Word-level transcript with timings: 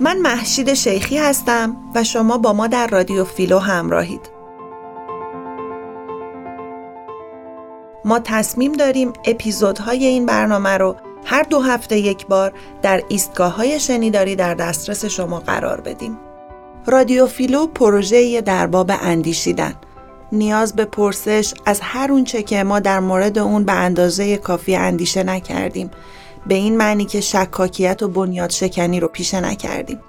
من 0.00 0.18
محشید 0.18 0.74
شیخی 0.74 1.18
هستم 1.18 1.76
و 1.94 2.04
شما 2.04 2.38
با 2.38 2.52
ما 2.52 2.66
در 2.66 2.86
رادیو 2.86 3.24
فیلو 3.24 3.58
همراهید. 3.58 4.30
ما 8.04 8.18
تصمیم 8.18 8.72
داریم 8.72 9.12
اپیزودهای 9.24 10.06
این 10.06 10.26
برنامه 10.26 10.68
رو 10.68 10.96
هر 11.24 11.42
دو 11.42 11.60
هفته 11.60 11.98
یک 11.98 12.26
بار 12.26 12.52
در 12.82 13.02
ایستگاه 13.08 13.56
های 13.56 13.80
شنیداری 13.80 14.36
در 14.36 14.54
دسترس 14.54 15.04
شما 15.04 15.40
قرار 15.40 15.80
بدیم. 15.80 16.18
رادیو 16.86 17.26
فیلو 17.26 17.66
پروژه 17.66 18.40
در 18.40 18.66
باب 18.66 18.90
اندیشیدن. 19.02 19.74
نیاز 20.32 20.76
به 20.76 20.84
پرسش 20.84 21.54
از 21.66 21.80
هر 21.82 22.12
اونچه 22.12 22.42
که 22.42 22.62
ما 22.62 22.80
در 22.80 23.00
مورد 23.00 23.38
اون 23.38 23.64
به 23.64 23.72
اندازه 23.72 24.36
کافی 24.36 24.76
اندیشه 24.76 25.22
نکردیم 25.22 25.90
به 26.48 26.54
این 26.54 26.76
معنی 26.76 27.04
که 27.04 27.20
شکاکیت 27.20 28.02
و 28.02 28.08
بنیاد 28.08 28.50
شکنی 28.50 29.00
رو 29.00 29.08
پیشه 29.08 29.40
نکردیم. 29.40 30.00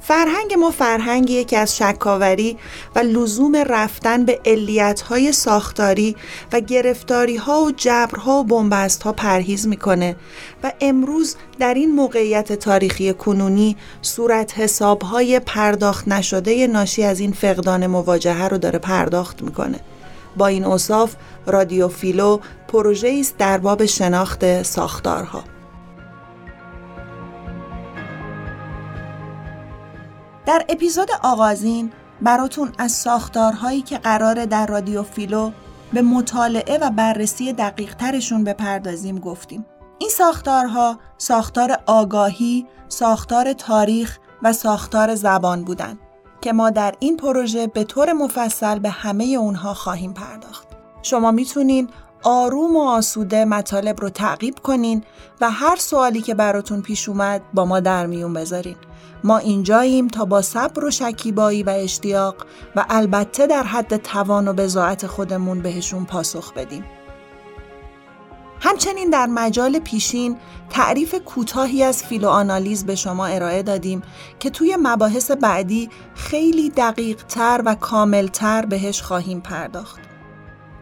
فرهنگ 0.00 0.54
ما 0.54 0.70
فرهنگیه 0.70 1.44
که 1.44 1.58
از 1.58 1.76
شکاوری 1.76 2.56
و 2.94 2.98
لزوم 2.98 3.56
رفتن 3.56 4.24
به 4.24 4.40
علیتهای 4.46 5.32
ساختاری 5.32 6.16
و 6.52 6.60
گرفتاری 6.60 7.36
ها 7.36 7.62
و 7.62 7.72
جبرها 7.76 8.32
و 8.32 8.44
بنبست 8.44 9.02
ها 9.02 9.12
پرهیز 9.12 9.68
می‌کنه 9.68 10.16
و 10.62 10.72
امروز 10.80 11.36
در 11.58 11.74
این 11.74 11.94
موقعیت 11.94 12.52
تاریخی 12.52 13.12
کنونی 13.12 13.76
صورت 14.02 14.58
حساب 14.58 15.02
های 15.02 15.40
پرداخت 15.40 16.08
نشده 16.08 16.66
ناشی 16.66 17.04
از 17.04 17.20
این 17.20 17.32
فقدان 17.32 17.86
مواجهه 17.86 18.48
رو 18.48 18.58
داره 18.58 18.78
پرداخت 18.78 19.42
می‌کنه. 19.42 19.80
با 20.36 20.46
این 20.46 20.64
اصاف 20.64 21.14
رادیو 21.46 21.88
فیلو 21.88 22.38
پروژه 22.68 23.16
است 23.20 23.36
در 23.38 23.58
باب 23.58 23.86
شناخت 23.86 24.62
ساختارها. 24.62 25.44
در 30.50 30.64
اپیزود 30.68 31.08
آغازین 31.22 31.92
براتون 32.22 32.72
از 32.78 32.92
ساختارهایی 32.92 33.82
که 33.82 33.98
قراره 33.98 34.46
در 34.46 34.66
رادیو 34.66 35.02
فیلو 35.02 35.50
به 35.92 36.02
مطالعه 36.02 36.78
و 36.78 36.90
بررسی 36.90 37.52
دقیق 37.52 37.94
ترشون 37.94 38.44
بپردازیم 38.44 39.18
گفتیم. 39.18 39.66
این 39.98 40.10
ساختارها 40.10 40.98
ساختار 41.18 41.78
آگاهی، 41.86 42.66
ساختار 42.88 43.52
تاریخ 43.52 44.18
و 44.42 44.52
ساختار 44.52 45.14
زبان 45.14 45.64
بودن 45.64 45.98
که 46.40 46.52
ما 46.52 46.70
در 46.70 46.94
این 46.98 47.16
پروژه 47.16 47.66
به 47.66 47.84
طور 47.84 48.12
مفصل 48.12 48.78
به 48.78 48.90
همه 48.90 49.24
اونها 49.24 49.74
خواهیم 49.74 50.12
پرداخت. 50.12 50.68
شما 51.02 51.30
می‌تونین 51.30 51.88
آروم 52.22 52.76
و 52.76 52.88
آسوده 52.88 53.44
مطالب 53.44 54.00
رو 54.00 54.08
تعقیب 54.08 54.58
کنین 54.58 55.04
و 55.40 55.50
هر 55.50 55.76
سوالی 55.76 56.22
که 56.22 56.34
براتون 56.34 56.82
پیش 56.82 57.08
اومد 57.08 57.42
با 57.54 57.64
ما 57.64 57.80
در 57.80 58.06
میون 58.06 58.32
بذارین. 58.32 58.76
ما 59.24 59.38
اینجاییم 59.38 60.08
تا 60.08 60.24
با 60.24 60.42
صبر 60.42 60.84
و 60.84 60.90
شکیبایی 60.90 61.62
و 61.62 61.70
اشتیاق 61.70 62.46
و 62.76 62.86
البته 62.90 63.46
در 63.46 63.62
حد 63.62 63.96
توان 63.96 64.48
و 64.48 64.52
بزاعت 64.52 65.06
خودمون 65.06 65.62
بهشون 65.62 66.04
پاسخ 66.04 66.52
بدیم. 66.52 66.84
همچنین 68.60 69.10
در 69.10 69.26
مجال 69.26 69.78
پیشین 69.78 70.36
تعریف 70.70 71.14
کوتاهی 71.14 71.82
از 71.82 72.04
فیلوآنالیز 72.04 72.86
به 72.86 72.94
شما 72.94 73.26
ارائه 73.26 73.62
دادیم 73.62 74.02
که 74.38 74.50
توی 74.50 74.76
مباحث 74.82 75.30
بعدی 75.30 75.90
خیلی 76.14 76.70
دقیق 76.70 77.24
تر 77.24 77.62
و 77.64 77.74
کامل 77.74 78.26
تر 78.26 78.66
بهش 78.66 79.02
خواهیم 79.02 79.40
پرداخت. 79.40 80.00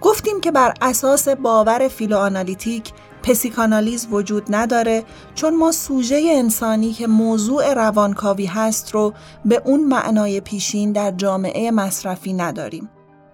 گفتیم 0.00 0.40
که 0.40 0.50
بر 0.50 0.74
اساس 0.80 1.28
باور 1.28 1.88
philoanalytique 1.88 2.92
psychanalyse 3.28 4.06
وجود 4.10 4.42
نداره 4.48 5.04
چون 5.34 5.56
ما 5.56 5.72
سوژه 5.72 6.32
انسانی 6.34 6.92
که 6.92 7.06
موضوع 7.06 7.74
روانکاوی 7.74 8.46
هست 8.46 8.94
رو 8.94 9.12
به 9.44 9.62
اون 9.64 9.84
معنای 9.84 10.40
پیشین 10.40 10.92
در 10.92 11.10
جامعه 11.10 11.70
مصرفی 11.70 12.32
نداریم 12.32 12.90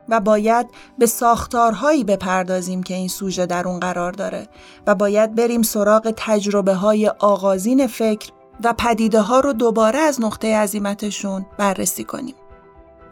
و 0.08 0.20
باید 0.20 0.66
به 0.98 1.06
ساختارهایی 1.06 2.04
بپردازیم 2.04 2.82
که 2.82 2.94
این 2.94 3.08
سوژه 3.08 3.46
در 3.46 3.68
اون 3.68 3.80
قرار 3.80 4.12
داره 4.12 4.48
و 4.86 4.94
باید 4.94 5.34
بریم 5.34 5.62
سراغ 5.62 6.14
تجربه 6.16 6.74
های 6.74 7.08
آغازین 7.08 7.86
فکر 7.86 8.30
و 8.64 8.74
پدیده 8.78 9.20
ها 9.20 9.40
رو 9.40 9.52
دوباره 9.52 9.98
از 9.98 10.20
نقطه 10.20 10.56
عزیمتشون 10.56 11.46
بررسی 11.58 12.04
کنیم. 12.04 12.34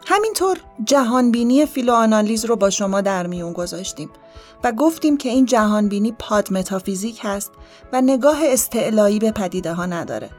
همینطور 0.05 0.57
جهانبینی 0.85 1.65
فیلوآنالیز 1.65 2.45
رو 2.45 2.55
با 2.55 2.69
شما 2.69 3.01
در 3.01 3.27
میون 3.27 3.53
گذاشتیم 3.53 4.09
و 4.63 4.71
گفتیم 4.71 5.17
که 5.17 5.29
این 5.29 5.45
جهانبینی 5.45 6.11
پاد 6.19 6.53
متافیزیک 6.53 7.19
هست 7.23 7.51
و 7.93 8.01
نگاه 8.01 8.39
استعلایی 8.43 9.19
به 9.19 9.31
پدیده 9.31 9.73
ها 9.73 9.85
نداره. 9.85 10.29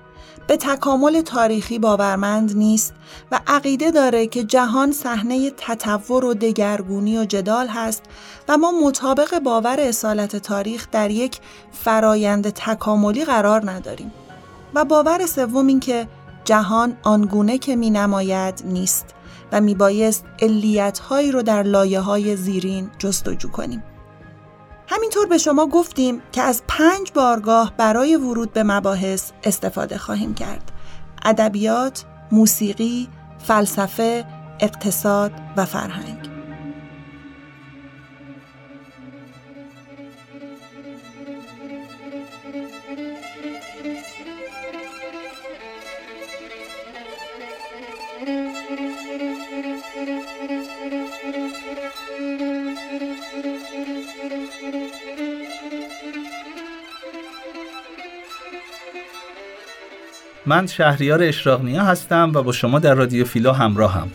به 0.46 0.56
تکامل 0.56 1.20
تاریخی 1.20 1.78
باورمند 1.78 2.56
نیست 2.56 2.94
و 3.30 3.40
عقیده 3.46 3.90
داره 3.90 4.26
که 4.26 4.44
جهان 4.44 4.92
صحنه 4.92 5.50
تطور 5.50 6.24
و 6.24 6.34
دگرگونی 6.34 7.18
و 7.18 7.24
جدال 7.24 7.66
هست 7.66 8.02
و 8.48 8.56
ما 8.56 8.72
مطابق 8.84 9.38
باور 9.38 9.80
اصالت 9.80 10.36
تاریخ 10.36 10.88
در 10.92 11.10
یک 11.10 11.38
فرایند 11.72 12.50
تکاملی 12.50 13.24
قرار 13.24 13.70
نداریم. 13.70 14.12
و 14.74 14.84
باور 14.84 15.26
سوم 15.26 15.66
این 15.66 15.80
که 15.80 16.08
جهان 16.44 16.96
آنگونه 17.02 17.58
که 17.58 17.76
می 17.76 17.90
نماید 17.90 18.62
نیست 18.64 19.14
و 19.52 19.60
میبایست 19.60 20.24
علیت 20.42 20.98
هایی 20.98 21.32
رو 21.32 21.42
در 21.42 21.62
لایه 21.62 22.00
های 22.00 22.36
زیرین 22.36 22.90
جستجو 22.98 23.50
کنیم. 23.50 23.82
همینطور 24.88 25.26
به 25.26 25.38
شما 25.38 25.66
گفتیم 25.66 26.22
که 26.32 26.42
از 26.42 26.62
پنج 26.68 27.12
بارگاه 27.14 27.72
برای 27.76 28.16
ورود 28.16 28.52
به 28.52 28.62
مباحث 28.62 29.30
استفاده 29.44 29.98
خواهیم 29.98 30.34
کرد. 30.34 30.72
ادبیات، 31.24 32.04
موسیقی، 32.32 33.08
فلسفه، 33.38 34.24
اقتصاد 34.60 35.32
و 35.56 35.64
فرهنگ. 35.64 36.33
من 60.46 60.66
شهریار 60.66 61.22
اشراقنیا 61.22 61.82
هستم 61.82 62.32
و 62.34 62.42
با 62.42 62.52
شما 62.52 62.78
در 62.78 62.94
رادیو 62.94 63.24
فیلو 63.24 63.52
همراهم. 63.52 64.10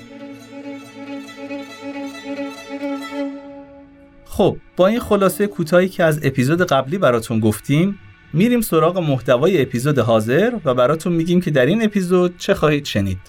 خب 4.26 4.58
با 4.78 4.88
این 4.88 5.00
خلاصه 5.00 5.48
کوتاهی 5.48 5.90
که 5.90 6.04
از 6.04 6.20
اپیزود 6.24 6.62
قبلی 6.62 6.98
براتون 6.98 7.40
گفتیم 7.40 8.00
میریم 8.34 8.62
سراغ 8.62 8.98
محتوای 8.98 9.62
اپیزود 9.62 10.00
حاضر 10.00 10.54
و 10.66 10.74
براتون 10.74 11.14
میگیم 11.14 11.42
که 11.42 11.52
در 11.52 11.66
این 11.66 11.84
اپیزود 11.84 12.38
چه 12.38 12.54
خواهید 12.54 12.86
شنید. 12.86 13.20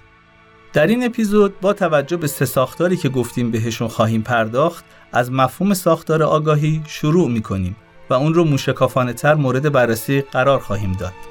در 0.73 0.87
این 0.87 1.05
اپیزود 1.05 1.61
با 1.61 1.73
توجه 1.73 2.17
به 2.17 2.27
سه 2.27 2.45
ساختاری 2.45 2.97
که 2.97 3.09
گفتیم 3.09 3.51
بهشون 3.51 3.89
خواهیم 3.89 4.23
پرداخت 4.23 4.85
از 5.13 5.33
مفهوم 5.33 5.75
ساختار 5.75 6.23
آگاهی 6.23 6.83
شروع 6.87 7.31
می‌کنیم 7.31 7.77
و 8.11 8.15
اون 8.15 8.35
رو 8.35 8.45
موشکافانه 8.45 9.13
تر 9.13 9.35
مورد 9.35 9.73
بررسی 9.73 10.21
قرار 10.21 10.59
خواهیم 10.59 10.93
داد. 10.93 11.30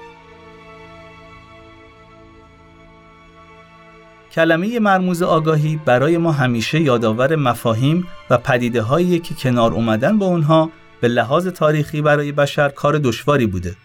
کلمه 4.31 4.79
مرموز 4.79 5.23
آگاهی 5.23 5.79
برای 5.85 6.17
ما 6.17 6.31
همیشه 6.31 6.79
یادآور 6.81 7.35
مفاهیم 7.35 8.07
و 8.29 8.37
پدیده 8.37 8.81
هایی 8.81 9.19
که 9.19 9.35
کنار 9.35 9.73
اومدن 9.73 10.17
با 10.17 10.25
اونها 10.25 10.69
به 11.01 11.07
لحاظ 11.07 11.47
تاریخی 11.47 12.01
برای 12.01 12.31
بشر 12.31 12.69
کار 12.69 12.97
دشواری 12.97 13.45
بوده. 13.45 13.75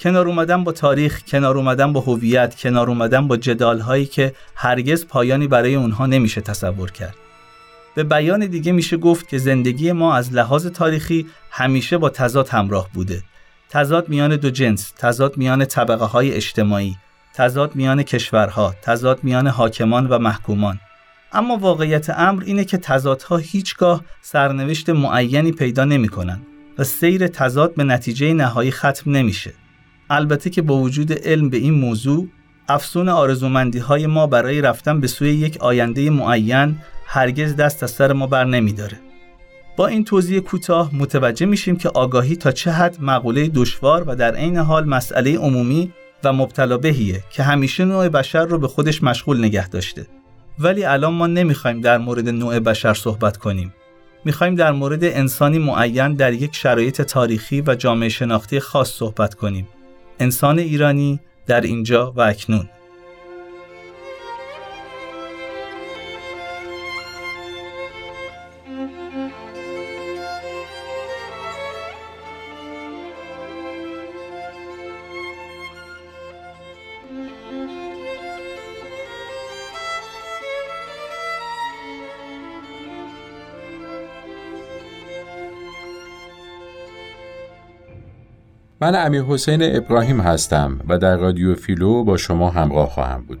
کنار 0.00 0.28
اومدن 0.28 0.64
با 0.64 0.72
تاریخ، 0.72 1.22
کنار 1.28 1.56
اومدن 1.56 1.92
با 1.92 2.00
هویت، 2.00 2.56
کنار 2.56 2.88
اومدن 2.88 3.28
با 3.28 3.36
جدال 3.36 3.80
هایی 3.80 4.06
که 4.06 4.34
هرگز 4.54 5.06
پایانی 5.06 5.48
برای 5.48 5.74
اونها 5.74 6.06
نمیشه 6.06 6.40
تصور 6.40 6.90
کرد. 6.90 7.14
به 7.94 8.04
بیان 8.04 8.46
دیگه 8.46 8.72
میشه 8.72 8.96
گفت 8.96 9.28
که 9.28 9.38
زندگی 9.38 9.92
ما 9.92 10.14
از 10.14 10.32
لحاظ 10.32 10.66
تاریخی 10.66 11.26
همیشه 11.50 11.98
با 11.98 12.08
تضاد 12.10 12.48
همراه 12.48 12.88
بوده. 12.94 13.22
تضاد 13.70 14.08
میان 14.08 14.36
دو 14.36 14.50
جنس، 14.50 14.90
تضاد 14.90 15.36
میان 15.36 15.64
طبقه 15.64 16.04
های 16.04 16.32
اجتماعی، 16.32 16.96
تضاد 17.34 17.74
میان 17.74 18.02
کشورها، 18.02 18.74
تضاد 18.82 19.24
میان 19.24 19.46
حاکمان 19.46 20.06
و 20.06 20.18
محکومان. 20.18 20.78
اما 21.32 21.56
واقعیت 21.56 22.10
امر 22.10 22.42
اینه 22.46 22.64
که 22.64 22.78
تضادها 22.78 23.36
هیچگاه 23.36 24.04
سرنوشت 24.22 24.90
معینی 24.90 25.52
پیدا 25.52 25.84
نمی‌کنن 25.84 26.40
و 26.78 26.84
سیر 26.84 27.26
تضاد 27.26 27.74
به 27.74 27.84
نتیجه 27.84 28.32
نهایی 28.32 28.70
ختم 28.70 29.10
نمیشه. 29.10 29.54
البته 30.10 30.50
که 30.50 30.62
با 30.62 30.76
وجود 30.76 31.12
علم 31.12 31.50
به 31.50 31.56
این 31.56 31.74
موضوع 31.74 32.28
افسون 32.68 33.08
آرزومندی 33.08 33.78
های 33.78 34.06
ما 34.06 34.26
برای 34.26 34.60
رفتن 34.60 35.00
به 35.00 35.06
سوی 35.06 35.30
یک 35.30 35.56
آینده 35.60 36.10
معین 36.10 36.76
هرگز 37.06 37.56
دست 37.56 37.82
از 37.82 37.90
سر 37.90 38.12
ما 38.12 38.26
بر 38.26 38.44
نمیداره. 38.44 39.00
با 39.76 39.86
این 39.86 40.04
توضیح 40.04 40.40
کوتاه 40.40 40.90
متوجه 40.94 41.46
میشیم 41.46 41.76
که 41.76 41.88
آگاهی 41.88 42.36
تا 42.36 42.52
چه 42.52 42.70
حد 42.70 42.96
مقوله 43.00 43.48
دشوار 43.48 44.04
و 44.06 44.14
در 44.14 44.34
عین 44.34 44.56
حال 44.56 44.88
مسئله 44.88 45.38
عمومی 45.38 45.92
و 46.24 46.32
مبتلا 46.32 46.78
بهیه 46.78 47.22
که 47.30 47.42
همیشه 47.42 47.84
نوع 47.84 48.08
بشر 48.08 48.44
رو 48.44 48.58
به 48.58 48.68
خودش 48.68 49.02
مشغول 49.02 49.38
نگه 49.38 49.68
داشته. 49.68 50.06
ولی 50.58 50.84
الان 50.84 51.14
ما 51.14 51.26
نمی‌خوایم 51.26 51.80
در 51.80 51.98
مورد 51.98 52.28
نوع 52.28 52.58
بشر 52.58 52.94
صحبت 52.94 53.36
کنیم. 53.36 53.74
می‌خوایم 54.24 54.54
در 54.54 54.72
مورد 54.72 55.04
انسانی 55.04 55.58
معین 55.58 56.14
در 56.14 56.32
یک 56.32 56.54
شرایط 56.54 57.02
تاریخی 57.02 57.60
و 57.66 57.74
جامعه 57.74 58.08
شناختی 58.08 58.60
خاص 58.60 58.90
صحبت 58.90 59.34
کنیم. 59.34 59.68
انسان 60.20 60.58
ایرانی 60.58 61.20
در 61.46 61.60
اینجا 61.60 62.12
و 62.16 62.20
اکنون. 62.20 62.68
من 88.82 88.94
امیر 88.94 89.22
حسین 89.22 89.76
ابراهیم 89.76 90.20
هستم 90.20 90.80
و 90.88 90.98
در 90.98 91.16
رادیو 91.16 91.54
فیلو 91.54 92.04
با 92.04 92.16
شما 92.16 92.50
همراه 92.50 92.88
خواهم 92.88 93.22
بود. 93.22 93.38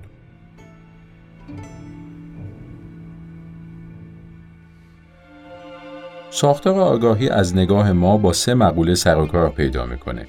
ساختار 6.30 6.80
آگاهی 6.80 7.28
از 7.28 7.56
نگاه 7.56 7.92
ما 7.92 8.16
با 8.16 8.32
سه 8.32 8.54
مقوله 8.54 8.94
سر 8.94 9.48
پیدا 9.48 9.86
می‌کنه 9.86 10.26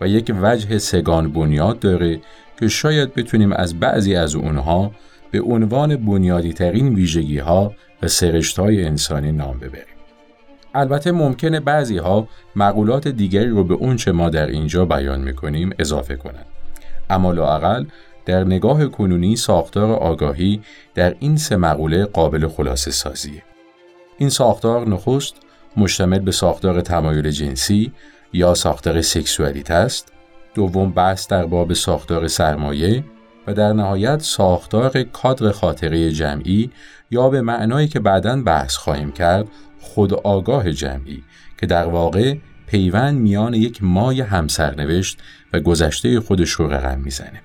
و 0.00 0.08
یک 0.08 0.32
وجه 0.42 0.78
سگان 0.78 1.32
بنیاد 1.32 1.78
داره 1.78 2.20
که 2.58 2.68
شاید 2.68 3.14
بتونیم 3.14 3.52
از 3.52 3.80
بعضی 3.80 4.14
از 4.14 4.34
اونها 4.34 4.90
به 5.30 5.40
عنوان 5.42 5.96
بنیادی 5.96 6.52
ترین 6.52 6.94
ویژگی 6.94 7.38
ها 7.38 7.74
و 8.02 8.08
سرشت 8.08 8.58
های 8.58 8.84
انسانی 8.84 9.32
نام 9.32 9.58
ببریم. 9.58 9.89
البته 10.74 11.12
ممکنه 11.12 11.60
بعضی 11.60 11.98
ها 11.98 12.28
مقولات 12.56 13.08
دیگری 13.08 13.48
رو 13.48 13.64
به 13.64 13.74
اونچه 13.74 14.12
ما 14.12 14.30
در 14.30 14.46
اینجا 14.46 14.84
بیان 14.84 15.20
می‌کنیم 15.20 15.70
اضافه 15.78 16.16
کنند. 16.16 16.46
اما 17.10 17.32
لاقل 17.32 17.84
در 18.26 18.44
نگاه 18.44 18.86
کنونی 18.86 19.36
ساختار 19.36 19.92
آگاهی 19.92 20.60
در 20.94 21.14
این 21.18 21.36
سه 21.36 21.56
مقوله 21.56 22.04
قابل 22.04 22.48
خلاصه 22.48 22.90
سازیه. 22.90 23.42
این 24.18 24.28
ساختار 24.28 24.88
نخست 24.88 25.34
مشتمل 25.76 26.18
به 26.18 26.32
ساختار 26.32 26.80
تمایل 26.80 27.30
جنسی 27.30 27.92
یا 28.32 28.54
ساختار 28.54 29.02
سکسوالیت 29.02 29.70
است، 29.70 30.12
دوم 30.54 30.92
بحث 30.92 31.28
در 31.28 31.46
باب 31.46 31.72
ساختار 31.72 32.28
سرمایه 32.28 33.04
و 33.46 33.54
در 33.54 33.72
نهایت 33.72 34.22
ساختار 34.22 35.02
کادر 35.02 35.50
خاطره 35.50 36.10
جمعی 36.10 36.70
یا 37.10 37.28
به 37.28 37.40
معنایی 37.40 37.88
که 37.88 38.00
بعدا 38.00 38.42
بحث 38.42 38.76
خواهیم 38.76 39.12
کرد 39.12 39.48
خود 39.80 40.14
آگاه 40.14 40.72
جمعی 40.72 41.24
که 41.60 41.66
در 41.66 41.86
واقع 41.86 42.36
پیوند 42.66 43.18
میان 43.18 43.54
یک 43.54 43.82
مای 43.82 44.20
همسرنوشت 44.20 45.18
و 45.52 45.60
گذشته 45.60 46.20
خودش 46.20 46.50
رو 46.50 46.72
رقم 46.72 46.98
می‌زنه. 46.98 47.42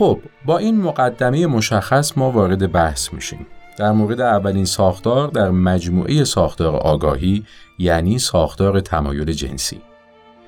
خب 0.00 0.20
با 0.44 0.58
این 0.58 0.80
مقدمه 0.80 1.46
مشخص 1.46 2.18
ما 2.18 2.30
وارد 2.30 2.72
بحث 2.72 3.12
میشیم. 3.12 3.46
در 3.76 3.92
مورد 3.92 4.20
اولین 4.20 4.64
ساختار 4.64 5.28
در 5.28 5.50
مجموعه 5.50 6.24
ساختار 6.24 6.76
آگاهی 6.76 7.44
یعنی 7.78 8.18
ساختار 8.18 8.80
تمایل 8.80 9.32
جنسی. 9.32 9.80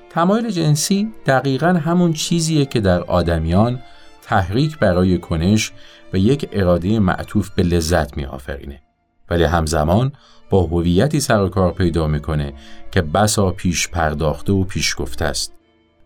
تمایل 0.09 0.49
جنسی 0.49 1.13
دقیقا 1.25 1.67
همون 1.67 2.13
چیزیه 2.13 2.65
که 2.65 2.79
در 2.79 3.03
آدمیان 3.03 3.79
تحریک 4.23 4.79
برای 4.79 5.17
کنش 5.17 5.71
و 6.13 6.17
یک 6.17 6.49
اراده 6.51 6.99
معطوف 6.99 7.49
به 7.49 7.63
لذت 7.63 8.17
می 8.17 8.25
آفرینه. 8.25 8.81
ولی 9.29 9.43
همزمان 9.43 10.11
با 10.49 10.63
هویتی 10.63 11.19
سر 11.19 11.47
کار 11.47 11.71
پیدا 11.71 12.07
می‌کنه 12.07 12.53
که 12.91 13.01
بسا 13.01 13.51
پیش 13.51 13.87
پرداخته 13.87 14.53
و 14.53 14.63
پیش 14.63 14.95
گفته 14.97 15.25
است. 15.25 15.53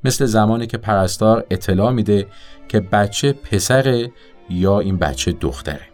مثل 0.04 0.26
زمانی 0.26 0.68
که 0.68 0.78
پرستار 0.78 1.46
اطلاع 1.50 1.92
میده 1.92 2.28
که 2.68 2.80
بچه 2.80 3.34
پسر 3.34 4.10
یا 4.50 4.80
این 4.80 4.98
بچه 4.98 5.32
دختره. 5.32 5.88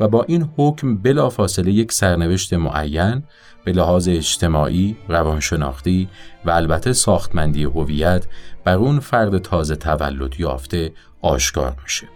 و 0.00 0.08
با 0.08 0.22
این 0.22 0.50
حکم 0.56 0.96
بلافاصله 0.96 1.72
یک 1.72 1.92
سرنوشت 1.92 2.54
معین 2.54 3.22
به 3.66 3.72
لحاظ 3.72 4.08
اجتماعی، 4.08 4.96
روانشناختی 5.08 6.08
و 6.44 6.50
البته 6.50 6.92
ساختمندی 6.92 7.64
هویت 7.64 8.26
بر 8.64 8.74
اون 8.74 9.00
فرد 9.00 9.38
تازه 9.38 9.76
تولد 9.76 10.40
یافته 10.40 10.92
آشکار 11.22 11.76
میشه. 11.82 12.06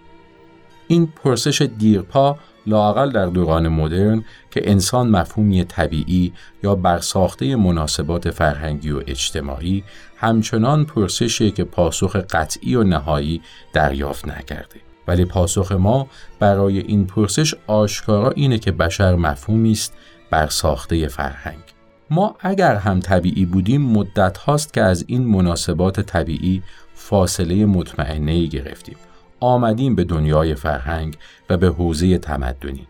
این 0.88 1.12
پرسش 1.24 1.62
دیرپا 1.62 2.38
لاقل 2.66 3.10
در 3.10 3.26
دوران 3.26 3.68
مدرن 3.68 4.24
که 4.50 4.70
انسان 4.70 5.08
مفهومی 5.08 5.64
طبیعی 5.64 6.32
یا 6.62 6.74
برساخته 6.74 7.56
مناسبات 7.56 8.30
فرهنگی 8.30 8.90
و 8.90 9.02
اجتماعی 9.06 9.84
همچنان 10.16 10.84
پرسشی 10.84 11.50
که 11.50 11.64
پاسخ 11.64 12.16
قطعی 12.16 12.74
و 12.74 12.82
نهایی 12.82 13.42
دریافت 13.72 14.28
نکرده. 14.28 14.80
ولی 15.08 15.24
پاسخ 15.24 15.72
ما 15.72 16.06
برای 16.38 16.78
این 16.78 17.06
پرسش 17.06 17.54
آشکارا 17.66 18.30
اینه 18.30 18.58
که 18.58 18.72
بشر 18.72 19.14
مفهومی 19.16 19.72
است 19.72 19.92
بر 20.30 20.46
ساخته 20.46 21.08
فرهنگ. 21.08 21.62
ما 22.10 22.36
اگر 22.40 22.74
هم 22.74 23.00
طبیعی 23.00 23.44
بودیم 23.44 23.82
مدت 23.82 24.38
هاست 24.38 24.72
که 24.72 24.82
از 24.82 25.04
این 25.08 25.24
مناسبات 25.24 26.00
طبیعی 26.00 26.62
فاصله 26.94 27.66
مطمئنه 27.66 28.32
ای 28.32 28.48
گرفتیم. 28.48 28.96
آمدیم 29.40 29.94
به 29.94 30.04
دنیای 30.04 30.54
فرهنگ 30.54 31.16
و 31.50 31.56
به 31.56 31.68
حوزه 31.68 32.18
تمدنی. 32.18 32.86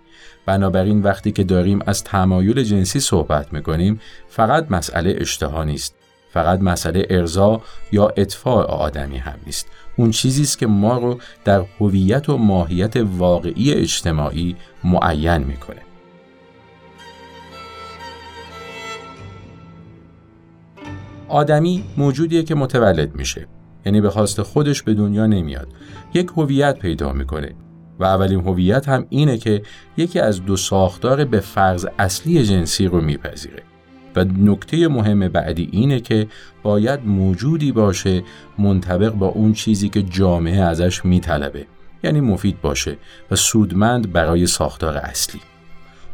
بنابراین 0.47 1.03
وقتی 1.03 1.33
که 1.33 1.45
داریم 1.45 1.79
از 1.87 2.05
تمایل 2.05 2.63
جنسی 2.63 3.01
صحبت 3.01 3.53
می‌کنیم 3.53 4.01
فقط 4.29 4.71
مسئله 4.71 5.17
اشتها 5.21 5.65
نیست. 5.65 5.95
فقط 6.33 6.61
مسئله 6.61 7.07
ارضا 7.11 7.63
یا 7.93 8.13
اطفاع 8.17 8.67
آدمی 8.67 9.19
هم 9.19 9.39
نیست. 9.47 9.67
اون 9.97 10.11
چیزی 10.11 10.43
است 10.43 10.59
که 10.59 10.67
ما 10.67 10.99
رو 10.99 11.19
در 11.45 11.65
هویت 11.81 12.29
و 12.29 12.37
ماهیت 12.37 12.97
واقعی 12.97 13.73
اجتماعی 13.73 14.57
معین 14.85 15.39
می‌کنه. 15.39 15.81
آدمی 21.31 21.85
موجودیه 21.97 22.43
که 22.43 22.55
متولد 22.55 23.15
میشه. 23.15 23.47
یعنی 23.87 24.01
به 24.01 24.11
خواست 24.11 24.43
خودش 24.43 24.83
به 24.83 24.95
دنیا 24.95 25.27
نمیاد. 25.27 25.69
یک 26.15 26.29
هویت 26.37 26.79
پیدا 26.79 27.13
می‌کنه. 27.13 27.55
و 27.99 28.05
اولین 28.05 28.41
هویت 28.41 28.89
هم 28.89 29.07
اینه 29.09 29.39
که 29.39 29.63
یکی 29.97 30.21
از 30.21 30.45
دو 30.45 30.57
ساختار 30.57 31.25
به 31.25 31.41
فرض 31.41 31.87
اصلی 31.99 32.43
جنسی 32.43 32.87
رو 32.87 33.01
میپذیره. 33.01 33.63
و 34.17 34.25
نکته 34.25 34.89
مهم 34.89 35.29
بعدی 35.29 35.69
اینه 35.73 36.01
که 36.01 36.27
باید 36.63 37.07
موجودی 37.07 37.73
باشه 37.73 38.23
منطبق 38.59 39.13
با 39.13 39.27
اون 39.27 39.53
چیزی 39.53 39.89
که 39.89 40.03
جامعه 40.03 40.61
ازش 40.63 41.05
میطلبه. 41.05 41.67
یعنی 42.05 42.21
مفید 42.21 42.61
باشه 42.61 42.97
و 43.31 43.37
سودمند 43.37 44.13
برای 44.13 44.47
ساختار 44.47 44.97
اصلی. 44.97 45.41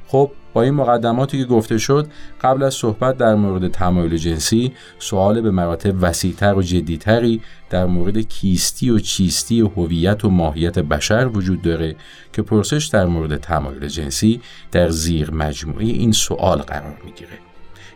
خب 0.06 0.30
با 0.56 0.62
این 0.62 0.74
مقدماتی 0.74 1.38
که 1.38 1.44
گفته 1.44 1.78
شد 1.78 2.06
قبل 2.40 2.62
از 2.62 2.74
صحبت 2.74 3.16
در 3.16 3.34
مورد 3.34 3.68
تمایل 3.68 4.16
جنسی 4.16 4.72
سوال 4.98 5.40
به 5.40 5.50
مراتب 5.50 5.94
وسیعتر 6.00 6.54
و 6.54 6.62
جدیتری 6.62 7.40
در 7.70 7.86
مورد 7.86 8.18
کیستی 8.18 8.90
و 8.90 8.98
چیستی 8.98 9.62
و 9.62 9.68
هویت 9.68 10.24
و 10.24 10.30
ماهیت 10.30 10.78
بشر 10.78 11.30
وجود 11.32 11.62
داره 11.62 11.96
که 12.32 12.42
پرسش 12.42 12.86
در 12.86 13.06
مورد 13.06 13.36
تمایل 13.36 13.88
جنسی 13.88 14.40
در 14.72 14.88
زیر 14.88 15.30
مجموعه 15.30 15.84
این 15.84 16.12
سوال 16.12 16.58
قرار 16.58 16.96
می‌گیره 17.04 17.38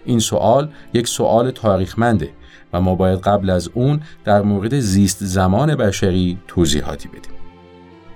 این 0.05 0.19
سوال 0.19 0.69
یک 0.95 1.09
سوال 1.09 1.50
تاریخمنده 1.50 2.31
و 2.73 2.81
ما 2.81 2.95
باید 2.95 3.21
قبل 3.21 3.50
از 3.50 3.71
اون 3.75 4.00
در 4.25 4.43
مورد 4.43 4.79
زیست 4.79 5.25
زمان 5.25 5.75
بشری 5.75 6.38
توضیحاتی 6.49 7.09
بدیم. 7.09 7.39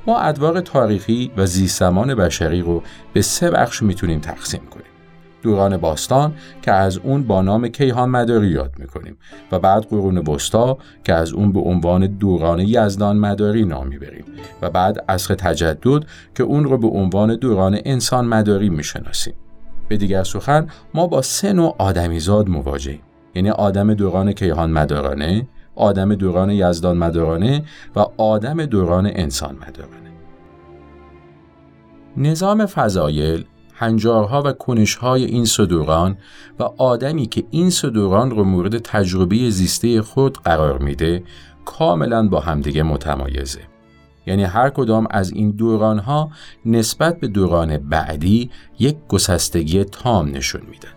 ما 0.07 0.19
ادوار 0.19 0.61
تاریخی 0.61 1.31
و 1.37 1.47
زیست 1.47 1.81
زمان 1.81 2.15
بشری 2.15 2.61
رو 2.61 2.83
به 3.13 3.23
سه 3.23 3.51
بخش 3.51 3.83
می‌تونیم 3.83 4.21
تقسیم 4.21 4.61
کنیم. 4.71 4.87
دوران 5.43 5.77
باستان 5.77 6.35
که 6.63 6.73
از 6.73 6.97
اون 6.97 7.23
با 7.23 7.43
نام 7.43 7.69
کیهان 7.69 8.09
مداری 8.09 8.49
یاد 8.49 8.73
می‌کنیم 8.79 9.17
و 9.53 9.59
بعد 9.59 9.83
قرون 9.83 10.19
وسطا 10.19 10.79
که 11.05 11.15
از 11.15 11.33
اون 11.33 11.53
به 11.53 11.61
عنوان 11.61 12.07
دوران 12.07 12.61
یزدان 12.61 13.17
مداری 13.17 13.65
نام 13.65 13.87
می‌بریم 13.87 14.25
و 14.63 14.71
بعد 14.71 15.05
عصر 15.09 15.35
تجدد 15.35 16.05
که 16.35 16.43
اون 16.43 16.65
رو 16.65 16.79
به 16.79 16.89
عنوان 16.89 17.37
دوران 17.37 17.79
انسان 17.85 18.27
مداری 18.27 18.69
می‌شناسیم. 18.69 19.35
به 19.89 19.97
دیگر 19.97 20.25
سخن 20.25 20.67
ما 20.95 21.07
با 21.07 21.23
سه 21.23 21.53
نوع 21.53 21.75
آدمیزاد 21.79 22.49
مواجهیم 22.49 23.01
یعنی 23.35 23.51
آدم 23.51 23.95
دوران 23.95 24.33
کیهان 24.33 24.71
مدارانه 24.71 25.47
آدم 25.77 26.15
دوران 26.15 26.51
یزدان 26.51 26.97
مدارانه 26.97 27.65
و 27.97 28.07
آدم 28.17 28.67
دوران 28.67 29.07
انسان 29.07 29.55
مدارانه 29.55 30.05
نظام 32.17 32.67
فضایل 32.67 33.45
هنجارها 33.75 34.43
و 34.43 34.53
کنشهای 34.53 35.25
این 35.25 35.45
صدوران 35.45 36.17
و 36.59 36.63
آدمی 36.63 37.27
که 37.27 37.45
این 37.51 37.71
صدوران 37.71 38.31
رو 38.31 38.45
مورد 38.45 38.79
تجربه 38.79 39.51
زیسته 39.51 40.03
خود 40.03 40.39
قرار 40.39 40.79
میده 40.79 41.23
کاملا 41.65 42.29
با 42.29 42.41
همدیگه 42.41 42.83
متمایزه. 42.83 43.61
یعنی 44.27 44.45
هر 44.45 44.71
کدام 44.71 45.07
از 45.11 45.33
این 45.33 45.51
دورانها 45.51 46.31
نسبت 46.67 47.21
به 47.21 47.29
دوران 47.29 47.79
بعدی 47.79 48.51
یک 48.79 48.97
گسستگی 49.09 49.85
تام 49.85 50.29
نشون 50.29 50.61
میدن. 50.71 50.89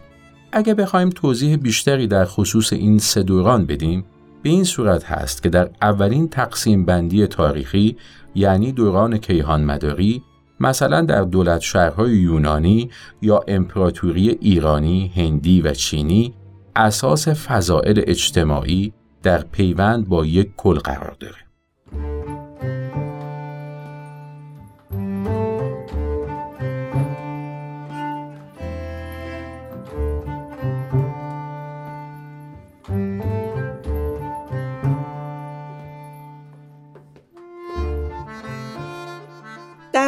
اگه 0.51 0.73
بخوایم 0.73 1.09
توضیح 1.09 1.55
بیشتری 1.55 2.07
در 2.07 2.25
خصوص 2.25 2.73
این 2.73 2.97
سه 2.97 3.23
دوران 3.23 3.65
بدیم 3.65 4.05
به 4.43 4.49
این 4.49 4.63
صورت 4.63 5.05
هست 5.05 5.43
که 5.43 5.49
در 5.49 5.69
اولین 5.81 6.29
تقسیم 6.29 6.85
بندی 6.85 7.27
تاریخی 7.27 7.97
یعنی 8.35 8.71
دوران 8.71 9.17
کیهان 9.17 9.63
مداری 9.63 10.23
مثلا 10.59 11.01
در 11.01 11.21
دولت 11.21 11.61
شهرهای 11.61 12.11
یونانی 12.11 12.89
یا 13.21 13.43
امپراتوری 13.47 14.29
ایرانی، 14.29 15.11
هندی 15.15 15.61
و 15.61 15.73
چینی 15.73 16.33
اساس 16.75 17.27
فضائل 17.27 18.01
اجتماعی 18.07 18.93
در 19.23 19.43
پیوند 19.43 20.07
با 20.07 20.25
یک 20.25 20.49
کل 20.57 20.79
قرار 20.79 21.15
داره. 21.19 21.46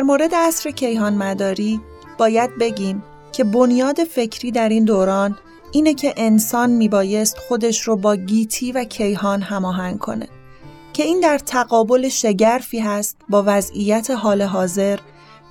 مورد 0.10 0.36
عصر 0.36 0.72
کیهان 0.72 1.13
مداری 1.13 1.82
باید 2.18 2.58
بگیم 2.58 3.04
که 3.32 3.44
بنیاد 3.44 4.04
فکری 4.04 4.51
در 4.51 4.70
این 4.70 4.86
دوران 4.86 5.38
اینه 5.72 5.94
که 5.94 6.13
انسان 6.18 6.70
میبایست 6.70 7.38
خودش 7.38 7.82
رو 7.82 7.96
با 7.96 8.16
گیتی 8.16 8.72
و 8.72 8.84
کیهان 8.84 9.42
هماهنگ 9.42 10.00
کنه 10.00 10.28
که 10.94 11.04
این 11.04 11.20
در 11.20 11.38
تقابل 11.38 12.10
شگرفی 12.10 12.80
هست 12.80 13.18
با 13.30 13.44
وضعیت 13.46 14.12
حال 14.12 14.42
حاضر 14.42 15.00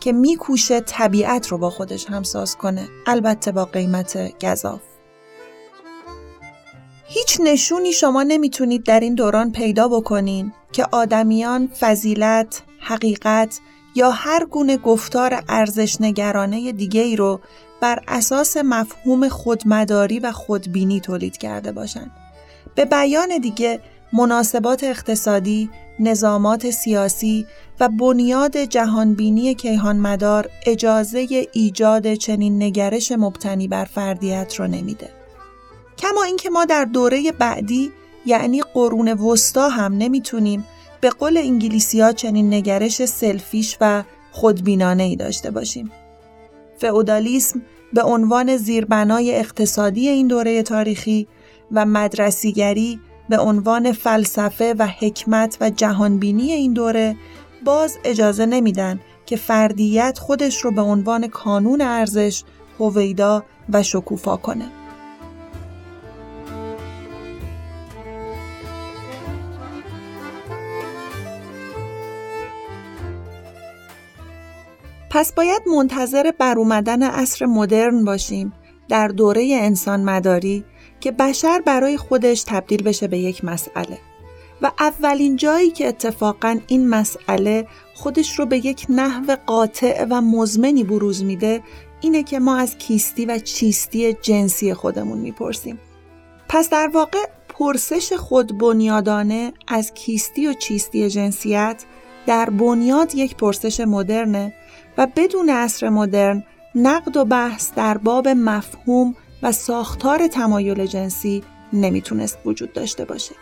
که 0.00 0.12
میکوشه 0.12 0.80
طبیعت 0.80 1.48
رو 1.48 1.58
با 1.58 1.70
خودش 1.70 2.06
همساز 2.06 2.56
کنه 2.56 2.88
البته 3.06 3.52
با 3.52 3.64
قیمت 3.64 4.44
گذاف. 4.44 4.80
هیچ 7.04 7.40
نشونی 7.44 7.92
شما 7.92 8.22
نمی‌تونید 8.22 8.84
در 8.84 9.00
این 9.00 9.14
دوران 9.14 9.52
پیدا 9.52 9.88
بکنین 9.88 10.52
که 10.72 10.86
آدمیان 10.92 11.68
فضیلت، 11.80 12.62
حقیقت 12.80 13.60
یا 13.98 14.10
هر 14.10 14.44
گونه 14.44 14.76
گفتار 14.76 15.42
ارزش 15.48 16.00
نگرانه 16.00 16.72
دیگه 16.72 17.00
ای 17.00 17.16
رو 17.16 17.40
بر 17.80 18.02
اساس 18.08 18.56
مفهوم 18.56 19.28
خودمداری 19.28 20.18
و 20.18 20.32
خودبینی 20.32 21.00
تولید 21.00 21.36
کرده 21.36 21.72
باشند. 21.72 22.10
به 22.74 22.84
بیان 22.84 23.38
دیگه 23.38 23.80
مناسبات 24.12 24.84
اقتصادی، 24.84 25.70
نظامات 26.00 26.70
سیاسی 26.70 27.46
و 27.80 27.88
بنیاد 27.88 28.56
جهانبینی 28.56 29.54
کیهان 29.54 29.96
مدار 29.96 30.50
اجازه 30.66 31.46
ایجاد 31.52 32.14
چنین 32.14 32.62
نگرش 32.62 33.12
مبتنی 33.12 33.68
بر 33.68 33.84
فردیت 33.84 34.54
رو 34.54 34.66
نمیده. 34.66 35.08
کما 35.98 36.22
اینکه 36.22 36.50
ما 36.50 36.64
در 36.64 36.84
دوره 36.84 37.32
بعدی 37.32 37.92
یعنی 38.26 38.62
قرون 38.74 39.12
وسطا 39.12 39.68
هم 39.68 39.94
نمی‌تونیم 39.94 40.64
به 41.00 41.10
قول 41.10 41.36
انگلیسی 41.36 42.00
ها 42.00 42.12
چنین 42.12 42.54
نگرش 42.54 43.04
سلفیش 43.04 43.76
و 43.80 44.04
خودبینانه 44.32 45.02
ای 45.02 45.16
داشته 45.16 45.50
باشیم. 45.50 45.90
فئودالیسم 46.78 47.62
به 47.92 48.02
عنوان 48.02 48.56
زیربنای 48.56 49.34
اقتصادی 49.34 50.08
این 50.08 50.28
دوره 50.28 50.62
تاریخی 50.62 51.28
و 51.72 51.86
مدرسیگری 51.86 53.00
به 53.28 53.38
عنوان 53.38 53.92
فلسفه 53.92 54.74
و 54.78 54.86
حکمت 54.86 55.56
و 55.60 55.70
جهانبینی 55.70 56.52
این 56.52 56.72
دوره 56.72 57.16
باز 57.64 57.98
اجازه 58.04 58.46
نمیدن 58.46 59.00
که 59.26 59.36
فردیت 59.36 60.18
خودش 60.18 60.60
رو 60.64 60.70
به 60.70 60.82
عنوان 60.82 61.28
کانون 61.28 61.80
ارزش 61.80 62.42
هویدا 62.78 63.44
و 63.72 63.82
شکوفا 63.82 64.36
کنه. 64.36 64.77
پس 75.10 75.32
باید 75.32 75.62
منتظر 75.76 76.30
بر 76.38 76.58
اومدن 76.58 77.02
عصر 77.02 77.46
مدرن 77.46 78.04
باشیم 78.04 78.52
در 78.88 79.08
دوره 79.08 79.58
انسان 79.60 80.04
مداری 80.04 80.64
که 81.00 81.12
بشر 81.12 81.62
برای 81.66 81.96
خودش 81.96 82.42
تبدیل 82.46 82.82
بشه 82.82 83.08
به 83.08 83.18
یک 83.18 83.44
مسئله. 83.44 83.98
و 84.62 84.70
اولین 84.78 85.36
جایی 85.36 85.70
که 85.70 85.88
اتفاقا 85.88 86.58
این 86.66 86.88
مسئله 86.88 87.66
خودش 87.94 88.38
رو 88.38 88.46
به 88.46 88.66
یک 88.66 88.86
نحو 88.88 89.36
قاطع 89.46 90.06
و 90.10 90.20
مزمنی 90.20 90.84
بروز 90.84 91.24
میده 91.24 91.62
اینه 92.00 92.22
که 92.22 92.38
ما 92.38 92.56
از 92.56 92.78
کیستی 92.78 93.26
و 93.26 93.38
چیستی 93.38 94.12
جنسی 94.12 94.74
خودمون 94.74 95.18
می‌پرسیم. 95.18 95.78
پس 96.48 96.70
در 96.70 96.90
واقع 96.94 97.18
پرسش 97.48 98.12
خود 98.12 98.58
بنیادانه 98.58 99.52
از 99.68 99.94
کیستی 99.94 100.46
و 100.46 100.52
چیستی 100.52 101.10
جنسیت 101.10 101.84
در 102.26 102.50
بنیاد 102.50 103.14
یک 103.14 103.36
پرسش 103.36 103.80
مدرنه 103.80 104.54
و 104.98 105.06
بدون 105.16 105.50
عصر 105.50 105.88
مدرن 105.88 106.44
نقد 106.74 107.16
و 107.16 107.24
بحث 107.24 107.74
در 107.74 107.98
باب 107.98 108.28
مفهوم 108.28 109.14
و 109.42 109.52
ساختار 109.52 110.26
تمایل 110.26 110.86
جنسی 110.86 111.42
نمی‌تونست 111.72 112.38
وجود 112.44 112.72
داشته 112.72 113.04
باشه. 113.04 113.34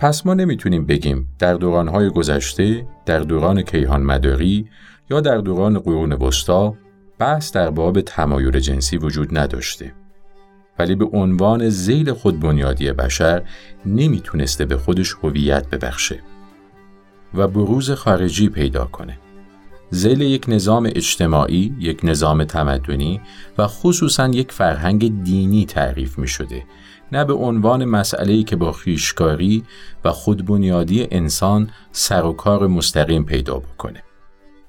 پس 0.00 0.26
ما 0.26 0.34
نمی‌تونیم 0.34 0.86
بگیم 0.86 1.28
در 1.38 1.54
دورانهای 1.54 2.10
گذشته، 2.10 2.86
در 3.06 3.20
دوران 3.20 3.62
کیهان 3.62 4.02
مداری 4.02 4.68
یا 5.10 5.20
در 5.20 5.38
دوران 5.38 5.78
قرون 5.78 6.12
وسطا 6.12 6.74
بحث 7.18 7.52
در 7.52 7.70
باب 7.70 8.00
تمایل 8.00 8.60
جنسی 8.60 8.96
وجود 8.96 9.38
نداشته. 9.38 9.92
ولی 10.78 10.94
به 10.94 11.04
عنوان 11.04 11.68
زیل 11.68 12.12
خود 12.12 12.40
بنیادی 12.40 12.92
بشر 12.92 13.42
نمی‌تونسته 13.86 14.64
به 14.64 14.76
خودش 14.76 15.16
هویت 15.22 15.70
ببخشه 15.70 16.20
و 17.34 17.48
بروز 17.48 17.90
خارجی 17.90 18.48
پیدا 18.48 18.84
کنه. 18.84 19.18
زیل 19.90 20.20
یک 20.20 20.44
نظام 20.48 20.86
اجتماعی، 20.86 21.74
یک 21.80 22.00
نظام 22.04 22.44
تمدنی 22.44 23.20
و 23.58 23.66
خصوصا 23.66 24.28
یک 24.28 24.52
فرهنگ 24.52 25.22
دینی 25.22 25.66
تعریف 25.66 26.18
می 26.18 26.28
شده 26.28 26.64
نه 27.12 27.24
به 27.24 27.32
عنوان 27.32 27.84
مسئله 27.84 28.42
که 28.42 28.56
با 28.56 28.72
خیشکاری 28.72 29.64
و 30.04 30.12
خودبنیادی 30.12 31.08
انسان 31.10 31.70
سر 31.92 32.24
و 32.24 32.32
کار 32.32 32.66
مستقیم 32.66 33.24
پیدا 33.24 33.58
بکنه. 33.58 34.02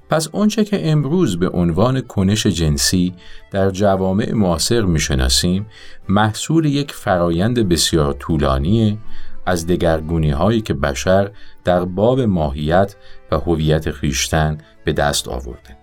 پس 0.10 0.28
اونچه 0.32 0.66
که 0.66 0.92
امروز 0.92 1.40
به 1.40 1.50
عنوان 1.50 2.02
کنش 2.02 2.48
جنسی 2.48 3.14
در 3.52 3.70
جوامع 3.70 4.32
معاصر 4.34 4.82
می‌شناسیم 4.82 5.66
محصول 6.10 6.66
یک 6.66 6.92
فرایند 6.92 7.70
بسیار 7.70 8.14
طولانی 8.14 9.00
از 9.46 9.68
دگرگونی 9.68 10.32
هایی 10.32 10.62
که 10.62 10.74
بشر 10.74 11.32
در 11.64 11.86
باب 11.86 12.22
ماهیت 12.22 12.96
و 13.32 13.36
هویت 13.36 13.92
خیشتن 13.92 14.58
به 14.84 14.94
دست 14.94 15.28
آورده. 15.28 15.78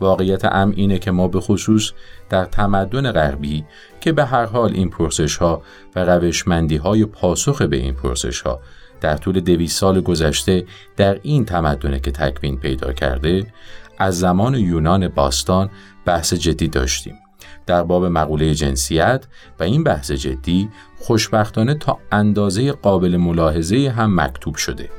واقعیت 0.00 0.44
ام 0.44 0.72
اینه 0.76 0.98
که 0.98 1.10
ما 1.10 1.28
به 1.28 1.40
خصوص 1.40 1.92
در 2.28 2.44
تمدن 2.44 3.12
غربی 3.12 3.64
که 4.00 4.12
به 4.12 4.24
هر 4.24 4.44
حال 4.44 4.72
این 4.72 4.90
پرسش 4.90 5.36
ها 5.36 5.62
و 5.96 6.04
روشمندی 6.04 6.76
های 6.76 7.04
پاسخ 7.04 7.62
به 7.62 7.76
این 7.76 7.94
پرسش 7.94 8.40
ها 8.40 8.60
در 9.00 9.16
طول 9.16 9.40
دویست 9.40 9.78
سال 9.78 10.00
گذشته 10.00 10.64
در 10.96 11.18
این 11.22 11.44
تمدنه 11.44 12.00
که 12.00 12.10
تکوین 12.10 12.56
پیدا 12.56 12.92
کرده 12.92 13.46
از 13.98 14.18
زمان 14.18 14.54
یونان 14.54 15.08
باستان 15.08 15.70
بحث 16.04 16.34
جدی 16.34 16.68
داشتیم 16.68 17.14
در 17.66 17.82
باب 17.82 18.04
مقوله 18.04 18.54
جنسیت 18.54 19.26
و 19.60 19.62
این 19.62 19.84
بحث 19.84 20.10
جدی 20.10 20.68
خوشبختانه 20.98 21.74
تا 21.74 21.98
اندازه 22.12 22.72
قابل 22.72 23.16
ملاحظه 23.16 23.92
هم 23.96 24.20
مکتوب 24.20 24.56
شده 24.56 24.90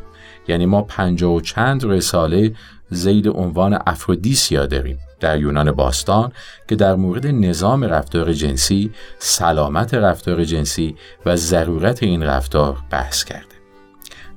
یعنی 0.47 0.65
ما 0.65 0.81
پنجاه 0.81 1.33
و 1.33 1.41
چند 1.41 1.83
رساله 1.83 2.53
زید 2.89 3.27
عنوان 3.27 3.79
افرودیسیا 3.87 4.65
داریم 4.65 4.97
در 5.19 5.39
یونان 5.39 5.71
باستان 5.71 6.31
که 6.67 6.75
در 6.75 6.95
مورد 6.95 7.27
نظام 7.27 7.83
رفتار 7.83 8.33
جنسی، 8.33 8.91
سلامت 9.19 9.93
رفتار 9.93 10.43
جنسی 10.43 10.95
و 11.25 11.35
ضرورت 11.35 12.03
این 12.03 12.23
رفتار 12.23 12.77
بحث 12.89 13.23
کرده. 13.23 13.50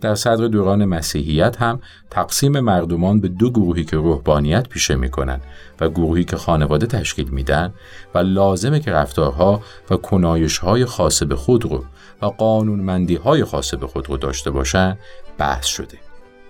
در 0.05 0.15
صدر 0.15 0.49
دوران 0.49 0.85
مسیحیت 0.85 1.63
هم 1.63 1.81
تقسیم 2.11 2.61
مردمان 2.61 3.21
به 3.21 3.29
دو 3.29 3.51
گروهی 3.51 3.85
که 3.85 3.97
روحانیت 3.97 4.69
پیشه 4.69 4.95
می‌کنن 4.95 5.41
و 5.81 5.89
گروهی 5.89 6.25
که 6.25 6.37
خانواده 6.37 6.87
تشکیل 6.87 7.29
میدن 7.29 7.75
و 8.15 8.19
لازمه 8.19 8.81
که 8.81 8.91
رفتارها 8.91 9.63
و 9.91 9.97
کنایشهای 9.97 10.85
خاص 10.85 11.23
به 11.23 11.37
خود 11.37 11.65
رو 11.65 11.85
و 12.23 12.27
قانونمندی 12.27 13.17
های 13.17 13.45
خاص 13.45 13.75
به 13.75 13.87
خود 13.87 14.09
رو 14.09 14.17
داشته 14.17 14.51
باشن 14.51 14.99
بحث 15.39 15.67
شده. 15.67 15.99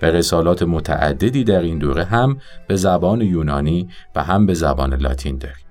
و 0.02 0.06
رسالات 0.06 0.62
متعددی 0.62 1.44
در 1.44 1.60
این 1.60 1.78
دوره 1.78 2.04
هم 2.04 2.38
به 2.66 2.76
زبان 2.76 3.20
یونانی 3.20 3.88
و 4.16 4.24
هم 4.24 4.46
به 4.46 4.54
زبان 4.54 4.94
لاتین 4.94 5.38
داریم. 5.38 5.63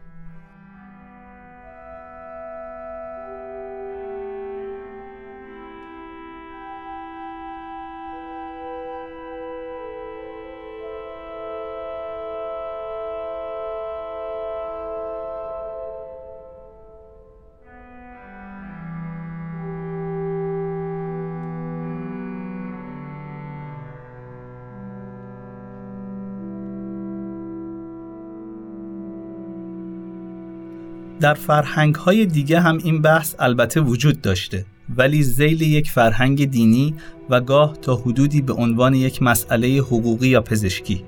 در 31.24 31.34
فرهنگ 31.34 31.96
های 31.96 32.26
دیگه 32.26 32.60
هم 32.60 32.78
این 32.84 33.02
بحث 33.02 33.36
البته 33.40 33.82
وجود 33.82 34.22
داشته 34.22 34.66
ولی 34.98 35.24
زیل 35.24 35.62
یک 35.62 35.92
فرهنگ 35.92 36.50
دینی 36.50 36.96
و 37.30 37.42
گاه 37.42 37.78
تا 37.82 37.96
حدودی 37.96 38.42
به 38.42 38.54
عنوان 38.54 38.94
یک 38.94 39.24
مسئله 39.24 39.68
حقوقی 39.78 40.28
یا 40.28 40.42
پزشکی 40.42 41.04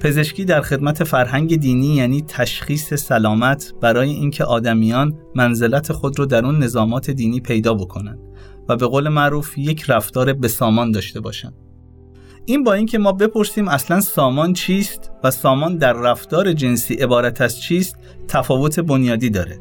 پزشکی 0.00 0.44
در 0.44 0.60
خدمت 0.60 1.04
فرهنگ 1.04 1.56
دینی 1.56 1.94
یعنی 1.94 2.24
تشخیص 2.28 2.94
سلامت 2.94 3.72
برای 3.80 4.10
اینکه 4.10 4.44
آدمیان 4.44 5.18
منزلت 5.34 5.92
خود 5.92 6.18
رو 6.18 6.26
در 6.26 6.44
اون 6.46 6.62
نظامات 6.62 7.10
دینی 7.10 7.40
پیدا 7.40 7.74
بکنن 7.74 8.18
و 8.68 8.76
به 8.76 8.86
قول 8.86 9.08
معروف 9.08 9.58
یک 9.58 9.84
رفتار 9.90 10.32
بسامان 10.32 10.90
داشته 10.90 11.20
باشند. 11.20 11.54
این 12.48 12.64
با 12.64 12.72
اینکه 12.72 12.98
ما 12.98 13.12
بپرسیم 13.12 13.68
اصلا 13.68 14.00
سامان 14.00 14.52
چیست 14.52 15.10
و 15.24 15.30
سامان 15.30 15.76
در 15.76 15.92
رفتار 15.92 16.52
جنسی 16.52 16.94
عبارت 16.94 17.40
از 17.40 17.60
چیست 17.60 17.96
تفاوت 18.28 18.80
بنیادی 18.80 19.30
داره 19.30 19.58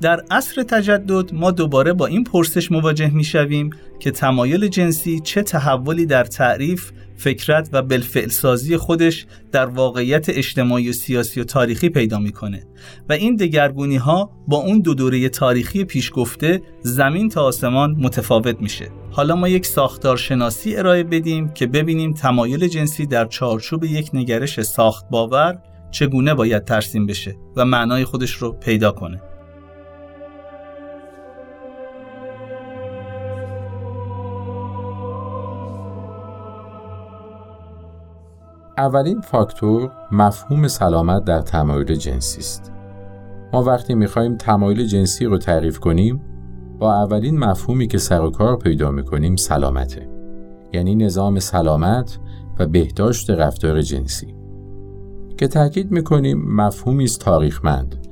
در 0.00 0.24
عصر 0.30 0.62
تجدد 0.62 1.34
ما 1.34 1.50
دوباره 1.50 1.92
با 1.92 2.06
این 2.06 2.24
پرسش 2.24 2.72
مواجه 2.72 3.10
می 3.10 3.24
شویم 3.24 3.70
که 4.00 4.10
تمایل 4.10 4.68
جنسی 4.68 5.20
چه 5.20 5.42
تحولی 5.42 6.06
در 6.06 6.24
تعریف، 6.24 6.90
فکرت 7.16 7.68
و 7.72 7.82
بالفعل 7.82 8.28
سازی 8.28 8.76
خودش 8.76 9.26
در 9.52 9.66
واقعیت 9.66 10.28
اجتماعی 10.28 10.88
و 10.88 10.92
سیاسی 10.92 11.40
و 11.40 11.44
تاریخی 11.44 11.88
پیدا 11.88 12.18
می‌کنه 12.18 12.66
و 13.08 13.12
این 13.12 13.36
دگرگونی 13.36 13.96
ها 13.96 14.30
با 14.48 14.56
اون 14.56 14.80
دو 14.80 14.94
دوره 14.94 15.28
تاریخی 15.28 15.84
پیش 15.84 16.10
گفته 16.14 16.62
زمین 16.80 17.28
تا 17.28 17.42
آسمان 17.42 17.96
متفاوت 17.98 18.60
میشه. 18.60 18.88
حالا 19.10 19.36
ما 19.36 19.48
یک 19.48 19.66
ساختار 19.66 20.16
شناسی 20.16 20.76
ارائه 20.76 21.02
بدیم 21.02 21.48
که 21.48 21.66
ببینیم 21.66 22.14
تمایل 22.14 22.68
جنسی 22.68 23.06
در 23.06 23.26
چارچوب 23.26 23.84
یک 23.84 24.10
نگرش 24.14 24.60
ساخت 24.60 25.08
باور 25.10 25.58
چگونه 25.92 26.34
باید 26.34 26.64
ترسیم 26.64 27.06
بشه 27.06 27.36
و 27.56 27.64
معنای 27.64 28.04
خودش 28.04 28.30
رو 28.30 28.52
پیدا 28.52 28.92
کنه. 28.92 29.20
اولین 38.78 39.20
فاکتور 39.20 39.90
مفهوم 40.12 40.68
سلامت 40.68 41.24
در 41.24 41.40
تمایل 41.40 41.94
جنسی 41.94 42.40
است. 42.40 42.72
ما 43.52 43.62
وقتی 43.62 43.94
می‌خواهیم 43.94 44.36
تمایل 44.36 44.86
جنسی 44.86 45.24
رو 45.24 45.38
تعریف 45.38 45.78
کنیم 45.78 46.20
با 46.78 46.94
اولین 46.94 47.38
مفهومی 47.38 47.86
که 47.86 47.98
سر 47.98 48.20
و 48.20 48.30
کار 48.30 48.56
پیدا 48.56 48.90
می‌کنیم 48.90 49.36
سلامته. 49.36 50.08
یعنی 50.72 50.94
نظام 50.94 51.38
سلامت 51.38 52.18
و 52.58 52.66
بهداشت 52.66 53.30
رفتار 53.30 53.82
جنسی. 53.82 54.41
که 55.42 55.48
تاکید 55.48 55.90
می‌کنیم 55.90 56.38
مفهومی 56.38 57.04
است 57.04 57.20
تاریخمند. 57.20 58.06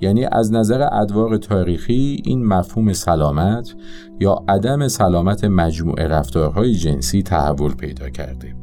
یعنی 0.00 0.24
از 0.24 0.52
نظر 0.52 0.88
ادوار 0.92 1.36
تاریخی 1.36 2.22
این 2.24 2.46
مفهوم 2.46 2.92
سلامت 2.92 3.74
یا 4.20 4.44
عدم 4.48 4.88
سلامت 4.88 5.44
مجموعه 5.44 6.08
رفتارهای 6.08 6.74
جنسی 6.74 7.22
تحول 7.22 7.74
پیدا 7.74 8.10
کرده. 8.10 8.56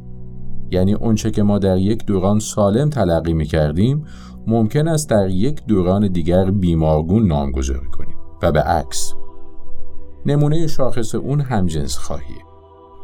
یعنی 0.70 0.94
اونچه 0.94 1.30
که 1.30 1.42
ما 1.42 1.58
در 1.58 1.78
یک 1.78 2.06
دوران 2.06 2.38
سالم 2.38 2.90
تلقی 2.90 3.32
می 3.32 3.46
کردیم 3.46 4.04
ممکن 4.46 4.88
است 4.88 5.10
در 5.10 5.28
یک 5.28 5.66
دوران 5.66 6.08
دیگر 6.08 6.50
بیمارگون 6.50 7.26
نامگذاری 7.26 7.88
کنیم. 7.92 8.16
و 8.42 8.52
به 8.52 8.60
عکس. 8.60 9.14
نمونه 10.26 10.66
شاخص 10.66 11.14
اون 11.14 11.40
همجنس 11.40 11.96
خواهیه. 11.96 12.51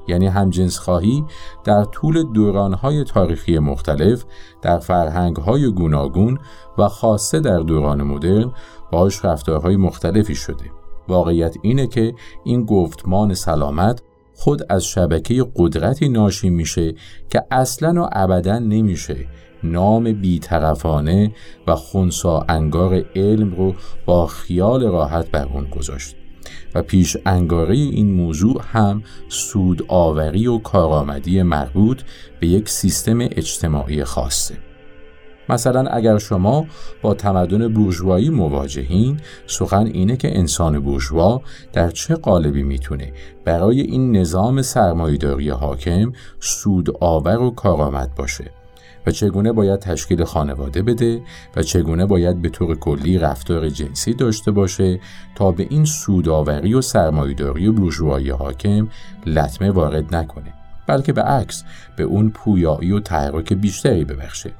یعنی 0.08 0.26
همجنس 0.26 0.78
خواهی 0.78 1.24
در 1.64 1.84
طول 1.84 2.22
دورانهای 2.32 3.04
تاریخی 3.04 3.58
مختلف 3.58 4.24
در 4.62 4.78
فرهنگهای 4.78 5.72
گوناگون 5.72 6.38
و 6.78 6.88
خاصه 6.88 7.40
در 7.40 7.58
دوران 7.58 8.02
مدرن 8.02 8.52
باش 8.92 9.24
رفتارهای 9.24 9.76
مختلفی 9.76 10.34
شده. 10.34 10.64
واقعیت 11.08 11.56
اینه 11.62 11.86
که 11.86 12.14
این 12.44 12.64
گفتمان 12.64 13.34
سلامت 13.34 14.02
خود 14.34 14.62
از 14.68 14.84
شبکه 14.84 15.46
قدرتی 15.56 16.08
ناشی 16.08 16.50
میشه 16.50 16.94
که 17.30 17.44
اصلا 17.50 18.02
و 18.02 18.08
ابدا 18.12 18.58
نمیشه 18.58 19.26
نام 19.62 20.12
بیطرفانه 20.12 21.32
و 21.66 21.74
خونسا 21.74 22.44
انگار 22.48 23.04
علم 23.16 23.54
رو 23.54 23.74
با 24.06 24.26
خیال 24.26 24.84
راحت 24.84 25.30
بر 25.30 25.48
اون 25.52 25.64
گذاشت. 25.70 26.17
پیش 26.82 27.16
انگاره 27.26 27.74
این 27.74 28.12
موضوع 28.12 28.62
هم 28.72 29.02
سود 29.28 29.84
آوری 29.88 30.46
و 30.46 30.58
کارآمدی 30.58 31.42
مربوط 31.42 32.02
به 32.40 32.46
یک 32.46 32.68
سیستم 32.68 33.18
اجتماعی 33.20 34.04
خاصه. 34.04 34.54
مثلا 35.48 35.86
اگر 35.86 36.18
شما 36.18 36.66
با 37.02 37.14
تمدن 37.14 37.68
بورژوایی 37.68 38.30
مواجهین 38.30 39.20
سخن 39.46 39.86
اینه 39.86 40.16
که 40.16 40.38
انسان 40.38 40.80
بورژوا 40.80 41.42
در 41.72 41.90
چه 41.90 42.14
قالبی 42.14 42.62
می‌تونه 42.62 43.12
برای 43.44 43.80
این 43.80 44.16
نظام 44.16 44.62
سرمایهداری 44.62 45.50
حاکم 45.50 46.12
سود 46.40 46.96
آور 47.00 47.38
و 47.38 47.50
کارآمد 47.50 48.14
باشه؟ 48.14 48.57
چگونه 49.10 49.52
باید 49.52 49.80
تشکیل 49.80 50.24
خانواده 50.24 50.82
بده 50.82 51.20
و 51.56 51.62
چگونه 51.62 52.06
باید 52.06 52.42
به 52.42 52.48
طور 52.48 52.76
کلی 52.76 53.18
رفتار 53.18 53.68
جنسی 53.68 54.14
داشته 54.14 54.50
باشه 54.50 55.00
تا 55.34 55.52
به 55.52 55.66
این 55.70 55.84
سوداوری 55.84 56.74
و 56.74 56.80
سرمایهداری 56.80 57.66
و 57.66 57.72
بورژوایی 57.72 58.30
حاکم 58.30 58.88
لطمه 59.26 59.70
وارد 59.70 60.14
نکنه 60.14 60.52
بلکه 60.86 61.12
به 61.12 61.22
عکس 61.22 61.64
به 61.96 62.02
اون 62.02 62.30
پویایی 62.30 62.92
و 62.92 63.00
تحرک 63.00 63.52
بیشتری 63.52 64.04
ببخشه. 64.04 64.52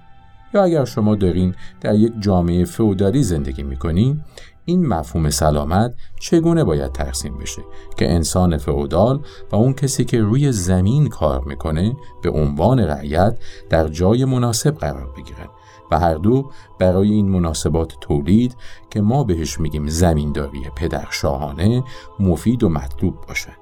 یا 0.54 0.64
اگر 0.64 0.84
شما 0.84 1.14
دارین 1.14 1.54
در 1.80 1.94
یک 1.94 2.12
جامعه 2.20 2.64
فئودالی 2.64 3.22
زندگی 3.22 3.62
می‌کنین 3.62 4.20
این 4.68 4.86
مفهوم 4.86 5.30
سلامت 5.30 5.94
چگونه 6.20 6.64
باید 6.64 6.92
ترسیم 6.92 7.38
بشه 7.38 7.62
که 7.96 8.10
انسان 8.10 8.58
فئودال 8.58 9.20
و 9.52 9.56
اون 9.56 9.72
کسی 9.72 10.04
که 10.04 10.20
روی 10.20 10.52
زمین 10.52 11.08
کار 11.08 11.44
می‌کنه 11.44 11.96
به 12.22 12.30
عنوان 12.30 12.80
رعیت 12.80 13.38
در 13.70 13.88
جای 13.88 14.24
مناسب 14.24 14.70
قرار 14.70 15.12
بگیرن 15.16 15.48
و 15.90 15.98
هر 15.98 16.14
دو 16.14 16.50
برای 16.78 17.10
این 17.10 17.28
مناسبات 17.28 17.92
تولید 18.00 18.56
که 18.90 19.00
ما 19.00 19.24
بهش 19.24 19.60
میگیم 19.60 19.88
زمینداری 19.88 20.60
پدرشاهانه 20.76 21.82
مفید 22.20 22.64
و 22.64 22.68
مطلوب 22.68 23.14
باشن 23.28 23.56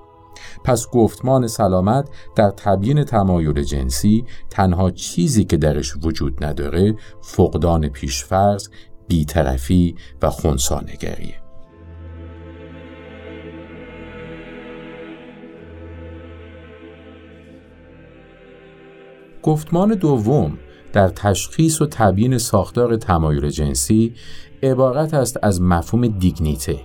پس 0.64 0.90
گفتمان 0.90 1.47
سلامت 1.47 2.09
در 2.35 2.51
تبیین 2.51 3.05
تمایل 3.05 3.62
جنسی 3.62 4.25
تنها 4.51 4.90
چیزی 4.90 5.45
که 5.45 5.57
درش 5.57 5.97
وجود 6.03 6.45
نداره 6.45 6.95
فقدان 7.21 7.88
پیشفرز، 7.88 8.69
بیطرفی 9.09 9.95
و 10.23 10.31
خونسانگریه. 10.31 11.35
گفتمان 19.42 19.95
دوم 19.95 20.59
در 20.92 21.09
تشخیص 21.09 21.83
و 21.83 21.87
تبیین 21.87 22.38
ساختار 22.38 22.97
تمایل 22.97 23.49
جنسی 23.49 24.14
عبارت 24.62 25.14
است 25.14 25.38
از 25.42 25.62
مفهوم 25.62 26.07
دیگنیته 26.07 26.81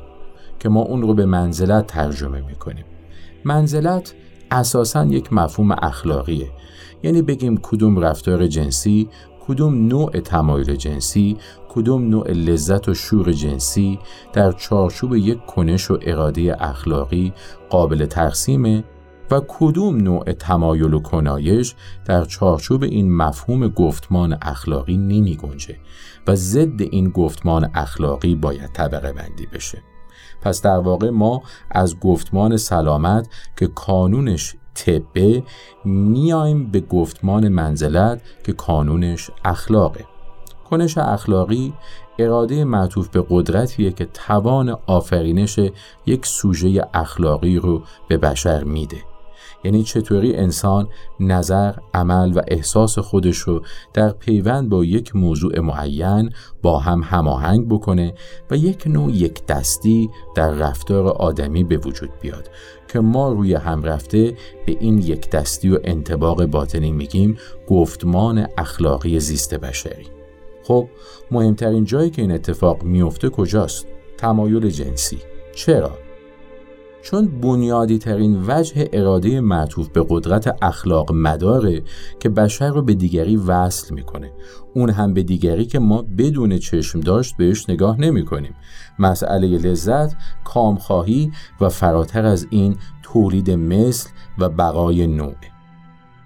که 0.59 0.69
ما 0.69 0.81
اون 0.81 1.01
رو 1.01 1.13
به 1.13 1.25
منزلت 1.25 1.87
ترجمه 1.87 2.41
می‌کنیم. 2.41 2.85
منزلت 3.45 4.13
اساسا 4.51 5.05
یک 5.05 5.33
مفهوم 5.33 5.71
اخلاقیه 5.71 6.47
یعنی 7.03 7.21
بگیم 7.21 7.57
کدوم 7.57 7.99
رفتار 7.99 8.47
جنسی 8.47 9.09
کدوم 9.47 9.87
نوع 9.87 10.19
تمایل 10.19 10.75
جنسی 10.75 11.37
کدوم 11.69 12.09
نوع 12.09 12.31
لذت 12.31 12.89
و 12.89 12.93
شور 12.93 13.31
جنسی 13.31 13.99
در 14.33 14.51
چارچوب 14.51 15.15
یک 15.15 15.45
کنش 15.45 15.91
و 15.91 15.97
اراده 16.01 16.55
اخلاقی 16.59 17.33
قابل 17.69 18.05
تقسیمه 18.05 18.83
و 19.31 19.41
کدوم 19.47 19.97
نوع 19.97 20.31
تمایل 20.31 20.93
و 20.93 20.99
کنایش 20.99 21.75
در 22.05 22.25
چارچوب 22.25 22.83
این 22.83 23.15
مفهوم 23.15 23.67
گفتمان 23.67 24.37
اخلاقی 24.41 24.97
نمی 24.97 25.35
گنجه 25.35 25.77
و 26.27 26.35
ضد 26.35 26.81
این 26.81 27.09
گفتمان 27.09 27.71
اخلاقی 27.73 28.35
باید 28.35 28.71
طبقه 28.73 29.13
بندی 29.13 29.45
بشه. 29.45 29.83
پس 30.41 30.61
در 30.61 30.77
واقع 30.77 31.09
ما 31.09 31.41
از 31.71 31.99
گفتمان 31.99 32.57
سلامت 32.57 33.27
که 33.57 33.67
کانونش 33.67 34.55
تبه 34.75 35.43
میایم 35.85 36.71
به 36.71 36.79
گفتمان 36.79 37.47
منزلت 37.47 38.21
که 38.43 38.53
کانونش 38.53 39.31
اخلاقه. 39.45 40.05
کنش 40.69 40.97
اخلاقی 40.97 41.73
اراده 42.19 42.65
معطوف 42.65 43.07
به 43.07 43.25
قدرتیه 43.29 43.91
که 43.91 44.05
توان 44.05 44.77
آفرینش 44.87 45.59
یک 46.05 46.25
سوژه 46.25 46.87
اخلاقی 46.93 47.55
رو 47.55 47.83
به 48.07 48.17
بشر 48.17 48.63
میده. 48.63 48.97
یعنی 49.63 49.83
چطوری 49.83 50.35
انسان 50.35 50.87
نظر، 51.19 51.73
عمل 51.93 52.33
و 52.35 52.41
احساس 52.47 52.99
خودش 52.99 53.37
رو 53.37 53.61
در 53.93 54.09
پیوند 54.09 54.69
با 54.69 54.85
یک 54.85 55.15
موضوع 55.15 55.59
معین 55.59 56.29
با 56.61 56.79
هم 56.79 57.01
هماهنگ 57.03 57.69
بکنه 57.69 58.13
و 58.51 58.55
یک 58.55 58.83
نوع 58.87 59.11
یک 59.11 59.45
دستی 59.45 60.09
در 60.35 60.49
رفتار 60.49 61.07
آدمی 61.07 61.63
به 61.63 61.77
وجود 61.77 62.09
بیاد. 62.21 62.49
که 62.93 62.99
ما 62.99 63.31
روی 63.31 63.53
هم 63.53 63.83
رفته 63.83 64.33
به 64.65 64.77
این 64.79 64.97
یک 64.97 65.29
دستی 65.29 65.69
و 65.69 65.79
انتباق 65.83 66.45
باطنی 66.45 66.91
میگیم 66.91 67.37
گفتمان 67.67 68.47
اخلاقی 68.57 69.19
زیست 69.19 69.53
بشری 69.53 70.07
خب 70.63 70.87
مهمترین 71.31 71.85
جایی 71.85 72.09
که 72.09 72.21
این 72.21 72.31
اتفاق 72.31 72.83
میفته 72.83 73.29
کجاست؟ 73.29 73.85
تمایل 74.17 74.69
جنسی 74.69 75.17
چرا؟ 75.55 75.97
چون 77.03 77.41
بنیادی 77.41 77.97
ترین 77.97 78.43
وجه 78.47 78.89
اراده 78.93 79.41
معطوف 79.41 79.89
به 79.89 80.05
قدرت 80.09 80.57
اخلاق 80.61 81.11
مداره 81.11 81.83
که 82.19 82.29
بشر 82.29 82.69
رو 82.69 82.81
به 82.81 82.93
دیگری 82.93 83.37
وصل 83.37 83.95
می‌کنه. 83.95 84.31
اون 84.73 84.89
هم 84.89 85.13
به 85.13 85.23
دیگری 85.23 85.65
که 85.65 85.79
ما 85.79 86.01
بدون 86.17 86.57
چشم 86.57 86.99
داشت 86.99 87.37
بهش 87.37 87.69
نگاه 87.69 88.01
نمی 88.01 88.25
کنیم 88.25 88.55
مسئله 88.99 89.47
لذت 89.47 90.15
کامخواهی 90.43 91.31
و 91.61 91.69
فراتر 91.69 92.25
از 92.25 92.47
این 92.49 92.75
تولید 93.03 93.51
مثل 93.51 94.09
و 94.37 94.49
بقای 94.49 95.07
نوع. 95.07 95.35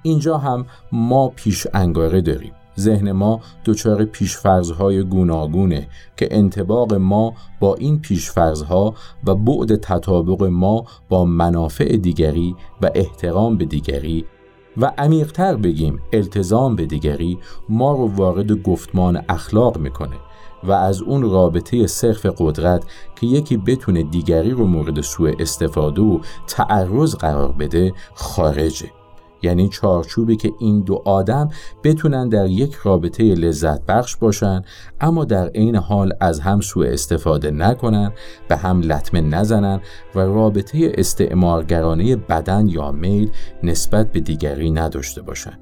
اینجا 0.03 0.38
هم 0.38 0.65
ما 0.91 1.27
پیش 1.27 1.67
انگاره 1.73 2.21
داریم. 2.21 2.53
ذهن 2.79 3.11
ما 3.11 3.39
دچار 3.65 4.05
پیشفرزهای 4.05 5.03
گوناگونه 5.03 5.88
که 6.17 6.27
انتباق 6.31 6.93
ما 6.93 7.33
با 7.59 7.75
این 7.75 7.99
پیشفرزها 7.99 8.93
و 9.27 9.35
بعد 9.35 9.75
تطابق 9.75 10.43
ما 10.43 10.85
با 11.09 11.25
منافع 11.25 11.97
دیگری 11.97 12.55
و 12.81 12.89
احترام 12.95 13.57
به 13.57 13.65
دیگری 13.65 14.25
و 14.77 14.91
عمیقتر 14.97 15.55
بگیم 15.55 16.01
التزام 16.13 16.75
به 16.75 16.85
دیگری 16.85 17.38
ما 17.69 17.91
رو 17.91 18.07
وارد 18.07 18.51
گفتمان 18.51 19.23
اخلاق 19.29 19.77
می‌کنه 19.77 20.15
و 20.63 20.71
از 20.71 21.01
اون 21.01 21.21
رابطه 21.21 21.88
صرف 21.88 22.25
قدرت 22.38 22.83
که 23.15 23.27
یکی 23.27 23.57
بتونه 23.57 24.03
دیگری 24.03 24.51
رو 24.51 24.67
مورد 24.67 25.01
سوء 25.01 25.33
استفاده 25.39 26.01
و 26.01 26.19
تعرض 26.47 27.15
قرار 27.15 27.51
بده 27.51 27.93
خارجه. 28.13 28.91
یعنی 29.45 29.69
چارچوبی 29.69 30.36
که 30.36 30.51
این 30.60 30.81
دو 30.81 31.01
آدم 31.05 31.49
بتونن 31.84 32.29
در 32.29 32.47
یک 32.47 32.73
رابطه 32.84 33.23
لذت 33.23 33.86
بخش 33.86 34.15
باشن 34.15 34.62
اما 35.01 35.25
در 35.25 35.47
عین 35.47 35.75
حال 35.75 36.13
از 36.19 36.39
هم 36.39 36.62
سوء 36.62 36.88
استفاده 36.88 37.51
نکنن 37.51 38.12
به 38.47 38.55
هم 38.55 38.81
لطمه 38.81 39.21
نزنن 39.21 39.81
و 40.15 40.19
رابطه 40.19 40.91
استعمارگرانه 40.97 42.15
بدن 42.15 42.67
یا 42.67 42.91
میل 42.91 43.29
نسبت 43.63 44.12
به 44.12 44.19
دیگری 44.19 44.71
نداشته 44.71 45.21
باشند. 45.21 45.60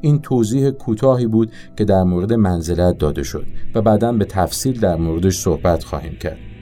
این 0.00 0.20
توضیح 0.20 0.70
کوتاهی 0.70 1.26
بود 1.26 1.52
که 1.76 1.84
در 1.84 2.02
مورد 2.02 2.32
منزلت 2.32 2.98
داده 2.98 3.22
شد 3.22 3.46
و 3.74 3.82
بعدا 3.82 4.12
به 4.12 4.24
تفصیل 4.24 4.80
در 4.80 4.96
موردش 4.96 5.38
صحبت 5.38 5.84
خواهیم 5.84 6.16
کرد. 6.16 6.53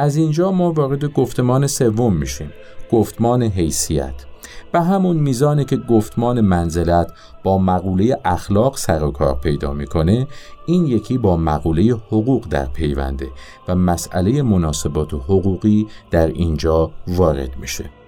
از 0.00 0.16
اینجا 0.16 0.52
ما 0.52 0.72
وارد 0.72 1.04
گفتمان 1.04 1.66
سوم 1.66 2.16
میشیم 2.16 2.50
گفتمان 2.92 3.42
حیثیت. 3.42 4.14
به 4.72 4.80
همون 4.80 5.16
میزانی 5.16 5.64
که 5.64 5.76
گفتمان 5.76 6.40
منزلت 6.40 7.12
با 7.42 7.58
مقوله 7.58 8.18
اخلاق 8.24 8.76
سر 8.76 9.02
و 9.04 9.10
کار 9.10 9.34
پیدا 9.34 9.72
می‌کنه 9.72 10.26
این 10.66 10.86
یکی 10.86 11.18
با 11.18 11.36
مقوله 11.36 11.82
حقوق 11.92 12.46
در 12.50 12.66
پیونده 12.66 13.28
و 13.68 13.74
مسئله 13.74 14.42
مناسبات 14.42 15.14
حقوقی 15.14 15.86
در 16.10 16.26
اینجا 16.26 16.90
وارد 17.06 17.56
میشه. 17.60 17.99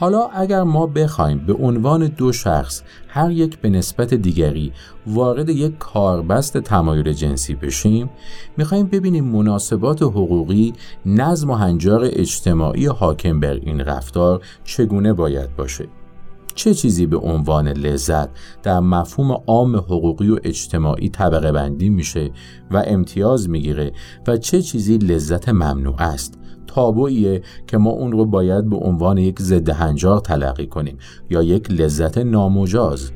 حالا 0.00 0.26
اگر 0.26 0.62
ما 0.62 0.86
بخوایم 0.86 1.38
به 1.38 1.52
عنوان 1.52 2.06
دو 2.06 2.32
شخص 2.32 2.82
هر 3.08 3.30
یک 3.30 3.58
به 3.58 3.70
نسبت 3.70 4.14
دیگری 4.14 4.72
وارد 5.06 5.48
یک 5.48 5.78
کاربست 5.78 6.58
تمایل 6.58 7.12
جنسی 7.12 7.54
بشیم 7.54 8.10
می‌خوایم 8.56 8.86
ببینیم 8.86 9.24
مناسبات 9.24 10.02
حقوقی 10.02 10.72
نظم 11.06 11.50
و 11.50 11.54
هنجار 11.54 12.00
اجتماعی 12.04 12.86
حاکم 12.86 13.40
بر 13.40 13.52
این 13.52 13.80
رفتار 13.80 14.42
چگونه 14.64 15.12
باید 15.12 15.56
باشه. 15.56 15.88
چه 16.54 16.74
چیزی 16.74 17.06
به 17.06 17.16
عنوان 17.16 17.68
لذت 17.68 18.28
در 18.62 18.80
مفهوم 18.80 19.42
عام 19.46 19.76
حقوقی 19.76 20.30
و 20.30 20.38
اجتماعی 20.44 21.08
طبقه 21.08 21.52
بندی 21.52 21.88
میشه 21.88 22.30
و 22.70 22.84
امتیاز 22.86 23.48
می‌گیره 23.48 23.92
و 24.26 24.36
چه 24.36 24.62
چیزی 24.62 24.98
لذت 24.98 25.48
ممنوع 25.48 26.02
است؟ 26.02 26.39
تابویه 26.74 27.42
که 27.66 27.78
ما 27.78 27.90
اون 27.90 28.12
رو 28.12 28.24
باید 28.24 28.70
به 28.70 28.76
عنوان 28.76 29.18
یک 29.18 29.40
ضد 29.42 29.68
هنجار 29.68 30.20
تلقی 30.20 30.66
کنیم 30.66 30.98
یا 31.30 31.42
یک 31.42 31.70
لذت 31.70 32.18
نامجاز 32.18 33.10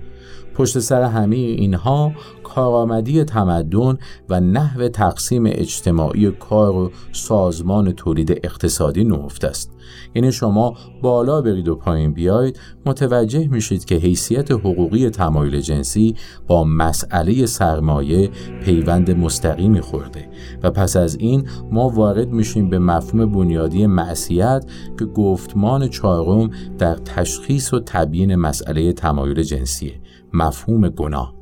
پشت 0.54 0.78
سر 0.78 1.02
همه 1.02 1.36
اینها 1.36 2.12
کارآمدی 2.44 3.24
تمدن 3.24 3.98
و 4.28 4.40
نحو 4.40 4.88
تقسیم 4.88 5.42
اجتماعی 5.46 6.30
کار 6.30 6.76
و 6.76 6.90
سازمان 7.12 7.92
تولید 7.92 8.30
اقتصادی 8.44 9.04
نهفته 9.04 9.48
است. 9.48 9.70
یعنی 10.14 10.32
شما 10.32 10.74
بالا 11.02 11.42
برید 11.42 11.68
و 11.68 11.74
پایین 11.74 12.12
بیاید 12.12 12.60
متوجه 12.86 13.48
میشید 13.48 13.84
که 13.84 13.94
حیثیت 13.94 14.50
حقوقی 14.50 15.10
تمایل 15.10 15.60
جنسی 15.60 16.14
با 16.46 16.64
مسئله 16.64 17.46
سرمایه 17.46 18.30
پیوند 18.64 19.10
مستقیمی 19.10 19.80
خورده 19.80 20.28
و 20.62 20.70
پس 20.70 20.96
از 20.96 21.16
این 21.16 21.48
ما 21.70 21.88
وارد 21.88 22.28
میشیم 22.28 22.70
به 22.70 22.78
مفهوم 22.78 23.32
بنیادی 23.32 23.86
معصیت 23.86 24.64
که 24.98 25.04
گفتمان 25.04 25.88
چهارم 25.88 26.50
در 26.78 26.94
تشخیص 26.94 27.74
و 27.74 27.80
تبیین 27.86 28.34
مسئله 28.34 28.92
تمایل 28.92 29.42
جنسیه. 29.42 30.03
مفهوم 30.34 30.88
گناه. 30.88 31.33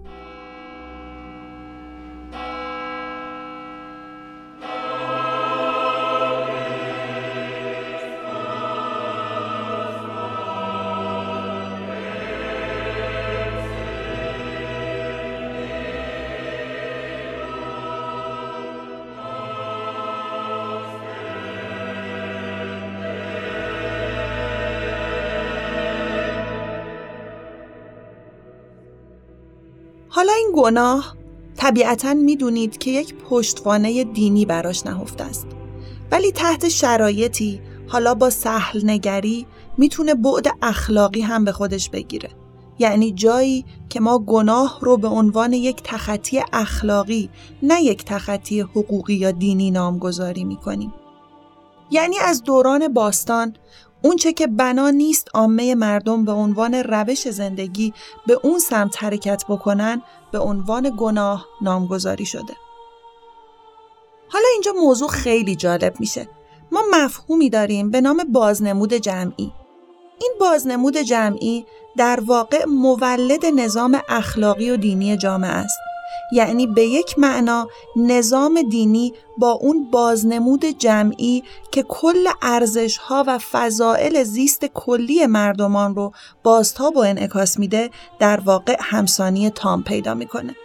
گناه. 30.62 31.16
طبیعتا 31.56 32.14
می‌دونید 32.14 32.78
که 32.78 32.90
یک 32.90 33.14
پشتوانه 33.14 34.04
دینی 34.04 34.46
براش 34.46 34.86
نهفته 34.86 35.24
است. 35.24 35.46
ولی 36.10 36.32
تحت 36.32 36.68
شرایطی 36.68 37.60
حالا 37.88 38.14
با 38.14 38.30
سهل 38.30 38.90
نگری 38.90 39.46
می‌تونه 39.78 40.14
بعد 40.14 40.46
اخلاقی 40.62 41.20
هم 41.20 41.44
به 41.44 41.52
خودش 41.52 41.90
بگیره. 41.90 42.30
یعنی 42.78 43.12
جایی 43.12 43.64
که 43.88 44.00
ما 44.00 44.18
گناه 44.18 44.78
رو 44.82 44.96
به 44.96 45.08
عنوان 45.08 45.52
یک 45.52 45.80
تخطی 45.84 46.42
اخلاقی 46.52 47.30
نه 47.62 47.82
یک 47.82 48.04
تخطی 48.04 48.60
حقوقی 48.60 49.14
یا 49.14 49.30
دینی 49.30 49.70
نامگذاری 49.70 50.44
می‌کنیم. 50.44 50.94
یعنی 51.90 52.18
از 52.18 52.42
دوران 52.42 52.88
باستان 52.88 53.56
اونچه 54.02 54.32
که 54.32 54.46
بنا 54.46 54.90
نیست 54.90 55.28
عامه 55.34 55.74
مردم 55.74 56.24
به 56.24 56.32
عنوان 56.32 56.74
روش 56.74 57.28
زندگی 57.28 57.94
به 58.26 58.40
اون 58.42 58.58
سمت 58.58 59.04
حرکت 59.04 59.44
بکنن 59.48 60.02
به 60.32 60.38
عنوان 60.38 60.94
گناه 60.98 61.46
نامگذاری 61.60 62.26
شده. 62.26 62.54
حالا 64.28 64.44
اینجا 64.52 64.72
موضوع 64.72 65.08
خیلی 65.08 65.56
جالب 65.56 66.00
میشه. 66.00 66.28
ما 66.72 66.82
مفهومی 66.92 67.50
داریم 67.50 67.90
به 67.90 68.00
نام 68.00 68.24
بازنمود 68.32 68.94
جمعی. 68.94 69.52
این 70.20 70.32
بازنمود 70.40 70.96
جمعی 70.96 71.66
در 71.96 72.20
واقع 72.26 72.64
مولد 72.64 73.46
نظام 73.46 74.00
اخلاقی 74.08 74.70
و 74.70 74.76
دینی 74.76 75.16
جامعه 75.16 75.50
است. 75.50 75.78
یعنی 76.32 76.66
به 76.66 76.82
یک 76.82 77.18
معنا 77.18 77.68
نظام 77.96 78.62
دینی 78.62 79.12
با 79.38 79.50
اون 79.50 79.90
بازنمود 79.90 80.64
جمعی 80.64 81.42
که 81.70 81.82
کل 81.82 82.28
ارزش 82.42 82.96
ها 82.96 83.24
و 83.26 83.38
فضائل 83.38 84.22
زیست 84.22 84.64
کلی 84.64 85.26
مردمان 85.26 85.94
رو 85.94 86.12
بازتاب 86.42 86.96
و 86.96 87.00
انعکاس 87.00 87.58
میده 87.58 87.90
در 88.18 88.40
واقع 88.40 88.76
همسانی 88.80 89.50
تام 89.50 89.82
پیدا 89.82 90.14
می‌کنه. 90.14 90.56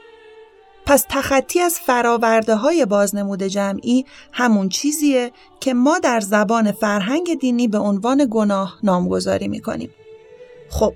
پس 0.86 1.06
تخطی 1.10 1.60
از 1.60 1.80
فراورده 1.80 2.56
های 2.56 2.86
بازنمود 2.86 3.44
جمعی 3.44 4.06
همون 4.32 4.70
چیزیه 4.70 5.32
که 5.60 5.74
ما 5.74 6.00
در 6.00 6.20
زبان 6.20 6.72
فرهنگ 6.72 7.40
دینی 7.40 7.68
به 7.68 7.78
عنوان 7.78 8.28
گناه 8.32 8.78
نامگذاری 8.84 9.48
می‌کنیم. 9.48 9.90
خب 10.70 10.94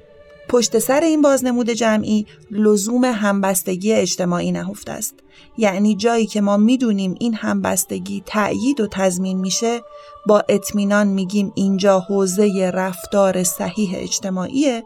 پشت 0.51 0.79
سر 0.79 0.99
این 0.99 1.21
بازنمود 1.21 1.69
جمعی 1.69 2.25
لزوم 2.51 3.05
همبستگی 3.05 3.93
اجتماعی 3.93 4.51
نهفته 4.51 4.91
است 4.91 5.15
یعنی 5.57 5.95
جایی 5.95 6.25
که 6.25 6.41
ما 6.41 6.57
می‌دونیم 6.57 7.15
این 7.19 7.33
همبستگی 7.33 8.23
تأیید 8.25 8.79
و 8.79 8.87
تضمین 8.91 9.39
میشه 9.39 9.81
با 10.27 10.43
اطمینان 10.49 11.07
میگیم 11.07 11.51
اینجا 11.55 11.99
حوزه 11.99 12.71
رفتار 12.73 13.43
صحیح 13.43 13.93
اجتماعیه 13.95 14.83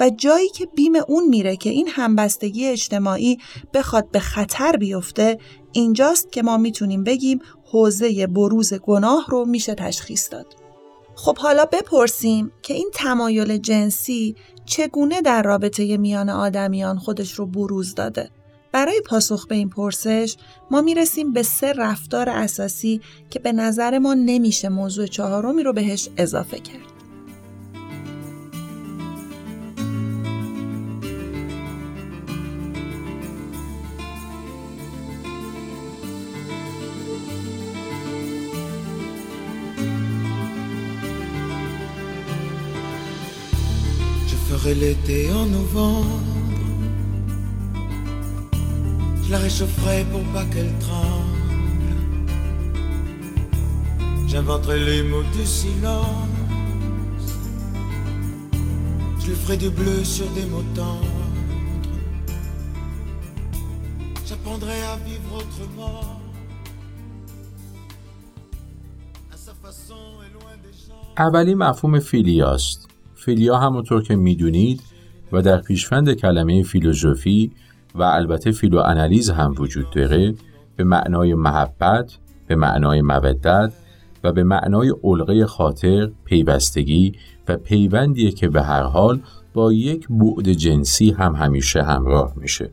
و 0.00 0.10
جایی 0.10 0.48
که 0.48 0.66
بیم 0.66 0.92
اون 1.08 1.28
میره 1.28 1.56
که 1.56 1.70
این 1.70 1.88
همبستگی 1.88 2.66
اجتماعی 2.66 3.38
بخواد 3.74 4.10
به 4.10 4.18
خطر 4.18 4.76
بیفته 4.76 5.38
اینجاست 5.72 6.32
که 6.32 6.42
ما 6.42 6.56
می‌تونیم 6.56 7.04
بگیم 7.04 7.38
حوزه 7.64 8.26
بروز 8.26 8.74
گناه 8.74 9.26
رو 9.28 9.44
میشه 9.44 9.74
تشخیص 9.74 10.32
داد. 10.32 10.61
خب 11.14 11.38
حالا 11.38 11.64
بپرسیم 11.64 12.52
که 12.62 12.74
این 12.74 12.90
تمایل 12.94 13.56
جنسی 13.56 14.36
چگونه 14.64 15.22
در 15.22 15.42
رابطه 15.42 15.96
میان 15.96 16.30
آدمیان 16.30 16.98
خودش 16.98 17.32
رو 17.32 17.46
بروز 17.46 17.94
داده؟ 17.94 18.30
برای 18.72 19.00
پاسخ 19.06 19.46
به 19.46 19.54
این 19.54 19.70
پرسش 19.70 20.36
ما 20.70 20.80
می‌رسیم 20.80 21.32
به 21.32 21.42
سه 21.42 21.72
رفتار 21.72 22.28
اساسی 22.28 23.00
که 23.30 23.38
به 23.38 23.52
نظر 23.52 23.98
ما 23.98 24.14
نمیشه 24.14 24.68
موضوع 24.68 25.06
چهارمی 25.06 25.62
رو 25.62 25.72
بهش 25.72 26.08
اضافه 26.16 26.58
کرد. 26.58 26.91
ferai 44.61 44.73
l'été 44.75 45.31
en 45.31 45.45
novembre. 45.45 46.21
Je 49.23 49.31
la 49.31 49.39
réchaufferai 49.39 50.05
pour 50.11 50.23
pas 50.33 50.45
qu'elle 50.45 50.73
tremble. 50.79 51.37
J'inventerai 54.27 54.79
les 54.89 55.03
mots 55.03 55.27
du 55.37 55.45
silence. 55.45 56.05
Je 59.19 59.27
lui 59.27 59.35
ferai 59.35 59.57
du 59.57 59.69
bleu 59.69 60.03
sur 60.03 60.27
des 60.31 60.45
mots 60.45 60.69
tendres. 60.75 61.27
J'apprendrai 64.25 64.79
à 64.93 64.95
vivre 65.07 65.31
autrement. 65.41 66.21
À 69.33 69.37
sa 69.37 69.53
façon 69.63 70.03
et 70.25 70.31
loin 70.33 70.55
des 70.63 70.73
gens. 70.85 71.07
اولی 71.17 71.55
مفهوم 71.55 71.99
فیلیاست 71.99 72.87
فیلیا 73.24 73.58
همونطور 73.58 74.02
که 74.02 74.16
می‌دونید 74.16 74.82
و 75.32 75.42
در 75.42 75.60
پیشفند 75.60 76.12
کلمه 76.12 76.62
فیلوژوفی 76.62 77.50
و 77.94 78.02
البته 78.02 78.50
فیلوانالیز 78.50 79.30
هم 79.30 79.54
وجود 79.58 79.90
داره 79.90 80.34
به 80.76 80.84
معنای 80.84 81.34
محبت، 81.34 82.18
به 82.46 82.56
معنای 82.56 83.02
مودت 83.02 83.72
و 84.24 84.32
به 84.32 84.44
معنای 84.44 84.94
علقه 85.04 85.46
خاطر، 85.46 86.10
پیوستگی 86.24 87.12
و 87.48 87.56
پیوندیه 87.56 88.30
که 88.30 88.48
به 88.48 88.62
هر 88.62 88.82
حال 88.82 89.20
با 89.54 89.72
یک 89.72 90.08
بعد 90.10 90.52
جنسی 90.52 91.10
هم 91.10 91.34
همیشه 91.34 91.82
همراه 91.82 92.32
میشه. 92.36 92.70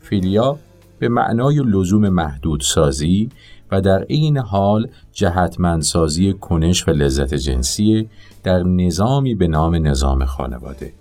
فیلیا 0.00 0.58
به 0.98 1.08
معنای 1.08 1.62
لزوم 1.66 2.08
محدود 2.08 2.60
سازی 2.60 3.28
و 3.70 3.80
در 3.80 4.04
این 4.08 4.38
حال 4.38 4.88
جهتمندسازی 5.12 6.32
کنش 6.32 6.88
و 6.88 6.90
لذت 6.90 7.34
جنسی 7.34 8.08
در 8.48 8.62
نظامی 8.62 9.34
به 9.34 9.48
نام 9.48 9.86
نظام 9.86 10.24
خانواده. 10.24 10.92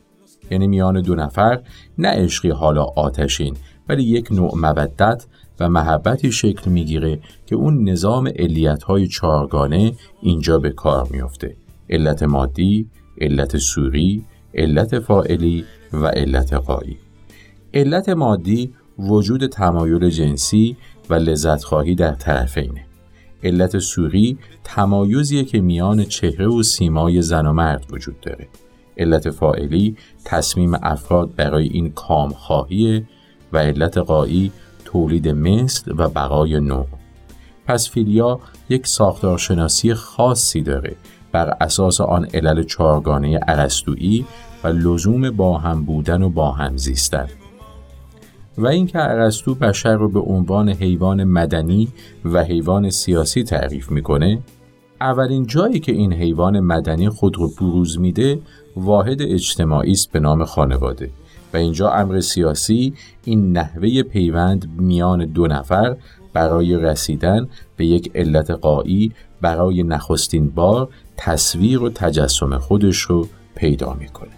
یعنی 0.51 0.67
میان 0.67 1.01
دو 1.01 1.15
نفر 1.15 1.61
نه 1.97 2.07
عشقی 2.07 2.49
حالا 2.49 2.83
آتشین 2.83 3.57
ولی 3.89 4.03
یک 4.03 4.31
نوع 4.31 4.57
مودت 4.57 5.25
و 5.59 5.69
محبتی 5.69 6.31
شکل 6.31 6.71
می‌گیره 6.71 7.19
که 7.45 7.55
اون 7.55 7.89
نظام 7.89 8.31
های 8.87 9.07
چارگانه 9.07 9.93
اینجا 10.21 10.59
به 10.59 10.69
کار 10.69 11.07
میفته 11.11 11.55
علت 11.89 12.23
مادی، 12.23 12.89
علت 13.21 13.57
سوری، 13.57 14.25
علت 14.53 14.99
فائلی 14.99 15.65
و 15.93 16.07
علت 16.07 16.53
قایی. 16.53 16.97
علت 17.73 18.09
مادی 18.09 18.73
وجود 18.99 19.47
تمایل 19.47 20.09
جنسی 20.09 20.77
و 21.09 21.13
لذت 21.13 21.63
خواهی 21.63 21.95
در 21.95 22.13
طرفینه. 22.13 22.86
علت 23.43 23.79
سوری 23.79 24.37
تمایزیه 24.63 25.43
که 25.43 25.61
میان 25.61 26.03
چهره 26.03 26.47
و 26.47 26.63
سیمای 26.63 27.21
زن 27.21 27.45
و 27.45 27.53
مرد 27.53 27.85
وجود 27.89 28.21
داره. 28.21 28.47
علت 28.97 29.29
فائلی 29.29 29.95
تصمیم 30.25 30.73
افراد 30.73 31.35
برای 31.35 31.67
این 31.67 31.91
کام 31.91 32.29
خواهیه 32.29 33.07
و 33.53 33.57
علت 33.57 33.97
قایی 33.97 34.51
تولید 34.85 35.27
مثل 35.27 35.93
و 35.97 36.09
بقای 36.09 36.59
نوع. 36.59 36.87
پس 37.65 37.89
فیلیا 37.89 38.39
یک 38.69 38.87
ساختارشناسی 38.87 39.93
خاصی 39.93 40.61
داره 40.61 40.95
بر 41.31 41.57
اساس 41.61 42.01
آن 42.01 42.27
علل 42.33 42.63
چارگانه 42.63 43.39
ارسطویی 43.47 44.25
و 44.63 44.67
لزوم 44.67 45.31
با 45.31 45.57
هم 45.57 45.85
بودن 45.85 46.21
و 46.21 46.29
با 46.29 46.51
هم 46.51 46.77
زیستن. 46.77 47.27
و 48.57 48.67
اینکه 48.67 48.99
ارسطو 48.99 49.55
بشر 49.55 49.95
رو 49.95 50.09
به 50.09 50.19
عنوان 50.19 50.69
حیوان 50.69 51.23
مدنی 51.23 51.87
و 52.25 52.43
حیوان 52.43 52.89
سیاسی 52.89 53.43
تعریف 53.43 53.91
می‌کنه 53.91 54.39
اولین 55.01 55.45
جایی 55.45 55.79
که 55.79 55.91
این 55.91 56.13
حیوان 56.13 56.59
مدنی 56.59 57.09
خود 57.09 57.37
رو 57.37 57.47
بروز 57.59 57.99
میده 57.99 58.39
واحد 58.75 59.21
اجتماعی 59.21 59.91
است 59.91 60.11
به 60.11 60.19
نام 60.19 60.45
خانواده 60.45 61.09
و 61.53 61.57
اینجا 61.57 61.89
امر 61.91 62.19
سیاسی 62.19 62.93
این 63.23 63.57
نحوه 63.57 64.03
پیوند 64.03 64.69
میان 64.77 65.25
دو 65.25 65.47
نفر 65.47 65.97
برای 66.33 66.75
رسیدن 66.75 67.47
به 67.77 67.85
یک 67.85 68.11
علت 68.15 68.51
قایی 68.51 69.11
برای 69.41 69.83
نخستین 69.83 70.49
بار 70.49 70.89
تصویر 71.17 71.83
و 71.83 71.89
تجسم 71.89 72.57
خودش 72.57 72.97
رو 72.97 73.27
پیدا 73.55 73.93
می‌کنه. 73.93 74.36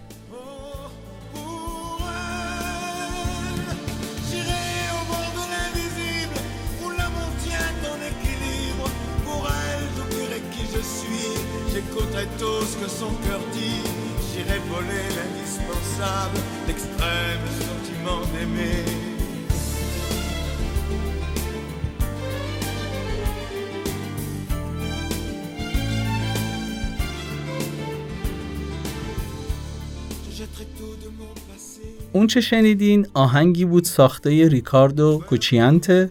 چه 32.30 32.40
شنیدین 32.40 33.06
آهنگی 33.14 33.64
بود 33.64 33.84
ساخته 33.84 34.48
ریکاردو 34.48 35.22
کوچیانت 35.28 36.10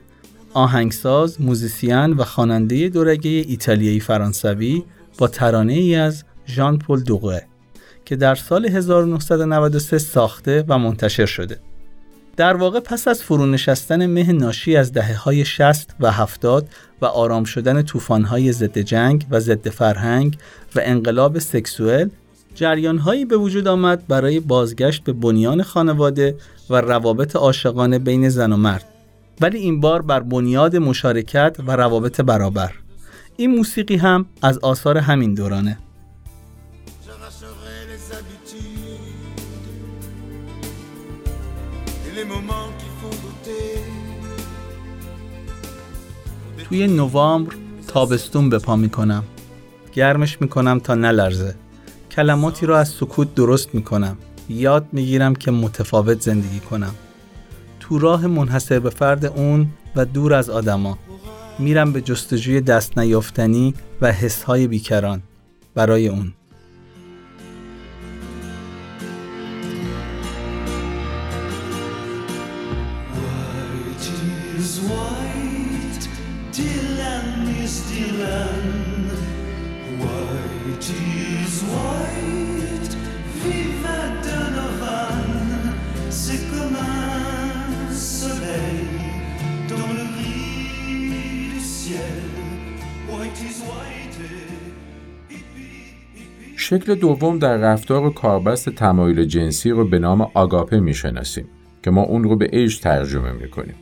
آهنگساز، 0.54 1.42
موزیسین 1.42 2.14
و 2.14 2.24
خواننده 2.24 2.90
دورگه 2.90 3.30
ایتالیایی 3.30 4.00
فرانسوی 4.00 4.84
با 5.18 5.28
ترانه 5.28 5.74
ای 5.74 5.96
از 5.96 6.24
ژان 6.48 6.80
پل 6.80 7.00
دوغه 7.00 7.46
که 8.06 8.16
در 8.16 8.36
سال 8.36 8.66
1993 8.66 9.98
ساخته 9.98 10.66
و 10.68 10.78
منتشر 10.78 11.26
شده. 11.26 11.60
در 12.38 12.56
واقع 12.56 12.80
پس 12.80 13.08
از 13.08 13.24
فرونشستن 13.24 14.06
مه 14.06 14.32
ناشی 14.32 14.76
از 14.76 14.94
دهه 14.94 15.16
های 15.16 15.46
60 15.46 15.96
و 16.00 16.12
70 16.12 16.70
و 17.02 17.06
آرام 17.06 17.44
شدن 17.44 17.86
های 18.26 18.52
ضد 18.52 18.78
جنگ 18.78 19.26
و 19.30 19.40
ضد 19.40 19.70
فرهنگ 19.70 20.38
و 20.76 20.80
انقلاب 20.84 21.40
سکسوئل 21.40 22.10
هایی 23.00 23.26
به 23.26 23.38
وجود 23.38 23.68
آمد 23.68 24.08
برای 24.08 24.40
بازگشت 24.40 25.04
به 25.04 25.14
بنیان 25.14 25.64
خانواده 25.64 26.36
و 26.70 26.82
روابط 26.82 27.36
عاشقانه 27.36 28.00
بین 28.00 28.30
زن 28.30 28.52
و 28.52 28.58
مرد. 28.58 28.86
ولی 29.42 29.58
این 29.58 29.80
بار 29.80 30.02
بر 30.02 30.20
بنیاد 30.20 30.76
مشارکت 30.76 31.58
و 31.68 31.76
روابط 31.76 32.22
برابر. 32.22 32.72
این 33.38 33.56
موسیقی 33.56 33.96
هم 33.96 34.26
از 34.42 34.58
آثار 34.58 34.98
همین 34.98 35.34
دورانه. 35.34 35.78
توی 46.70 46.88
نوامبر 46.88 47.54
تابستون 47.88 48.50
به 48.50 48.60
پا 48.60 48.76
می‌کنم. 48.76 49.24
گرمش 49.94 50.42
می‌کنم 50.42 50.80
تا 50.80 50.96
نلرزه. 50.96 51.56
کلماتی 52.12 52.66
رو 52.66 52.76
از 52.76 52.90
سکوت 52.90 53.36
درست 53.36 53.76
می‌کنم. 53.76 54.18
یاد 54.50 54.86
می‌گیرم 54.92 55.36
که 55.36 55.52
متفاوت 55.52 56.22
زندگی 56.22 56.60
کنم. 56.60 56.96
تو 57.80 58.00
راه 58.00 58.28
منحصر 58.28 58.80
به 58.80 58.90
فرد 58.90 59.26
اون 59.26 59.68
و 59.96 60.06
دور 60.06 60.34
از 60.34 60.50
آدما. 60.50 60.98
میرم 61.60 61.94
به 61.94 62.02
جستجوی 62.02 62.62
دست 62.62 62.98
نیافتنی 62.98 63.74
و 64.02 64.12
حسهای 64.12 64.68
بیکران 64.68 65.22
برای 65.76 66.08
اون. 66.08 66.34
شکل 96.56 96.96
دوم 96.96 97.40
در 97.40 97.58
رفتار 97.58 98.06
و 98.06 98.10
کاربست 98.10 98.70
تمایل 98.70 99.24
جنسی 99.24 99.70
رو 99.70 99.88
به 99.88 100.00
نام 100.00 100.22
آگاپه 100.34 100.80
می‌شناسیم 100.80 101.46
که 101.84 101.92
ما 101.92 102.02
اون 102.02 102.24
رو 102.24 102.36
به 102.36 102.50
عشق 102.54 102.82
ترجمه 102.82 103.32
می‌کنیم. 103.32 103.76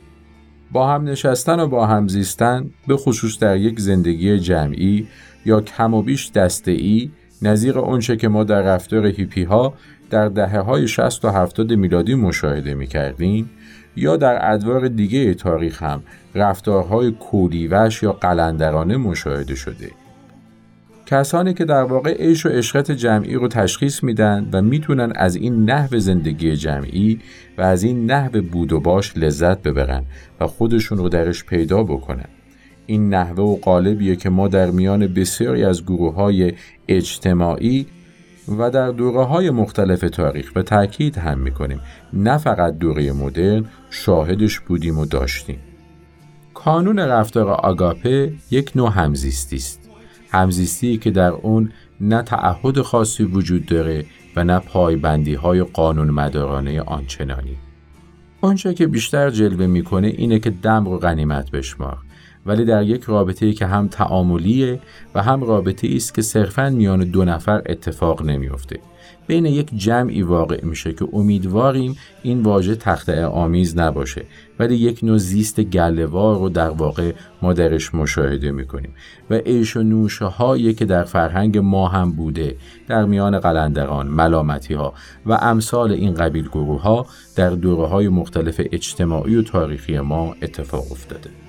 با 0.72 0.88
هم 0.88 1.04
نشستن 1.04 1.60
و 1.60 1.66
با 1.66 1.86
هم 1.86 2.08
زیستن 2.08 2.70
به 2.86 2.96
خصوص 2.96 3.38
در 3.38 3.56
یک 3.56 3.80
زندگی 3.80 4.38
جمعی 4.38 5.08
یا 5.48 5.60
کم 5.60 5.94
و 5.94 6.02
بیش 6.02 6.32
دسته 6.32 6.70
ای 6.70 7.10
نظیر 7.42 7.78
اونچه 7.78 8.16
که 8.16 8.28
ما 8.28 8.44
در 8.44 8.62
رفتار 8.62 9.06
هیپی 9.06 9.44
ها 9.44 9.74
در 10.10 10.28
دهه 10.28 10.58
های 10.58 10.88
60 10.88 11.24
و 11.24 11.28
70 11.28 11.72
میلادی 11.72 12.14
مشاهده 12.14 12.74
می 12.74 12.86
کردیم 12.86 13.50
یا 13.96 14.16
در 14.16 14.52
ادوار 14.52 14.88
دیگه 14.88 15.34
تاریخ 15.34 15.82
هم 15.82 16.02
رفتارهای 16.34 17.10
کولیوش 17.10 18.02
یا 18.02 18.12
قلندرانه 18.12 18.96
مشاهده 18.96 19.54
شده. 19.54 19.90
کسانی 21.06 21.54
که 21.54 21.64
در 21.64 21.82
واقع 21.82 22.14
عیش 22.14 22.46
و 22.46 22.48
عشقت 22.48 22.90
جمعی 22.90 23.34
رو 23.34 23.48
تشخیص 23.48 24.02
میدن 24.02 24.48
و 24.52 24.62
می‌تونن 24.62 25.12
از 25.16 25.36
این 25.36 25.70
نحو 25.70 25.98
زندگی 25.98 26.56
جمعی 26.56 27.20
و 27.58 27.62
از 27.62 27.82
این 27.82 28.10
نحو 28.10 28.42
بود 28.42 28.72
و 28.72 28.80
باش 28.80 29.16
لذت 29.16 29.62
ببرن 29.62 30.04
و 30.40 30.46
خودشون 30.46 30.98
رو 30.98 31.08
درش 31.08 31.44
پیدا 31.44 31.82
بکنن. 31.82 32.37
این 32.90 33.14
نحوه 33.14 33.44
و 33.44 33.56
قالبیه 33.56 34.16
که 34.16 34.30
ما 34.30 34.48
در 34.48 34.70
میان 34.70 35.06
بسیاری 35.06 35.64
از 35.64 35.84
گروه 35.84 36.14
های 36.14 36.52
اجتماعی 36.88 37.86
و 38.58 38.70
در 38.70 38.90
دوره 38.90 39.24
های 39.24 39.50
مختلف 39.50 40.00
تاریخ 40.00 40.52
به 40.52 40.62
تاکید 40.62 41.18
هم 41.18 41.38
می‌کنیم 41.38 41.80
نه 42.12 42.38
فقط 42.38 42.78
دوره 42.78 43.12
مدرن 43.12 43.64
شاهدش 43.90 44.60
بودیم 44.60 44.98
و 44.98 45.06
داشتیم. 45.06 45.58
کانون 46.54 46.98
رفتار 46.98 47.48
آگاپه 47.48 48.32
یک 48.50 48.72
نوع 48.74 48.90
همزیستی 48.90 49.56
است. 49.56 49.90
همزیستی 50.30 50.96
که 50.96 51.10
در 51.10 51.30
اون 51.30 51.72
نه 52.00 52.22
تعهد 52.22 52.80
خاصی 52.80 53.24
وجود 53.24 53.66
داره 53.66 54.04
و 54.36 54.44
نه 54.44 54.58
پایبندی 54.58 55.34
های 55.34 55.62
قانون 55.62 56.10
مدارانه 56.10 56.82
آنچنانی. 56.82 57.56
آنچه 58.40 58.74
که 58.74 58.86
بیشتر 58.86 59.30
جلوه 59.30 59.66
می‌کنه 59.66 60.06
اینه 60.06 60.38
که 60.38 60.50
دم 60.50 60.84
رو 60.84 60.98
غنیمت 60.98 61.50
بشمار 61.50 61.98
ولی 62.48 62.64
در 62.64 62.82
یک 62.82 63.02
رابطه 63.02 63.52
که 63.52 63.66
هم 63.66 63.88
تعاملیه 63.88 64.80
و 65.14 65.22
هم 65.22 65.44
رابطه 65.44 65.88
است 65.94 66.14
که 66.14 66.22
صرفا 66.22 66.70
میان 66.70 67.04
دو 67.10 67.24
نفر 67.24 67.62
اتفاق 67.66 68.22
نمیافته. 68.22 68.78
بین 69.26 69.46
یک 69.46 69.70
جمعی 69.76 70.22
واقع 70.22 70.64
میشه 70.64 70.92
که 70.92 71.08
امیدواریم 71.12 71.96
این 72.22 72.42
واژه 72.42 72.74
تخته 72.74 73.26
آمیز 73.26 73.78
نباشه 73.78 74.24
ولی 74.58 74.74
یک 74.76 75.04
نوع 75.04 75.18
زیست 75.18 75.60
گلوار 75.60 76.38
رو 76.38 76.48
در 76.48 76.70
واقع 76.70 77.12
ما 77.42 77.52
درش 77.52 77.94
مشاهده 77.94 78.50
می‌کنیم. 78.50 78.90
و 79.30 79.34
عیش 79.34 79.76
و 79.76 79.82
نوشه 79.82 80.24
هایی 80.24 80.74
که 80.74 80.84
در 80.84 81.04
فرهنگ 81.04 81.58
ما 81.58 81.88
هم 81.88 82.12
بوده 82.12 82.56
در 82.88 83.04
میان 83.04 83.38
قلندران 83.38 84.06
ملامتی 84.06 84.74
ها 84.74 84.94
و 85.26 85.32
امثال 85.32 85.92
این 85.92 86.14
قبیل 86.14 86.48
گروه 86.48 86.82
ها 86.82 87.06
در 87.36 87.50
دوره 87.50 87.88
های 87.88 88.08
مختلف 88.08 88.60
اجتماعی 88.72 89.36
و 89.36 89.42
تاریخی 89.42 90.00
ما 90.00 90.36
اتفاق 90.42 90.92
افتاده. 90.92 91.47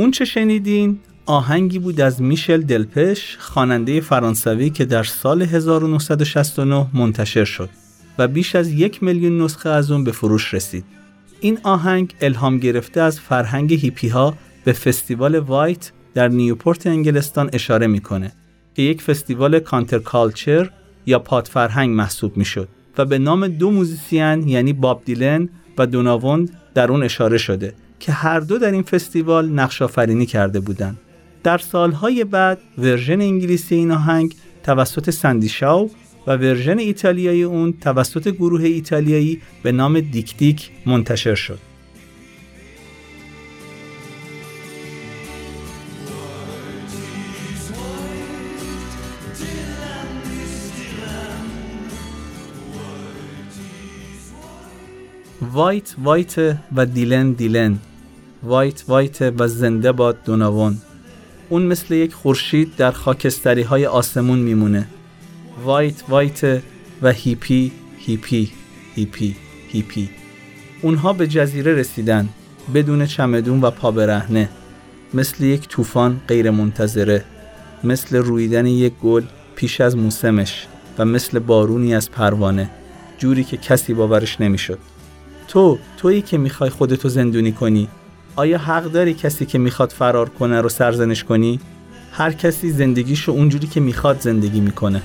اون 0.00 0.10
چه 0.10 0.24
شنیدین 0.24 0.98
آهنگی 1.26 1.78
بود 1.78 2.00
از 2.00 2.22
میشل 2.22 2.62
دلپش 2.62 3.36
خواننده 3.40 4.00
فرانسوی 4.00 4.70
که 4.70 4.84
در 4.84 5.02
سال 5.02 5.42
1969 5.42 6.86
منتشر 6.94 7.44
شد 7.44 7.70
و 8.18 8.28
بیش 8.28 8.54
از 8.54 8.70
یک 8.70 9.02
میلیون 9.02 9.42
نسخه 9.42 9.68
از 9.68 9.90
اون 9.90 10.04
به 10.04 10.12
فروش 10.12 10.54
رسید. 10.54 10.84
این 11.40 11.58
آهنگ 11.62 12.14
الهام 12.20 12.58
گرفته 12.58 13.00
از 13.00 13.20
فرهنگ 13.20 13.72
هیپی 13.72 14.08
ها 14.08 14.34
به 14.64 14.72
فستیوال 14.72 15.38
وایت 15.38 15.92
در 16.14 16.28
نیوپورت 16.28 16.86
انگلستان 16.86 17.50
اشاره 17.52 17.86
می‌کنه 17.86 18.32
که 18.74 18.82
یک 18.82 19.02
فستیوال 19.02 19.58
counter 19.58 19.98
culture 19.98 20.70
یا 21.06 21.18
پاد 21.18 21.46
فرهنگ 21.46 21.96
محسوب 21.96 22.36
می‌شد 22.36 22.68
و 22.98 23.04
به 23.04 23.18
نام 23.18 23.48
دو 23.48 23.70
موزیسین 23.70 24.48
یعنی 24.48 24.72
باب 24.72 25.02
دیلن 25.04 25.48
و 25.78 25.86
دوناوان 25.86 26.56
در 26.74 26.90
اون 26.90 27.02
اشاره 27.02 27.38
شده 27.38 27.74
که 28.00 28.12
هر 28.12 28.40
دو 28.40 28.58
در 28.58 28.72
این 28.72 28.82
فستیوال 28.82 29.48
نقش 29.48 29.82
آفرینی 29.82 30.26
کرده 30.26 30.60
بودند. 30.60 30.98
در 31.42 31.58
سالهای 31.58 32.24
بعد 32.24 32.58
version 32.78 33.20
انگلیسی 33.20 33.74
این 33.74 33.90
آهنگ 33.90 34.34
توسط 34.62 35.10
سندی 35.10 35.48
شاو 35.48 35.90
و 36.26 36.36
version 36.36 36.78
ایتالیایی 36.78 37.42
اون 37.42 37.72
توسط 37.72 38.28
گروه 38.28 38.62
ایتالیایی 38.62 39.40
به 39.62 39.72
نام 39.72 40.00
دیک 40.00 40.36
دیک 40.36 40.70
منتشر 40.86 41.34
شد. 41.34 41.58
وایت 55.52 55.94
وایت 55.98 56.56
و 56.76 56.86
دیلن 56.86 57.32
دیلن 57.32 57.78
وایت 58.42 58.84
وایت 58.88 59.22
و 59.38 59.48
زنده 59.48 59.92
باد 59.92 60.24
دوناون 60.24 60.76
اون 61.48 61.62
مثل 61.62 61.94
یک 61.94 62.14
خورشید 62.14 62.76
در 62.76 62.90
خاکستری 62.90 63.62
های 63.62 63.86
آسمون 63.86 64.38
میمونه. 64.38 64.86
وایت 65.64 66.02
وایت 66.08 66.62
و 67.02 67.12
هیپی 67.12 67.72
هیپی 67.98 68.50
هیپی 68.94 69.36
هیپی. 69.68 70.10
اونها 70.82 71.12
به 71.12 71.26
جزیره 71.26 71.74
رسیدن 71.74 72.28
بدون 72.74 73.06
چمدون 73.06 73.60
و 73.60 73.70
پا 73.70 73.90
برهنه 73.90 74.48
مثل 75.14 75.44
یک 75.44 75.68
طوفان 75.68 76.20
غیر 76.28 76.50
منتظره 76.50 77.24
مثل 77.84 78.16
روییدن 78.16 78.66
یک 78.66 78.92
گل 79.02 79.22
پیش 79.56 79.80
از 79.80 79.96
موسمش 79.96 80.66
و 80.98 81.04
مثل 81.04 81.38
بارونی 81.38 81.94
از 81.94 82.10
پروانه. 82.10 82.70
جوری 83.18 83.44
که 83.44 83.56
کسی 83.56 83.94
باورش 83.94 84.40
نمی‌شد. 84.40 84.78
تو 85.48 85.78
تویی 85.96 86.22
که 86.22 86.38
می‌خوای 86.38 86.70
خودتو 86.70 87.08
زندونی 87.08 87.52
کنی. 87.52 87.88
آیا 88.40 88.58
حق 88.58 88.84
داری 88.84 89.14
کسی 89.14 89.46
که 89.46 89.58
می‌خواد 89.58 89.90
فرار 89.90 90.28
کنه 90.28 90.60
رو 90.60 90.68
سرزنش 90.68 91.24
کنی؟ 91.24 91.60
هر 92.12 92.32
کسی 92.32 92.70
زندگیشو 92.70 93.32
اونجوری 93.32 93.66
که 93.66 93.80
می‌خواد 93.80 94.20
زندگی 94.20 94.60
می‌کنه 94.60 95.02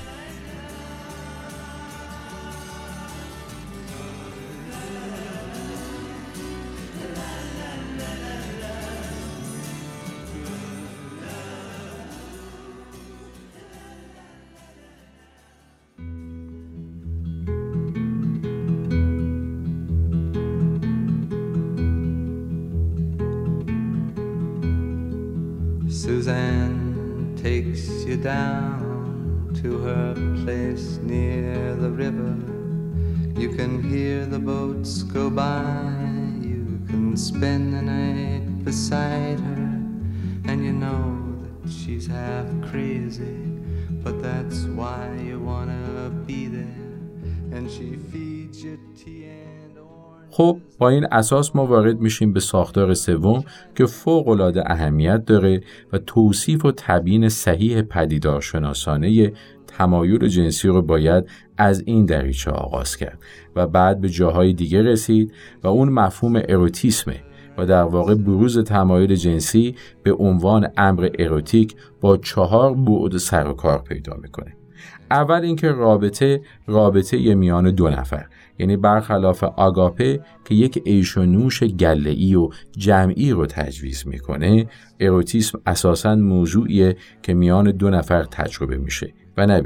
you 28.16 28.22
down 28.22 29.50
to 29.62 29.78
her 29.78 30.14
place 30.44 30.98
near 31.02 31.74
the 31.74 31.90
river. 31.90 32.36
You 33.38 33.50
can 33.50 33.82
hear 33.82 34.24
the 34.26 34.38
boats 34.38 35.02
go 35.02 35.28
by. 35.28 35.62
You 36.40 36.80
can 36.86 37.16
spend 37.16 37.74
the 37.74 37.82
night 37.82 38.64
beside 38.64 39.40
her. 39.40 39.82
And 40.48 40.64
you 40.64 40.72
know 40.72 41.38
that 41.62 41.70
she's 41.70 42.06
half 42.06 42.46
crazy. 42.70 43.42
But 44.02 44.22
that's 44.22 44.64
why 44.64 45.10
you 45.22 45.40
wanna 45.40 46.10
be 46.26 46.46
there. 46.46 46.98
And 47.52 47.70
she 47.70 47.96
feeds 47.96 48.62
you 48.62 48.78
tea. 48.96 49.45
خب 50.36 50.58
با 50.78 50.88
این 50.88 51.06
اساس 51.12 51.56
ما 51.56 51.66
وارد 51.66 52.00
میشیم 52.00 52.32
به 52.32 52.40
ساختار 52.40 52.94
سوم 52.94 53.44
که 53.74 53.86
فوق 53.86 54.28
العاده 54.28 54.70
اهمیت 54.70 55.24
داره 55.24 55.60
و 55.92 55.98
توصیف 55.98 56.64
و 56.64 56.72
تبیین 56.76 57.28
صحیح 57.28 57.82
پدیدار 57.82 58.40
شناسانه 58.40 59.32
تمایل 59.66 60.28
جنسی 60.28 60.68
رو 60.68 60.82
باید 60.82 61.24
از 61.56 61.82
این 61.86 62.06
دریچه 62.06 62.50
آغاز 62.50 62.96
کرد 62.96 63.18
و 63.56 63.66
بعد 63.66 64.00
به 64.00 64.08
جاهای 64.08 64.52
دیگه 64.52 64.82
رسید 64.82 65.32
و 65.62 65.68
اون 65.68 65.88
مفهوم 65.88 66.42
اروتیسمه 66.48 67.20
و 67.58 67.66
در 67.66 67.82
واقع 67.82 68.14
بروز 68.14 68.58
تمایل 68.58 69.14
جنسی 69.14 69.74
به 70.02 70.12
عنوان 70.12 70.68
امر 70.76 71.10
اروتیک 71.18 71.76
با 72.00 72.16
چهار 72.16 72.74
بعد 72.74 73.18
سر 73.18 73.48
و 73.48 73.52
کار 73.52 73.82
پیدا 73.82 74.16
می‌کنه. 74.22 74.56
اول 75.10 75.40
اینکه 75.40 75.72
رابطه 75.72 76.40
رابطه 76.66 77.34
میان 77.34 77.70
دو 77.70 77.90
نفر. 77.90 78.26
یعنی 78.58 78.76
برخلاف 78.76 79.44
آگاپه 79.44 80.20
که 80.44 80.54
یک 80.54 80.82
ایش 80.84 81.16
و 81.16 81.26
نوش 81.26 81.62
گله‌ای 81.62 82.34
و 82.34 82.50
جمعی 82.76 83.30
رو 83.30 83.46
تجویز 83.46 84.06
می‌کنه 84.06 84.66
اروتیسم 85.00 85.60
اساسا 85.66 86.14
موضوعیه 86.14 86.96
که 87.22 87.34
میان 87.34 87.70
دو 87.70 87.90
نفر 87.90 88.24
تجربه 88.24 88.76
میشه 88.76 89.12
و 89.36 89.46
نه 89.46 89.62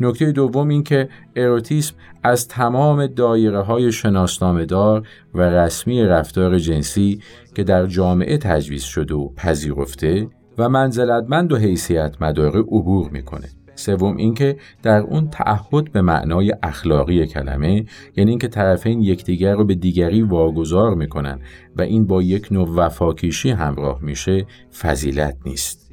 نکته 0.00 0.32
دوم 0.32 0.68
این 0.68 0.82
که 0.82 1.08
اروتیسم 1.36 1.94
از 2.22 2.48
تمام 2.48 3.06
دایره 3.06 3.60
های 3.60 3.92
شناسنامهدار 3.92 5.08
و 5.34 5.40
رسمی 5.40 6.04
رفتار 6.04 6.58
جنسی 6.58 7.22
که 7.54 7.64
در 7.64 7.86
جامعه 7.86 8.38
تجویز 8.38 8.82
شده 8.82 9.14
و 9.14 9.28
پذیرفته 9.34 10.28
و 10.58 10.68
منزلتمند 10.68 11.52
و 11.52 11.56
حیثیت 11.56 12.16
مداره 12.20 12.60
عبور 12.60 13.10
می‌کنه. 13.10 13.48
سوم 13.80 14.16
اینکه 14.16 14.56
در 14.82 15.00
اون 15.00 15.30
تعهد 15.30 15.92
به 15.92 16.02
معنای 16.02 16.54
اخلاقی 16.62 17.26
کلمه 17.26 17.84
یعنی 18.16 18.30
اینکه 18.30 18.48
طرفین 18.48 19.02
یکدیگر 19.02 19.54
رو 19.54 19.64
به 19.64 19.74
دیگری 19.74 20.22
واگذار 20.22 20.94
می‌کنن 20.94 21.40
و 21.76 21.82
این 21.82 22.06
با 22.06 22.22
یک 22.22 22.48
نوع 22.50 22.68
وفاکیشی 22.68 23.50
همراه 23.50 24.02
میشه 24.02 24.46
فضیلت 24.80 25.36
نیست. 25.46 25.90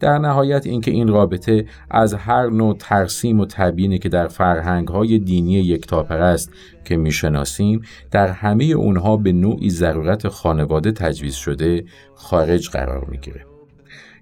در 0.00 0.18
نهایت 0.18 0.66
اینکه 0.66 0.90
این 0.90 1.08
رابطه 1.08 1.66
از 1.90 2.14
هر 2.14 2.50
نوع 2.50 2.76
ترسیم 2.78 3.40
و 3.40 3.46
تبیینی 3.46 3.98
که 3.98 4.08
در 4.08 4.28
فرهنگ‌های 4.28 5.18
دینی 5.18 5.52
یکتاپرست 5.52 6.52
که 6.84 6.96
می‌شناسیم 6.96 7.82
در 8.10 8.28
همه 8.28 8.64
اونها 8.64 9.16
به 9.16 9.32
نوعی 9.32 9.70
ضرورت 9.70 10.28
خانواده 10.28 10.92
تجویز 10.92 11.34
شده 11.34 11.84
خارج 12.14 12.68
قرار 12.68 13.04
می‌گیره. 13.10 13.47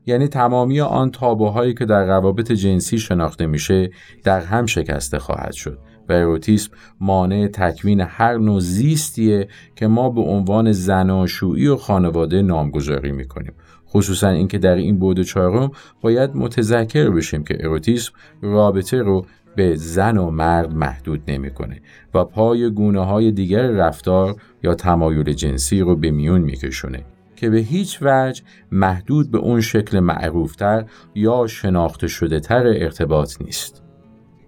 یعنی 0.07 0.29
تمامی 0.29 0.81
آن 0.81 1.11
تابوهایی 1.11 1.75
که 1.75 1.85
در 1.85 2.05
روابط 2.05 2.53
جنسی 2.53 2.99
شناخته 2.99 3.47
میشه 3.47 3.91
در 4.25 4.41
هم 4.41 4.67
شکسته 4.67 5.19
خواهد 5.19 5.53
شد. 5.53 5.79
و 6.09 6.13
اروتیسم 6.13 6.71
مانع 7.01 7.49
تکوین 7.49 8.01
هر 8.01 8.39
نوع 8.39 8.61
زیستیه 8.61 9.49
که 9.77 9.87
ما 9.87 10.11
به 10.11 10.21
عنوان 10.21 10.73
زناشویی 10.73 11.67
و 11.67 11.77
خانواده 11.77 12.43
نامگذاری 12.43 13.13
می‌کنیم. 13.13 13.53
خصوصا 13.89 14.29
اینکه 14.29 14.59
در 14.59 14.75
این 14.75 14.99
بود 14.99 15.23
چهارم 15.23 15.71
باید 16.01 16.37
متذکر 16.37 17.11
بشیم 17.11 17.45
که 17.45 17.57
اروتیسم 17.61 18.13
رابطه 18.43 19.03
رو 19.03 19.27
به 19.57 19.75
زن 19.77 20.17
و 20.19 20.31
مرد 20.31 20.75
محدود 20.75 21.23
نمی‌کنه 21.29 21.81
و 22.15 22.25
پای 22.25 22.71
گونه 22.71 23.05
های 23.05 23.33
دیگر 23.33 23.67
رفتار 23.67 24.37
یا 24.63 24.75
تمایل 24.75 25.33
جنسی 25.33 25.81
رو 25.81 25.97
به 25.97 26.11
میون 26.11 26.41
میکشونه. 26.41 27.16
که 27.37 27.51
به 27.51 27.59
هیچ 27.59 27.99
وجه 28.03 28.43
محدود 28.73 29.31
به 29.31 29.39
اون 29.39 29.61
شکل 29.61 30.01
معروفتر 30.01 30.85
یا 31.15 31.47
شناخته 31.47 32.09
شده 32.09 32.41
تر 32.41 32.67
ارتباط 32.67 33.43
نیست. 33.43 33.83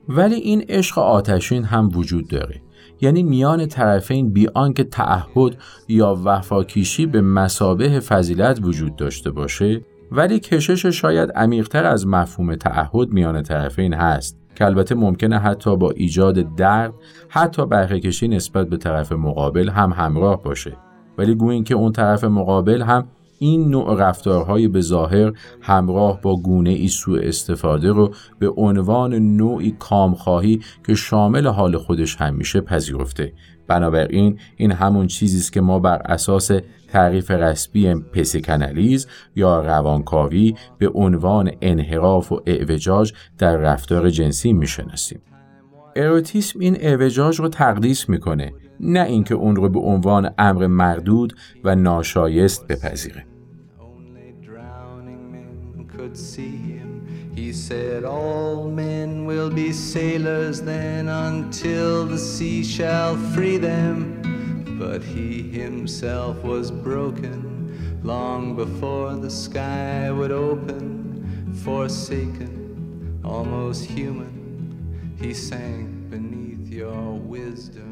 ولی 0.09 0.35
این 0.35 0.65
عشق 0.69 0.99
آتشین 0.99 1.65
هم 1.65 1.89
وجود 1.95 2.29
داره. 2.29 2.61
یعنی 3.01 3.23
میان 3.23 3.67
طرفین 3.67 4.33
بی 4.33 4.49
آنکه 4.55 4.85
تعهد 4.85 5.57
یا 5.89 6.21
وفاکیشی 6.25 7.07
به 7.07 7.21
مسابه 7.21 8.01
فضیلت 8.01 8.61
وجود 8.63 8.97
داشته 8.97 9.31
باشه 9.31 9.81
ولی 10.13 10.41
کشش 10.41 10.87
شاید 10.87 11.31
عمیقتر 11.31 11.85
از 11.85 12.07
مفهوم 12.07 12.55
تعهد 12.55 13.09
میان 13.09 13.43
طرفین 13.43 13.95
هست 13.95 14.39
که 14.55 14.65
البته 14.65 14.95
ممکنه 14.95 15.39
حتی 15.39 15.77
با 15.77 15.91
ایجاد 15.91 16.55
درد 16.55 16.95
حتی 17.29 17.67
برخکشی 17.67 18.29
نسبت 18.29 18.69
به 18.69 18.77
طرف 18.77 19.13
مقابل 19.13 19.69
هم 19.69 19.93
همراه 19.93 20.43
باشه 20.43 20.77
ولی 21.19 21.35
گویین 21.35 21.65
که 21.65 21.75
اون 21.75 21.93
طرف 21.93 22.25
مقابل 22.25 22.83
هم 22.83 23.09
این 23.39 23.71
نوع 23.71 24.01
رفتارهای 24.01 24.69
به 24.69 24.81
ظاهر 24.81 25.33
همراه 25.61 26.21
با 26.21 26.37
گونه 26.37 26.71
ای 26.71 26.89
سوء 26.89 27.21
استفاده 27.23 27.93
رو 27.93 28.15
به 28.39 28.51
عنوان 28.57 29.15
نوعی 29.15 29.77
کامخواهی 29.79 30.61
که 30.87 30.95
شامل 30.95 31.47
حال 31.47 31.77
خودش 31.77 32.17
هم 32.17 32.35
میشه 32.35 32.61
پذیرفته. 32.61 33.33
بنابراین 33.67 34.39
این 34.57 34.73
همون 34.73 35.07
چیزی 35.07 35.39
است 35.39 35.53
که 35.53 35.61
ما 35.61 35.79
بر 35.79 36.03
اساس 36.05 36.51
تعریف 36.89 37.31
رسمی 37.31 37.95
پسیکنالیز 37.95 39.07
یا 39.37 39.61
روانکاوی 39.61 40.55
به 40.79 40.89
عنوان 40.95 41.51
انحراف 41.61 42.33
و 42.33 42.41
اعوجاج 42.47 43.13
در 43.39 43.57
رفتار 43.57 44.11
جنسی 44.11 44.53
می‌شناسیم. 44.53 45.21
اروتیسم 45.97 46.61
این 46.61 46.77
اعوجاج 46.81 47.41
رو 47.41 47.49
تقدیس 47.49 48.09
می‌کنه. 48.09 48.53
نه 48.81 49.03
اینکه 49.03 49.35
اون 49.35 49.57
رو 49.57 49.69
به 49.69 49.81
عنوان 49.81 50.31
امر 50.39 50.67
مردود 50.67 51.37
و 51.65 51.77
ناشایست 51.77 52.67
بپذیره 52.67 53.25
He 57.35 57.53
said, 57.53 58.05
All 58.05 58.69
men 58.69 59.25
will 59.25 59.49
be 59.49 59.73
sailors 59.73 60.61
then 60.61 61.09
until 61.09 62.05
the 62.05 62.19
sea 62.19 62.65
shall 62.65 63.17
free 63.33 63.59
them. 63.59 63.97
But 64.79 65.05
he 65.05 65.43
himself 65.43 66.43
was 66.43 66.71
broken 66.71 68.01
long 68.03 68.57
before 68.57 69.15
the 69.15 69.31
sky 69.31 70.11
would 70.11 70.33
open. 70.33 71.53
Forsaken, 71.65 73.21
almost 73.25 73.85
human, 73.85 75.15
he 75.21 75.33
sank 75.35 76.11
beneath 76.11 76.69
your 76.69 77.13
wisdom. 77.13 77.88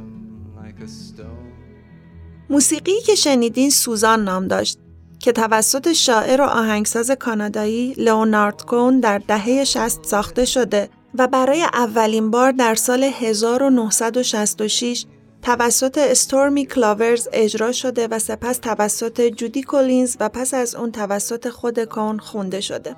موسیقی 2.51 3.01
که 3.07 3.15
شنیدین 3.15 3.71
سوزان 3.71 4.25
نام 4.25 4.49
داشت 4.49 4.79
که 5.19 5.33
توسط 5.33 5.93
شاعر 5.93 6.41
و 6.41 6.45
آهنگساز 6.45 7.11
کانادایی 7.11 7.95
لئونارد 7.95 8.65
کون 8.65 9.01
در 9.01 9.19
دهه 9.19 9.65
60 9.65 10.05
ساخته 10.05 10.45
شده 10.45 10.89
و 11.15 11.27
برای 11.27 11.63
اولین 11.63 12.31
بار 12.31 12.53
در 12.53 12.75
سال 12.75 13.03
1966 13.03 15.07
توسط 15.43 15.99
استورمی 15.99 16.67
کلاورز 16.67 17.29
اجرا 17.33 17.73
شده 17.73 18.09
و 18.09 18.19
سپس 18.19 18.59
توسط 18.59 19.21
جودی 19.21 19.63
کولینز 19.63 20.17
و 20.21 20.29
پس 20.29 20.55
از 20.55 20.75
اون 20.75 20.93
توسط 20.93 21.49
خود 21.49 21.85
کون 21.85 22.19
خونده 22.19 22.61
شده. 22.61 22.97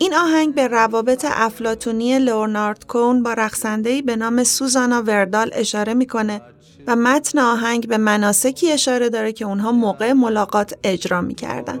این 0.00 0.14
آهنگ 0.14 0.54
به 0.54 0.68
روابط 0.68 1.26
افلاتونی 1.28 2.18
لئونارد 2.18 2.86
کون 2.86 3.22
با 3.22 3.32
رقصنده‌ای 3.32 4.02
به 4.02 4.16
نام 4.16 4.44
سوزانا 4.44 5.02
وردال 5.02 5.50
اشاره 5.52 5.94
می‌کنه 5.94 6.40
و 6.86 6.96
متن 6.96 7.38
آهنگ 7.38 7.88
به 7.88 7.96
مناسکی 7.96 8.72
اشاره 8.72 9.08
داره 9.08 9.32
که 9.32 9.44
اونها 9.44 9.72
موقع 9.72 10.12
ملاقات 10.12 10.74
اجرا 10.84 11.20
می‌کردن. 11.20 11.80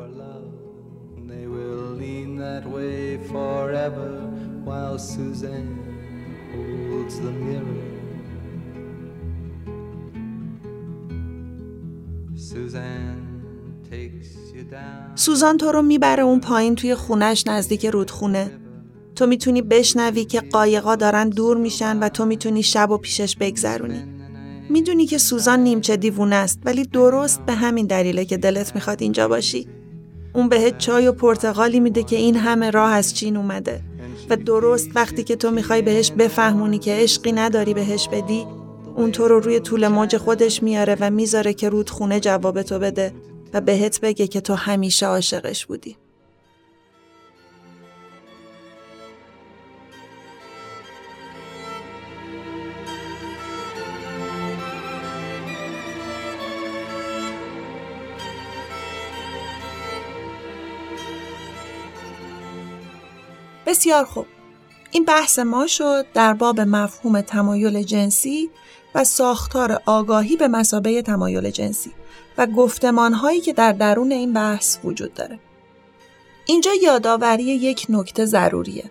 سوزان 15.14 15.56
تو 15.56 15.72
رو 15.72 15.82
می‌بره 15.82 16.22
اون 16.22 16.40
پایین 16.40 16.74
توی 16.74 16.94
خونش 16.94 17.46
نزدیک 17.46 17.86
رودخونه. 17.86 18.50
تو 19.14 19.26
می‌تونی 19.26 19.62
بشنوی 19.62 20.24
که 20.24 20.40
قایقا 20.40 20.96
دارن 20.96 21.28
دور 21.28 21.56
میشن 21.56 21.98
و 21.98 22.08
تو 22.08 22.24
می‌تونی 22.24 22.62
شب 22.62 22.90
و 22.90 22.98
پیشش 22.98 23.36
بگذرونی. 23.36 24.04
می‌دونی 24.70 25.06
که 25.06 25.18
سوزان 25.18 25.60
نیمچه 25.60 25.96
دیوونه 25.96 26.36
است 26.36 26.58
ولی 26.64 26.84
درست 26.84 27.40
به 27.46 27.52
همین 27.52 27.86
دلیله 27.86 28.24
که 28.24 28.36
دلت 28.36 28.74
می‌خواد 28.74 29.02
اینجا 29.02 29.28
باشی. 29.28 29.68
اون 30.34 30.48
بهت 30.48 30.78
چای 30.78 31.06
و 31.06 31.12
پرتغالی 31.12 31.80
میده 31.80 32.02
که 32.02 32.16
این 32.16 32.36
همه 32.36 32.70
راه 32.70 32.90
از 32.90 33.14
چین 33.14 33.36
اومده 33.36 33.80
و 34.30 34.36
درست 34.36 34.88
وقتی 34.94 35.24
که 35.24 35.36
تو 35.36 35.50
می‌خوای 35.50 35.82
بهش 35.82 36.10
بفهمونی 36.10 36.78
که 36.78 36.94
عشقی 36.94 37.32
نداری 37.32 37.74
بهش 37.74 38.08
بدی 38.08 38.46
اون 38.96 39.12
تو 39.12 39.28
رو 39.28 39.40
روی 39.40 39.60
طول 39.60 39.88
موج 39.88 40.16
خودش 40.16 40.62
میاره 40.62 40.96
و 41.00 41.10
می‌ذاره 41.10 41.54
که 41.54 41.68
رودخونه 41.68 42.20
جواب 42.20 42.62
تو 42.62 42.78
بده 42.78 43.12
و 43.52 43.60
بهت 43.60 44.00
بگه 44.00 44.26
که 44.26 44.40
تو 44.40 44.54
همیشه 44.54 45.06
عاشقش 45.06 45.66
بودی. 45.66 45.96
بسیار 63.68 64.04
خوب. 64.04 64.26
این 64.90 65.04
بحث 65.04 65.38
ما 65.38 65.66
شد 65.66 66.06
در 66.14 66.34
باب 66.34 66.60
مفهوم 66.60 67.20
تمایل 67.20 67.82
جنسی 67.82 68.50
و 68.94 69.04
ساختار 69.04 69.82
آگاهی 69.86 70.36
به 70.36 70.48
مسابه 70.48 71.02
تمایل 71.02 71.50
جنسی. 71.50 71.92
و 72.38 72.46
گفتمان 72.46 73.12
هایی 73.12 73.40
که 73.40 73.52
در 73.52 73.72
درون 73.72 74.12
این 74.12 74.32
بحث 74.32 74.78
وجود 74.84 75.14
داره. 75.14 75.38
اینجا 76.46 76.70
یادآوری 76.82 77.42
یک 77.42 77.86
نکته 77.88 78.24
ضروریه. 78.24 78.84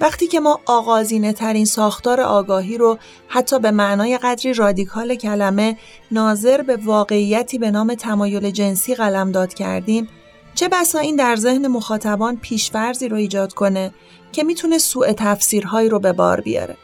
وقتی 0.00 0.26
که 0.26 0.40
ما 0.40 0.60
آغازینه 0.66 1.32
ترین 1.32 1.64
ساختار 1.64 2.20
آگاهی 2.20 2.78
رو 2.78 2.98
حتی 3.28 3.58
به 3.58 3.70
معنای 3.70 4.18
قدری 4.18 4.54
رادیکال 4.54 5.14
کلمه 5.14 5.76
ناظر 6.10 6.62
به 6.62 6.76
واقعیتی 6.76 7.58
به 7.58 7.70
نام 7.70 7.94
تمایل 7.94 8.50
جنسی 8.50 8.94
قلمداد 8.94 9.54
کردیم 9.54 10.08
چه 10.54 10.68
بسا 10.68 10.98
این 10.98 11.16
در 11.16 11.36
ذهن 11.36 11.66
مخاطبان 11.66 12.36
پیشورزی 12.36 13.08
رو 13.08 13.16
ایجاد 13.16 13.52
کنه 13.52 13.94
که 14.32 14.44
می‌تونه 14.44 14.78
سوء 14.78 15.12
تفسیرهایی 15.12 15.88
رو 15.88 15.98
به 15.98 16.12
بار 16.12 16.40
بیاره. 16.40 16.76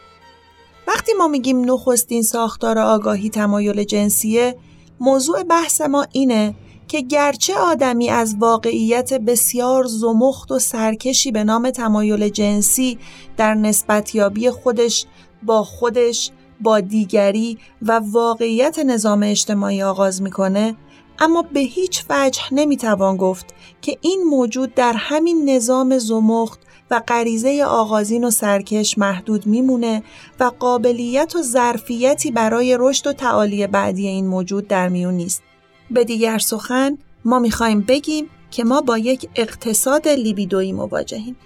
وقتی 0.89 1.13
ما 1.19 1.29
میگیم 1.29 1.71
نخستین 1.71 2.23
ساختار 2.23 2.79
آگاهی 2.79 3.31
تمایل 3.31 3.85
جنسیه 3.85 4.57
موضوع 5.01 5.43
بحث 5.43 5.81
ما 5.81 6.07
اینه 6.13 6.55
که 6.89 7.01
گرچه 7.01 7.55
آدمی 7.55 8.09
از 8.09 8.37
واقعیت 8.39 9.15
بسیار 9.15 9.85
زمخت 9.85 10.53
و 10.53 10.59
سرکشی 10.59 11.33
به 11.33 11.45
نام 11.45 11.71
تمایل 11.71 12.29
جنسی 12.29 12.99
در 13.37 13.55
نسبتیابی 13.55 14.51
خودش 14.51 15.07
با 15.43 15.63
خودش 15.63 16.31
با 16.61 16.81
دیگری 16.81 17.59
و 17.83 18.01
واقعیت 18.05 18.79
نظام 18.79 19.23
اجتماعی 19.23 19.83
آغاز 19.83 20.23
می‌کنه 20.23 20.75
اما 21.19 21.43
به 21.43 21.61
هیچ 21.61 22.05
وجه 22.11 22.43
نمی‌توان 22.53 23.17
گفت 23.17 23.47
که 23.83 23.99
این 24.01 24.23
موجود 24.31 24.75
در 24.75 24.93
همین 24.97 25.51
نظام 25.51 25.99
زمخت 25.99 26.61
و 26.91 27.03
غریزه 27.09 27.65
آغازین 27.65 28.25
و 28.25 28.31
سرکش 28.31 28.99
محدود 28.99 29.47
میمونه 29.47 30.03
و 30.41 30.51
قابلیت 30.59 31.37
و 31.37 31.43
ظرفیتی 31.43 32.31
برای 32.31 32.77
رشد 32.81 33.07
و 33.07 33.13
تعالی 33.13 33.67
بعدی 33.67 34.09
این 34.09 34.27
موجود 34.27 34.69
در 34.69 34.89
میون 34.89 35.15
نیست. 35.15 35.43
به 35.91 36.05
دیگر 36.05 36.39
سخن 36.39 36.99
ما 37.25 37.39
می‌خوایم 37.39 37.81
بگیم 37.81 38.27
که 38.51 38.65
ما 38.65 38.81
با 38.81 38.99
یک 38.99 39.29
اقتصاد 39.35 40.09
لیبیدویی 40.09 40.73
مواجهیم. 40.73 41.37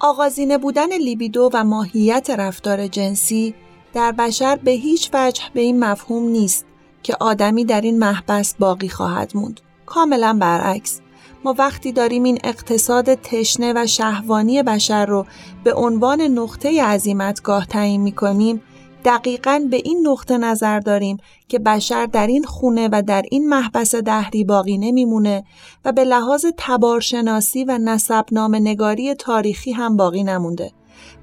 آغازینه 0.00 0.58
بودن 0.58 0.92
لیبیدو 0.92 1.50
و 1.52 1.64
ماهیت 1.64 2.30
رفتار 2.30 2.86
جنسی 2.86 3.54
در 3.94 4.12
بشر 4.12 4.56
به 4.56 4.70
هیچ 4.70 5.10
وجه 5.14 5.42
به 5.54 5.60
این 5.60 5.84
مفهوم 5.84 6.28
نیست 6.28 6.66
که 7.02 7.16
آدمی 7.20 7.64
در 7.64 7.80
این 7.80 7.98
محبس 7.98 8.54
باقی 8.58 8.88
خواهد 8.88 9.32
موند. 9.34 9.60
کاملا 9.86 10.38
برعکس. 10.40 11.00
ما 11.44 11.54
وقتی 11.58 11.92
داریم 11.92 12.22
این 12.22 12.38
اقتصاد 12.44 13.14
تشنه 13.14 13.72
و 13.76 13.86
شهوانی 13.86 14.62
بشر 14.62 15.06
رو 15.06 15.26
به 15.64 15.74
عنوان 15.74 16.20
نقطه 16.20 16.84
عظیمتگاه 16.84 17.66
تعیین 17.66 18.00
می‌کنیم 18.00 18.62
دقیقا 19.04 19.62
به 19.70 19.76
این 19.76 20.06
نقطه 20.08 20.38
نظر 20.38 20.80
داریم 20.80 21.16
که 21.48 21.58
بشر 21.58 22.06
در 22.06 22.26
این 22.26 22.44
خونه 22.44 22.88
و 22.92 23.02
در 23.06 23.22
این 23.30 23.48
محبس 23.48 23.94
دهری 23.94 24.44
باقی 24.44 24.78
نمیمونه 24.78 25.44
و 25.84 25.92
به 25.92 26.04
لحاظ 26.04 26.46
تبارشناسی 26.56 27.64
و 27.64 27.78
نسب 27.78 28.24
نگاری 28.32 29.14
تاریخی 29.14 29.72
هم 29.72 29.96
باقی 29.96 30.24
نمونده 30.24 30.72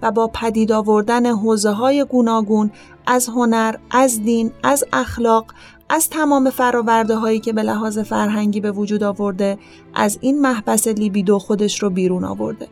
و 0.02 0.12
با 0.12 0.28
پدید 0.28 0.72
آوردن 0.72 1.26
حوزه 1.26 1.72
های 1.72 2.06
گوناگون 2.06 2.72
از 3.08 3.28
هنر، 3.28 3.76
از 3.92 4.24
دین، 4.24 4.52
از 4.64 4.84
اخلاق، 4.94 5.54
از 5.90 6.10
تمام 6.10 6.50
فراورده 6.50 7.16
هایی 7.16 7.40
که 7.40 7.54
به 7.54 7.64
لحاظ 7.64 8.00
فرهنگی 8.00 8.60
به 8.60 8.72
وجود 8.72 9.04
آورده 9.04 9.58
از 9.94 10.18
این 10.22 10.42
محبس 10.42 10.88
لیبیدو 10.88 11.40
خودش 11.40 11.84
رو 11.84 11.90
بیرون 11.90 12.24
آورده. 12.24 12.68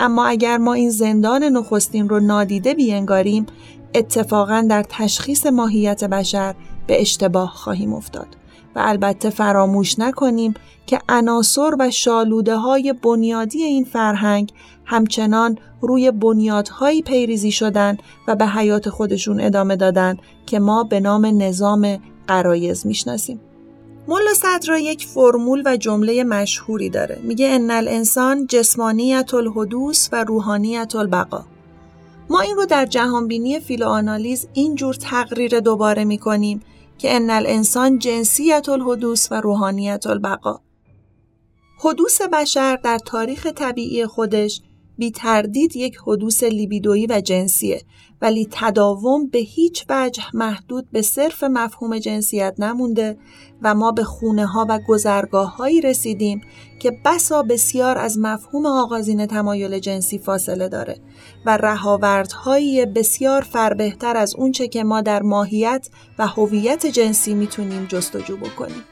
اما 0.00 0.26
اگر 0.26 0.56
ما 0.56 0.74
این 0.74 0.90
زندان 0.90 1.44
نخستین 1.44 2.08
رو 2.08 2.20
نادیده 2.20 2.74
بینگاریم 2.74 3.46
اتفاقا 3.94 4.66
در 4.70 4.84
تشخیص 4.88 5.46
ماهیت 5.46 6.04
بشر 6.04 6.54
به 6.86 7.00
اشتباه 7.00 7.50
خواهیم 7.50 7.92
افتاد 7.92 8.26
و 8.74 8.80
البته 8.84 9.30
فراموش 9.30 9.98
نکنیم 9.98 10.54
که 10.86 11.00
عناصر 11.08 11.70
و 11.78 11.90
شالوده 11.90 12.56
های 12.56 12.94
بنیادی 13.02 13.62
این 13.62 13.84
فرهنگ 13.84 14.52
همچنان 14.84 15.58
روی 15.80 16.10
بنیادهایی 16.10 17.02
پیریزی 17.02 17.52
شدن 17.52 17.96
و 18.28 18.36
به 18.36 18.46
حیات 18.46 18.90
خودشون 18.90 19.40
ادامه 19.40 19.76
دادن 19.76 20.16
که 20.46 20.58
ما 20.58 20.84
به 20.84 21.00
نام 21.00 21.42
نظام 21.42 21.98
قرایز 22.28 22.86
می‌شناسیم. 22.86 23.40
ملا 24.08 24.34
صدرا 24.34 24.78
یک 24.78 25.06
فرمول 25.06 25.62
و 25.66 25.76
جمله 25.76 26.24
مشهوری 26.24 26.90
داره. 26.90 27.20
میگه 27.22 27.48
ان 27.48 27.70
الانسان 27.70 28.46
جسمانیت 28.46 29.34
الحدوث 29.34 30.08
و 30.12 30.24
روحانیت 30.24 30.96
البقا 30.96 31.44
ما 32.30 32.40
این 32.40 32.56
رو 32.56 32.66
در 32.66 32.86
جهانبینی 32.86 33.60
فیلوآنالیز 33.60 34.48
اینجور 34.52 34.94
تقریر 34.94 35.60
دوباره 35.60 36.04
می‌کنیم 36.04 36.60
که 36.98 37.14
ان 37.14 37.30
الانسان 37.30 37.98
جنسیت 37.98 38.68
الحدوث 38.68 39.32
و 39.32 39.40
روحانیت 39.40 40.06
البقا 40.06 40.60
حدوث 41.80 42.22
بشر 42.22 42.76
در 42.76 42.98
تاریخ 42.98 43.46
طبیعی 43.46 44.06
خودش 44.06 44.62
بی 44.98 45.10
تردید 45.10 45.76
یک 45.76 45.98
حدوث 46.06 46.42
لیبیدویی 46.42 47.06
و 47.06 47.20
جنسیه. 47.20 47.82
ولی 48.22 48.48
تداوم 48.50 49.26
به 49.26 49.38
هیچ 49.38 49.84
وجه 49.88 50.22
محدود 50.34 50.90
به 50.92 51.02
صرف 51.02 51.44
مفهوم 51.44 51.98
جنسیت 51.98 52.54
نمونده 52.58 53.18
و 53.62 53.74
ما 53.74 53.92
به 53.92 54.04
خونه 54.04 54.46
ها 54.46 54.66
و 54.68 54.78
گذرگاه 54.88 55.56
هایی 55.56 55.80
رسیدیم 55.80 56.40
که 56.78 57.00
بسا 57.04 57.42
بسیار 57.42 57.98
از 57.98 58.18
مفهوم 58.18 58.66
آغازین 58.66 59.26
تمایل 59.26 59.78
جنسی 59.78 60.18
فاصله 60.18 60.68
داره 60.68 61.00
و 61.46 61.56
رهاوردهایی 61.56 62.86
بسیار 62.86 63.42
فربهتر 63.42 64.16
از 64.16 64.34
اونچه 64.34 64.68
که 64.68 64.84
ما 64.84 65.00
در 65.00 65.22
ماهیت 65.22 65.88
و 66.18 66.26
هویت 66.26 66.86
جنسی 66.86 67.34
می‌تونیم 67.34 67.86
جستجو 67.86 68.36
بکنیم. 68.36 68.84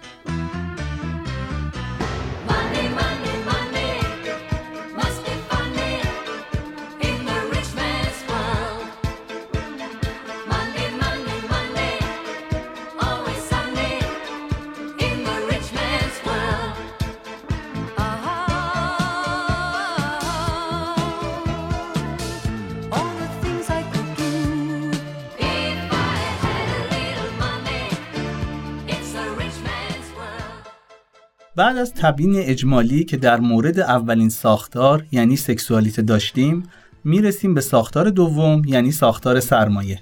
بعد 31.57 31.77
از 31.77 31.95
تبیین 31.95 32.35
اجمالی 32.37 33.05
که 33.05 33.17
در 33.17 33.41
مورد 33.41 33.81
اولین 33.81 34.29
ساختار 34.29 35.07
یعنی 35.13 35.37
سکسوالیته 35.37 36.03
داشتیم 36.03 36.63
می‌رسیم 37.05 37.55
به 37.55 37.61
ساختار 37.61 38.11
دوم 38.11 38.63
یعنی 38.67 38.93
ساختار 38.93 39.41
سرمایه. 39.41 40.01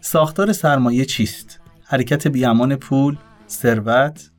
ساختار 0.00 0.52
سرمایه 0.52 1.04
چیست؟ 1.04 1.60
حرکت 1.84 2.28
بیامان 2.28 2.76
پول، 2.76 3.16
ثروت. 3.48 4.30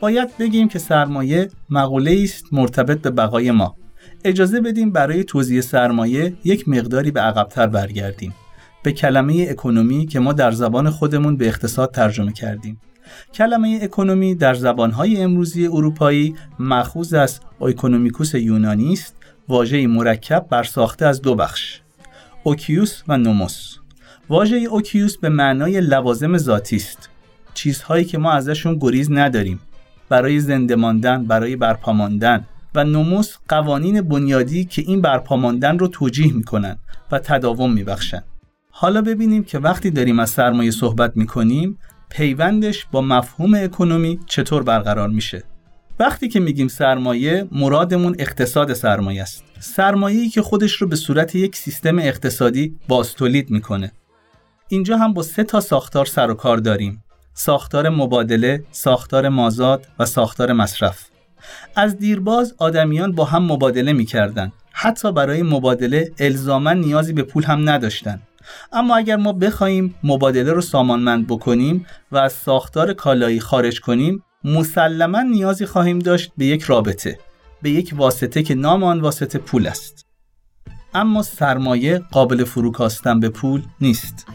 باید 0.00 0.36
بگیم 0.38 0.68
که 0.68 0.78
سرمایه 0.78 1.48
مقوله 1.70 2.20
است 2.24 2.44
مرتبط 2.52 2.98
به 2.98 3.10
بقای 3.10 3.50
ما. 3.50 3.76
اجازه 4.24 4.60
بدیم 4.60 4.92
برای 4.92 5.24
توضیح 5.24 5.60
سرمایه 5.60 6.34
یک 6.44 6.68
مقداری 6.68 7.10
به 7.10 7.20
عقبتر 7.20 7.66
برگردیم. 7.66 8.34
به 8.82 8.92
کلمه 8.92 9.46
اکنومی 9.50 10.06
که 10.06 10.20
ما 10.20 10.32
در 10.32 10.50
زبان 10.50 10.90
خودمون 10.90 11.36
به 11.36 11.48
اقتصاد 11.48 11.90
ترجمه 11.90 12.32
کردیم. 12.32 12.80
کلمه 13.34 13.80
economy 13.82 14.34
در 14.34 14.54
زبانهای 14.54 15.22
امروزی 15.22 15.66
اروپایی 15.66 16.34
مأخوذ 16.58 17.14
از 17.14 17.40
اکونومیکوس 17.60 18.34
یونانی 18.34 18.92
است 18.92 19.16
واژه‌ای 19.48 19.86
مرکب 19.86 20.46
برساخته 20.50 21.06
از 21.06 21.22
دو 21.22 21.34
بخش 21.34 21.80
اویکوس 22.42 23.02
و 23.08 23.16
نوموس. 23.16 23.76
واژه 24.28 24.56
اویکوس 24.56 25.16
به 25.16 25.28
معنای 25.28 25.80
لوازم 25.80 26.36
ذاتی 26.36 26.76
است 26.76 27.08
چیزهایی 27.54 28.04
که 28.04 28.18
ما 28.18 28.32
ازشون 28.32 28.78
گریز 28.80 29.12
نداریم 29.12 29.60
برای 30.08 30.40
زنده 30.40 30.76
ماندن 30.76 31.24
برای 31.24 31.56
برپا 31.56 31.92
ماندن. 31.92 32.44
و 32.74 32.84
نوموس 32.84 33.36
قوانین 33.48 34.00
بنیادی 34.00 34.64
که 34.64 34.82
این 34.82 35.00
برپا 35.00 35.36
ماندن 35.36 35.78
رو 35.78 35.88
توجیه 35.88 36.32
می‌کنن 36.32 36.78
و 37.12 37.18
تداوم 37.18 37.72
میبخشن. 37.72 38.22
حالا 38.70 39.02
ببینیم 39.02 39.44
که 39.44 39.58
وقتی 39.58 39.90
داریم 39.90 40.18
از 40.18 40.30
سرمایه 40.30 40.70
صحبت 40.70 41.16
می‌کنیم 41.16 41.78
پیوندش 42.10 42.86
با 42.92 43.00
مفهوم 43.00 43.54
اکنومی 43.54 44.20
چطور 44.26 44.62
برقرار 44.62 45.08
میشه؟ 45.08 45.42
وقتی 45.98 46.28
که 46.28 46.40
میگیم 46.40 46.68
سرمایه 46.68 47.48
مرادمون 47.52 48.16
اقتصاد 48.18 48.72
سرمایه 48.72 49.22
است. 49.22 49.44
سرمایه‌ای 49.60 50.28
که 50.28 50.42
خودش 50.42 50.72
رو 50.72 50.86
به 50.88 50.96
صورت 50.96 51.34
یک 51.34 51.56
سیستم 51.56 51.98
اقتصادی 51.98 52.76
باستولید 52.88 53.50
می‌کنه. 53.50 53.92
اینجا 54.68 54.96
هم 54.96 55.12
با 55.12 55.22
سه 55.22 55.44
تا 55.44 55.60
ساختار 55.60 56.06
سر 56.06 56.30
و 56.30 56.34
کار 56.34 56.56
داریم. 56.56 57.04
ساختار 57.34 57.88
مبادله، 57.88 58.64
ساختار 58.70 59.28
مازاد 59.28 59.86
و 59.98 60.04
ساختار 60.04 60.52
مصرف. 60.52 61.06
از 61.76 61.98
دیرباز 61.98 62.54
آدمیان 62.58 63.12
با 63.12 63.24
هم 63.24 63.52
مبادله 63.52 63.92
می‌کردند 63.92 64.52
حتی 64.72 65.12
برای 65.12 65.42
مبادله 65.42 66.12
الزاما 66.18 66.72
نیازی 66.72 67.12
به 67.12 67.22
پول 67.22 67.44
هم 67.44 67.70
نداشتن. 67.70 68.22
اما 68.72 68.96
اگر 68.96 69.16
ما 69.16 69.32
بخواهیم 69.32 69.94
مبادله 70.04 70.52
رو 70.52 70.60
سامانمند 70.60 71.26
بکنیم 71.26 71.86
و 72.12 72.16
از 72.16 72.32
ساختار 72.32 72.92
کالایی 72.92 73.40
خارج 73.40 73.80
کنیم 73.80 74.24
مسلما 74.44 75.22
نیازی 75.22 75.66
خواهیم 75.66 75.98
داشت 75.98 76.32
به 76.36 76.46
یک 76.46 76.62
رابطه 76.62 77.18
به 77.62 77.70
یک 77.70 77.94
واسطه 77.96 78.42
که 78.42 78.54
نام 78.54 78.84
آن 78.84 79.00
واسطه 79.00 79.38
پول 79.38 79.66
است. 79.66 80.06
اما 80.94 81.22
سرمایه 81.22 81.98
قابل 82.12 82.44
فروکاستن 82.44 83.20
به 83.20 83.28
پول 83.28 83.62
نیست. 83.80 84.26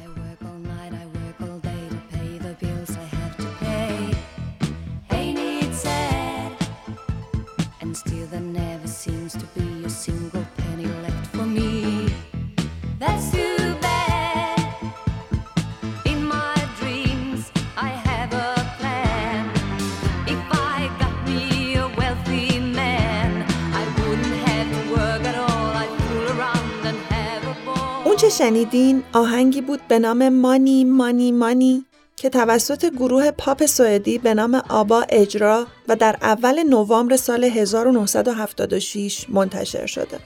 شنیدین 28.38 29.03
آهنگی 29.13 29.61
بود 29.61 29.81
به 29.88 29.99
نام 29.99 30.29
مانی 30.29 30.84
مانی 30.84 31.31
مانی 31.31 31.86
که 32.15 32.29
توسط 32.29 32.86
گروه 32.86 33.31
پاپ 33.31 33.65
سوئدی 33.65 34.17
به 34.17 34.34
نام 34.34 34.55
آبا 34.69 35.05
اجرا 35.09 35.67
و 35.88 35.95
در 35.95 36.17
اول 36.21 36.63
نوامبر 36.63 37.15
سال 37.15 37.43
1976 37.43 39.29
منتشر 39.29 39.86
شده. 39.86 40.19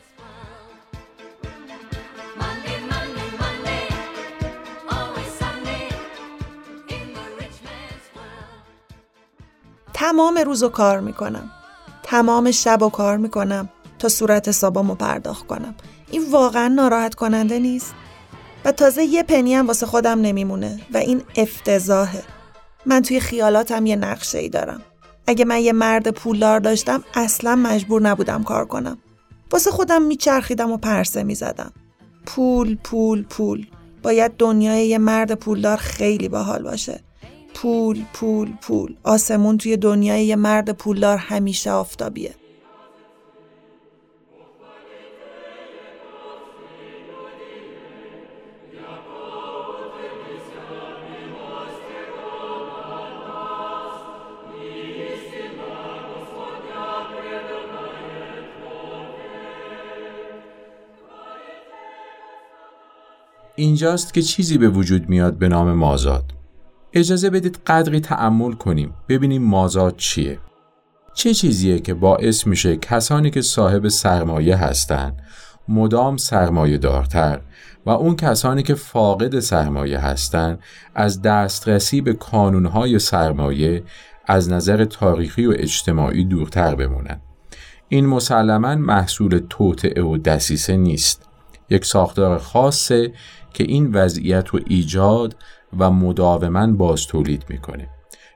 تمام 9.94 10.38
روز 10.38 10.64
و 10.64 10.70
کار 10.70 11.00
می‌کنم. 11.00 11.52
تمام 12.04 12.52
شب 12.52 12.82
و 12.84 12.90
کار 12.90 13.18
می‌کنم 13.18 13.70
تا 14.00 14.10
صورت 14.10 14.48
حسابامو 14.48 14.96
پرداخت 14.96 15.48
کنم. 15.48 15.76
این 16.12 16.32
واقعا 16.32 16.68
ناراحت 16.68 17.16
کننده 17.16 17.60
نیست. 17.60 17.94
و 18.66 18.72
تازه 18.72 19.04
یه 19.04 19.24
پنی 19.24 19.56
هم 19.56 19.68
واسه 19.68 19.86
خودم 19.86 20.22
نمیمونه 20.22 20.80
و 20.94 20.98
این 20.98 21.22
افتضاحه. 21.36 22.24
من 22.86 23.02
توی 23.02 23.20
خیالاتم 23.20 23.86
یه 23.86 23.96
نقشه 23.96 24.38
ای 24.38 24.50
دارم. 24.50 24.82
اگه 25.28 25.46
من 25.46 25.60
یه 25.60 25.74
مرد 25.74 26.12
پولدار 26.12 26.60
داشتم 26.60 27.04
اصلا 27.14 27.56
مجبور 27.56 28.02
نبودم 28.02 28.44
کار 28.44 28.66
کنم. 28.66 28.98
واسه 29.52 29.72
خودم 29.72 30.02
میچرخیدم 30.02 30.72
و 30.72 30.78
پرسه 30.78 31.24
می‌زدم. 31.24 31.72
پول 32.26 32.78
پول 32.84 33.24
پول. 33.24 33.66
باید 34.04 34.32
دنیای 34.38 34.88
یه 34.88 34.98
مرد 34.98 35.34
پولدار 35.34 35.78
خیلی 35.78 36.30
باحال 36.30 36.64
باشه. 36.64 37.00
پول 37.54 38.04
پول 38.14 38.54
پول. 38.62 38.96
آسمون 39.04 39.58
توی 39.58 39.78
دنیای 39.78 40.26
یه 40.26 40.36
مرد 40.36 40.72
پولدار 40.72 41.18
همیشه 41.18 41.72
آفتابیه. 41.72 42.36
اینجاست 63.60 64.14
که 64.14 64.22
چیزی 64.22 64.58
به 64.58 64.70
وجود 64.70 65.10
میاد 65.10 65.38
به 65.38 65.48
نام 65.48 65.74
مازاد. 65.74 66.24
اجازه 66.94 67.30
بدید 67.30 67.60
قدری 67.68 68.00
تعمل 68.00 68.54
کنیم 68.54 68.94
ببینیم 69.10 69.44
مازاد 69.44 69.96
چیه. 69.98 70.40
چه 71.14 71.34
چیزیه 71.34 71.80
که 71.80 71.94
باعث 71.94 72.48
میشه 72.48 72.78
کسانی 72.78 73.30
که 73.32 73.42
صاحب 73.42 73.88
سرمایه 73.88 74.56
هستند 74.56 75.22
مدام 75.68 76.18
سرمایه 76.18 76.78
دارتر 76.78 77.42
و 77.86 77.90
اون 77.90 78.16
کسانی 78.16 78.64
که 78.64 78.76
فاقد 78.76 79.40
سرمایه 79.40 80.00
هستند 80.00 80.60
از 80.96 81.22
دسترسی 81.22 82.02
به 82.02 82.14
کانونهای 82.14 83.00
سرمایه 83.00 83.84
از 84.26 84.50
نظر 84.50 84.86
تاریخی 84.86 85.46
و 85.46 85.54
اجتماعی 85.58 86.26
دورتر 86.26 86.76
بمونن. 86.76 87.22
این 87.90 88.06
مسلما 88.06 88.76
محصول 88.76 89.42
توطعه 89.50 90.04
و 90.04 90.18
دسیسه 90.18 90.78
نیست. 90.78 91.27
یک 91.70 91.86
ساختار 91.86 92.38
خاصه 92.38 93.14
که 93.54 93.64
این 93.64 93.92
وضعیت 93.94 94.48
رو 94.48 94.60
ایجاد 94.68 95.36
و 95.80 95.92
مداوما 95.92 96.68
باز 96.68 97.08
تولید 97.08 97.46
می‌کنه. 97.50 97.90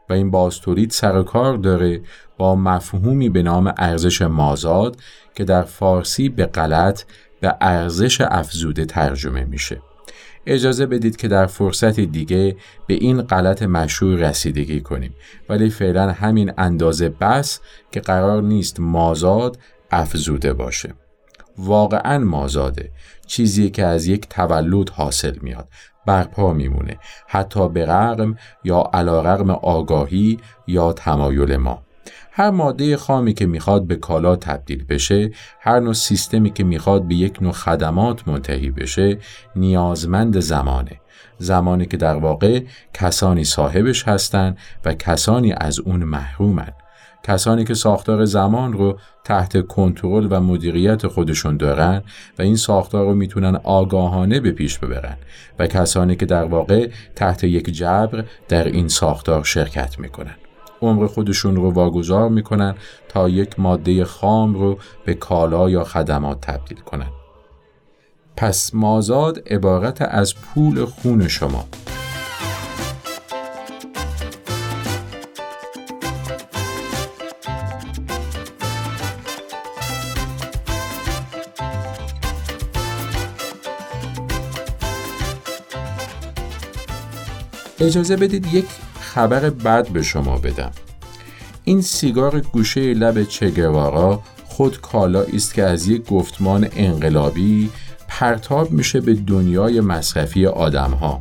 و 0.10 0.14
این 0.14 0.32
باز 0.32 0.60
تولید 0.60 0.92
سر 0.92 1.24
کار 1.24 1.58
داره 1.58 2.02
با 2.38 2.56
مفهومی 2.56 3.30
به 3.30 3.44
نام 3.44 3.74
ارزش 3.78 4.22
مازاد 4.22 4.98
که 5.36 5.44
در 5.44 5.62
فارسی 5.62 6.30
به 6.30 6.46
غلط 6.46 7.04
به 7.42 7.56
ارزش 7.62 8.22
افزوده 8.22 8.86
ترجمه 8.86 9.44
میشه. 9.44 9.82
اجازه 10.46 10.86
بدید 10.86 11.16
که 11.16 11.28
در 11.28 11.46
فرصت 11.46 12.00
دیگه 12.00 12.56
به 12.88 12.94
این 12.94 13.22
غلط 13.22 13.64
مشهور 13.64 14.16
رسیدگی 14.16 14.82
کنیم. 14.82 15.16
ولی 15.50 15.70
فعلا 15.70 16.12
همین 16.12 16.52
اندازه 16.58 17.10
بس 17.10 17.60
که 17.92 18.00
قرار 18.00 18.42
نیست 18.42 18.80
مازاد 18.80 19.60
افزوده 19.92 20.54
باشه. 20.54 20.94
واقعا 21.58 22.20
مازاده. 22.20 22.92
چیزی 23.32 23.70
که 23.70 23.86
از 23.86 24.08
یک 24.08 24.30
تولد 24.30 24.90
حاصل 24.90 25.38
میاد 25.42 25.68
برپا 26.06 26.54
میمونه 26.54 26.98
حتی 27.28 27.70
به 27.70 27.86
رغم 27.86 28.36
یا 28.64 28.90
علا 28.94 29.22
رغم 29.22 29.50
آگاهی 29.50 30.40
یا 30.68 30.94
تمایل 30.94 31.58
ما. 31.58 31.82
هر 32.32 32.50
ماده 32.50 32.98
خامی 32.98 33.34
که 33.34 33.46
می‌خواد 33.46 33.88
به 33.88 33.96
کالا 33.96 34.36
تبدیل 34.36 34.86
بشه 34.86 35.32
هر 35.60 35.80
نوع 35.80 35.94
سیستمی 35.94 36.50
که 36.50 36.64
می‌خواد 36.64 37.08
به 37.08 37.16
یک 37.16 37.42
نوع 37.42 37.52
خدمات 37.52 38.28
منتهی 38.28 38.72
بشه 38.72 39.18
نیازمند 39.56 40.40
زمانه. 40.40 41.00
زمانی 41.38 41.86
که 41.86 41.98
در 41.98 42.16
واقع 42.16 42.64
کسانی 42.94 43.44
صاحبش 43.44 44.08
هستند 44.08 44.58
و 44.86 44.94
کسانی 44.94 45.54
از 45.58 45.80
اون 45.80 46.04
محرومن. 46.04 46.74
کسانی 47.24 47.64
که 47.64 47.74
ساختار 47.74 48.26
زمان 48.26 48.74
رو 48.74 49.00
تحت 49.24 49.68
کنترل 49.68 50.28
و 50.30 50.40
مدیریت 50.40 51.08
خودشون 51.08 51.58
دارن 51.58 52.04
و 52.40 52.42
این 52.42 52.56
ساختار 52.56 53.06
رو 53.06 53.16
می‌تونن 53.16 53.56
آگاهانه 53.56 54.40
به 54.40 54.52
پیش 54.52 54.78
ببرن 54.78 55.18
و 55.60 55.68
کسانی 55.68 56.16
که 56.16 56.26
در 56.26 56.44
واقع 56.44 56.90
تحت 57.16 57.44
یک 57.44 57.70
جبر 57.70 58.24
در 58.48 58.68
این 58.68 58.88
ساختار 58.88 59.44
شرکت 59.44 60.00
می‌کنن. 60.00 60.36
عمر 60.82 61.08
خودشون 61.08 61.56
رو 61.56 61.72
واگذار 61.72 62.30
می‌کنن 62.30 62.76
تا 63.10 63.30
یک 63.30 63.60
ماده 63.60 64.06
خام 64.06 64.54
رو 64.54 64.78
به 65.06 65.14
کالا 65.14 65.70
یا 65.70 65.84
خدمات 65.84 66.42
تبدیل 66.42 66.80
کنن. 66.80 67.10
پس 68.38 68.72
مازاد 68.74 69.44
عبارت 69.50 70.02
از 70.02 70.36
پول 70.36 70.86
خون 70.86 71.28
شما. 71.28 71.66
اجازه 87.82 88.16
بدید 88.16 88.54
یک 88.54 88.66
خبر 89.00 89.50
بد 89.50 89.88
به 89.90 90.04
شما 90.04 90.38
بدم. 90.38 90.72
این 91.64 91.82
سیگار 91.82 92.40
گوشه 92.40 92.94
لب 92.94 93.24
چگوارا 93.24 94.22
خود 94.46 94.82
کالا 94.82 95.22
است 95.22 95.54
که 95.54 95.64
از 95.64 95.88
یک 95.88 96.06
گفتمان 96.06 96.68
انقلابی 96.76 97.70
پرتاب 98.08 98.72
میشه 98.72 99.02
به 99.02 99.14
دنیای 99.14 99.82
مصرفی 99.82 100.46
آدم 100.46 100.92
ها 100.92 101.20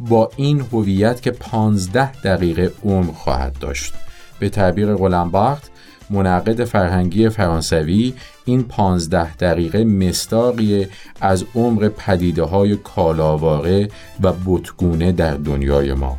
با 0.00 0.30
این 0.36 0.60
هویت 0.72 1.22
که 1.22 1.30
15 1.30 2.12
دقیقه 2.12 2.72
عمر 2.84 3.12
خواهد 3.12 3.58
داشت. 3.60 3.94
به 4.38 4.48
تعبیر 4.48 4.94
غلمباخت 4.94 5.70
منعقد 6.10 6.64
فرهنگی 6.64 7.28
فرانسوی 7.28 8.14
این 8.44 8.62
پانزده 8.62 9.36
دقیقه 9.36 9.84
مستاقی 9.84 10.86
از 11.20 11.44
عمر 11.54 11.88
پدیده 11.88 12.42
های 12.42 12.76
کالاواره 12.76 13.88
و 14.22 14.32
بتگونه 14.32 15.12
در 15.12 15.34
دنیای 15.34 15.94
ما. 15.94 16.18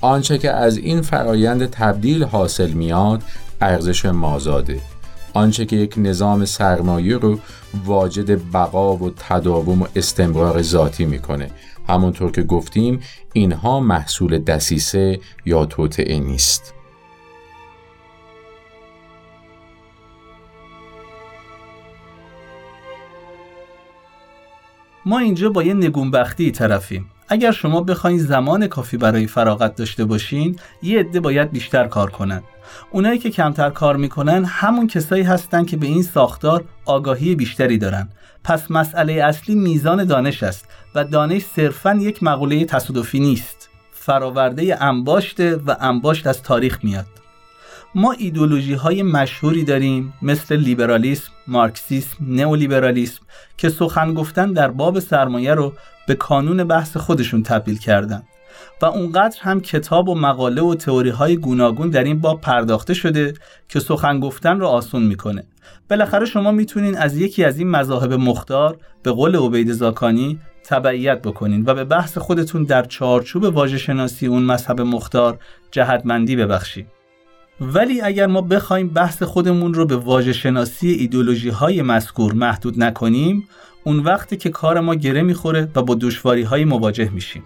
آنچه 0.00 0.38
که 0.38 0.50
از 0.50 0.76
این 0.76 1.02
فرایند 1.02 1.66
تبدیل 1.66 2.24
حاصل 2.24 2.70
میاد 2.70 3.22
ارزش 3.60 4.04
مازاده. 4.04 4.80
آنچه 5.34 5.64
که 5.66 5.76
یک 5.76 5.94
نظام 5.96 6.44
سرمایه 6.44 7.16
رو 7.16 7.38
واجد 7.84 8.52
بقا 8.52 8.96
و 8.96 9.10
تداوم 9.10 9.82
و 9.82 9.86
استمرار 9.96 10.62
ذاتی 10.62 11.04
می‌کنه. 11.04 11.50
همونطور 11.88 12.30
که 12.30 12.42
گفتیم 12.42 13.00
اینها 13.32 13.80
محصول 13.80 14.38
دسیسه 14.38 15.20
یا 15.46 15.66
توطعه 15.66 16.18
نیست. 16.18 16.74
ما 25.06 25.18
اینجا 25.18 25.50
با 25.50 25.62
یه 25.62 25.74
نگونبختی 25.74 26.50
طرفیم. 26.50 27.10
اگر 27.28 27.50
شما 27.50 27.80
بخواین 27.80 28.18
زمان 28.18 28.66
کافی 28.66 28.96
برای 28.96 29.26
فراغت 29.26 29.76
داشته 29.76 30.04
باشین 30.04 30.56
یه 30.82 31.00
عده 31.00 31.20
باید 31.20 31.50
بیشتر 31.50 31.86
کار 31.86 32.10
کنن. 32.10 32.42
اونایی 32.90 33.18
که 33.18 33.30
کمتر 33.30 33.70
کار 33.70 33.96
می‌کنن 33.96 34.44
همون 34.44 34.86
کسایی 34.86 35.22
هستن 35.22 35.64
که 35.64 35.76
به 35.76 35.86
این 35.86 36.02
ساختار 36.02 36.64
آگاهی 36.84 37.34
بیشتری 37.34 37.78
دارن. 37.78 38.08
پس 38.44 38.70
مسئله 38.70 39.12
اصلی 39.12 39.54
میزان 39.54 40.04
دانش 40.04 40.42
است 40.42 40.68
و 40.94 41.04
دانش 41.04 41.42
صرفا 41.56 41.94
یک 41.94 42.22
مقوله 42.22 42.64
تصادفی 42.64 43.20
نیست. 43.20 43.70
فراورده 43.92 44.82
انباشته 44.84 45.56
و 45.56 45.76
انباشت 45.80 46.26
از 46.26 46.42
تاریخ 46.42 46.78
میاد. 46.82 47.21
ما 47.94 48.12
ایدولوژی 48.12 48.74
های 48.74 49.02
مشهوری 49.02 49.64
داریم 49.64 50.12
مثل 50.22 50.56
لیبرالیسم، 50.56 51.32
مارکسیسم، 51.46 52.16
نئولیبرالیسم 52.20 53.22
که 53.56 53.68
سخن 53.68 54.14
گفتن 54.14 54.52
در 54.52 54.68
باب 54.68 54.98
سرمایه 54.98 55.54
رو 55.54 55.72
به 56.06 56.14
کانون 56.14 56.64
بحث 56.64 56.96
خودشون 56.96 57.42
تبدیل 57.42 57.78
کردن. 57.78 58.22
و 58.82 58.86
اونقدر 58.86 59.36
هم 59.40 59.60
کتاب 59.60 60.08
و 60.08 60.14
مقاله 60.14 60.62
و 60.62 60.74
تئوری 60.74 61.10
های 61.10 61.36
گوناگون 61.36 61.90
در 61.90 62.04
این 62.04 62.20
باب 62.20 62.40
پرداخته 62.40 62.94
شده 62.94 63.34
که 63.68 63.80
سخن 63.80 64.20
گفتن 64.20 64.60
رو 64.60 64.66
آسون 64.66 65.02
می‌کنه. 65.02 65.44
بالاخره 65.90 66.26
شما 66.26 66.50
می‌تونین 66.52 66.98
از 66.98 67.16
یکی 67.16 67.44
از 67.44 67.58
این 67.58 67.70
مذاهب 67.70 68.12
مختار 68.12 68.78
به 69.02 69.10
قول 69.10 69.36
عبید 69.36 69.72
زاکانی 69.72 70.38
تبعیت 70.64 71.22
بکنین 71.22 71.64
و 71.66 71.74
به 71.74 71.84
بحث 71.84 72.18
خودتون 72.18 72.64
در 72.64 72.82
چارچوب 72.82 73.44
واژه 73.44 73.78
شناسی 73.78 74.26
اون 74.26 74.42
مذهب 74.42 74.80
مختار 74.80 75.38
جهتمندی 75.70 76.36
ببخشید. 76.36 77.01
ولی 77.60 78.00
اگر 78.00 78.26
ما 78.26 78.40
بخوایم 78.40 78.88
بحث 78.88 79.22
خودمون 79.22 79.74
رو 79.74 79.86
به 79.86 79.96
واژه 79.96 80.32
شناسی 80.32 80.88
ایدولوژی 80.88 81.48
های 81.48 81.82
مذکور 81.82 82.32
محدود 82.32 82.82
نکنیم 82.82 83.48
اون 83.84 83.98
وقتی 83.98 84.36
که 84.36 84.50
کار 84.50 84.80
ما 84.80 84.94
گره 84.94 85.22
می‌خوره 85.22 85.68
و 85.74 85.82
با 85.82 85.94
دشواری 86.00 86.42
های 86.42 86.64
مواجه 86.64 87.10
میشیم. 87.10 87.42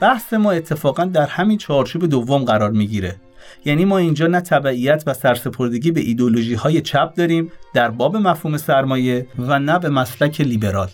بحث 0.00 0.32
ما 0.32 0.52
اتفاقا 0.52 1.04
در 1.04 1.26
همین 1.26 1.58
چارچوب 1.58 2.06
دوم 2.06 2.44
قرار 2.44 2.70
می‌گیره. 2.70 3.16
یعنی 3.64 3.84
ما 3.84 3.98
اینجا 3.98 4.26
نه 4.26 4.40
تبعیت 4.40 5.02
و 5.06 5.14
سرسپردگی 5.14 5.90
به 5.90 6.00
ایدولوژی 6.00 6.54
های 6.54 6.80
چپ 6.80 7.14
داریم 7.14 7.52
در 7.74 7.90
باب 7.90 8.16
مفهوم 8.16 8.56
سرمایه 8.56 9.26
و 9.38 9.58
نه 9.58 9.78
به 9.78 9.88
مسلک 9.88 10.40
لیبرال. 10.40 10.88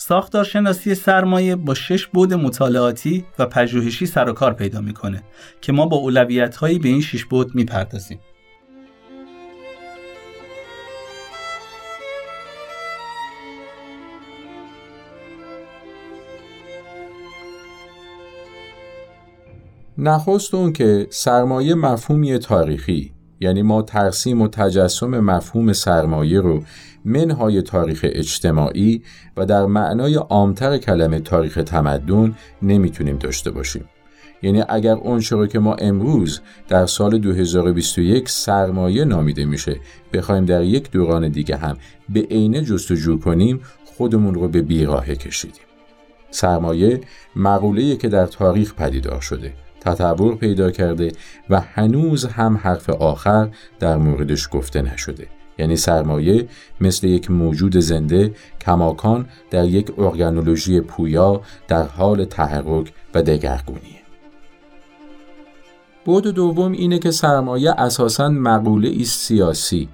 ساختارشناسی 0.00 0.94
سرمایه 0.94 1.56
با 1.56 1.74
شش 1.74 2.06
بود 2.06 2.34
مطالعاتی 2.34 3.24
و 3.38 3.46
پژوهشی 3.46 4.06
سر 4.06 4.28
و 4.28 4.32
کار 4.32 4.54
پیدا 4.54 4.80
می‌کنه 4.80 5.22
که 5.60 5.72
ما 5.72 5.86
با 5.86 5.96
اولویت 5.96 6.56
هایی 6.56 6.78
به 6.78 6.88
این 6.88 7.00
شش 7.00 7.24
بود 7.24 7.54
می‌پردازیم. 7.54 8.20
نخست 19.98 20.54
اون 20.54 20.72
که 20.72 21.06
سرمایه 21.10 21.74
مفهومی 21.74 22.38
تاریخی 22.38 23.12
یعنی 23.40 23.62
ما 23.62 23.82
ترسیم 23.82 24.42
و 24.42 24.48
تجسم 24.48 25.20
مفهوم 25.20 25.72
سرمایه 25.72 26.40
رو 26.40 26.62
منهای 27.04 27.62
تاریخ 27.62 28.06
اجتماعی 28.08 29.02
و 29.36 29.46
در 29.46 29.66
معنای 29.66 30.14
عامتر 30.14 30.78
کلمه 30.78 31.20
تاریخ 31.20 31.54
تمدن 31.66 32.34
نمی‌تونیم 32.62 33.18
داشته 33.18 33.50
باشیم. 33.50 33.84
یعنی 34.42 34.64
اگر 34.68 34.94
اون 34.94 35.22
رو 35.30 35.46
که 35.46 35.58
ما 35.58 35.74
امروز 35.74 36.40
در 36.68 36.86
سال 36.86 37.18
2021 37.18 38.28
سرمایه 38.28 39.04
نامیده 39.04 39.44
میشه 39.44 39.80
بخوایم 40.12 40.44
در 40.44 40.62
یک 40.62 40.90
دوران 40.90 41.28
دیگه 41.28 41.56
هم 41.56 41.76
به 42.08 42.20
عینه 42.20 42.62
جستجو 42.62 43.18
کنیم 43.18 43.60
خودمون 43.84 44.34
رو 44.34 44.48
به 44.48 44.62
بیراهه 44.62 45.14
کشیدیم. 45.14 45.62
سرمایه 46.30 47.00
مقوله‌ای 47.36 47.96
که 47.96 48.08
در 48.08 48.26
تاریخ 48.26 48.74
پدیدار 48.74 49.20
شده 49.20 49.52
تطور 49.80 50.36
پیدا 50.36 50.70
کرده 50.70 51.12
و 51.50 51.60
هنوز 51.60 52.24
هم 52.24 52.56
حرف 52.56 52.90
آخر 52.90 53.48
در 53.78 53.96
موردش 53.96 54.48
گفته 54.52 54.82
نشده. 54.82 55.37
یعنی 55.58 55.76
سرمایه 55.76 56.48
مثل 56.80 57.06
یک 57.06 57.30
موجود 57.30 57.76
زنده 57.76 58.34
کماکان 58.60 59.26
در 59.50 59.64
یک 59.64 59.92
ارگانولوژی 59.98 60.80
پویا 60.80 61.40
در 61.68 61.86
حال 61.86 62.24
تحرک 62.24 62.92
و 63.14 63.22
دگرگونیه 63.22 63.98
بود 66.04 66.26
دوم 66.26 66.72
اینه 66.72 66.98
که 66.98 67.10
سرمایه 67.10 67.70
اساساً 67.70 68.28
مقوله 68.28 68.92
است 69.00 69.18
سیاسی. 69.18 69.88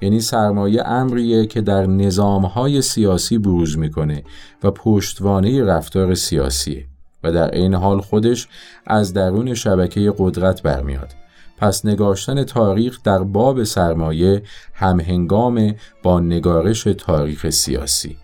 یعنی 0.00 0.20
سرمایه 0.20 0.88
امریه 0.88 1.46
که 1.46 1.60
در 1.60 1.86
نظامهای 1.86 2.82
سیاسی 2.82 3.38
بروز 3.38 3.78
می‌کنه 3.78 4.22
و 4.62 4.70
پشتوانه 4.70 5.64
رفتار 5.64 6.14
سیاسیه 6.14 6.84
و 7.24 7.32
در 7.32 7.48
عین 7.48 7.74
حال 7.74 8.00
خودش 8.00 8.48
از 8.86 9.12
درون 9.12 9.54
شبکه 9.54 10.14
قدرت 10.18 10.62
برمیاد. 10.62 11.14
پس 11.58 11.86
نگاشتن 11.86 12.44
تاریخ 12.44 13.02
در 13.02 13.18
باب 13.18 13.64
سرمایه 13.64 14.42
همهنگام 14.74 15.74
با 16.02 16.20
نگارش 16.20 16.82
تاریخ 16.82 17.50
سیاسی. 17.50 18.16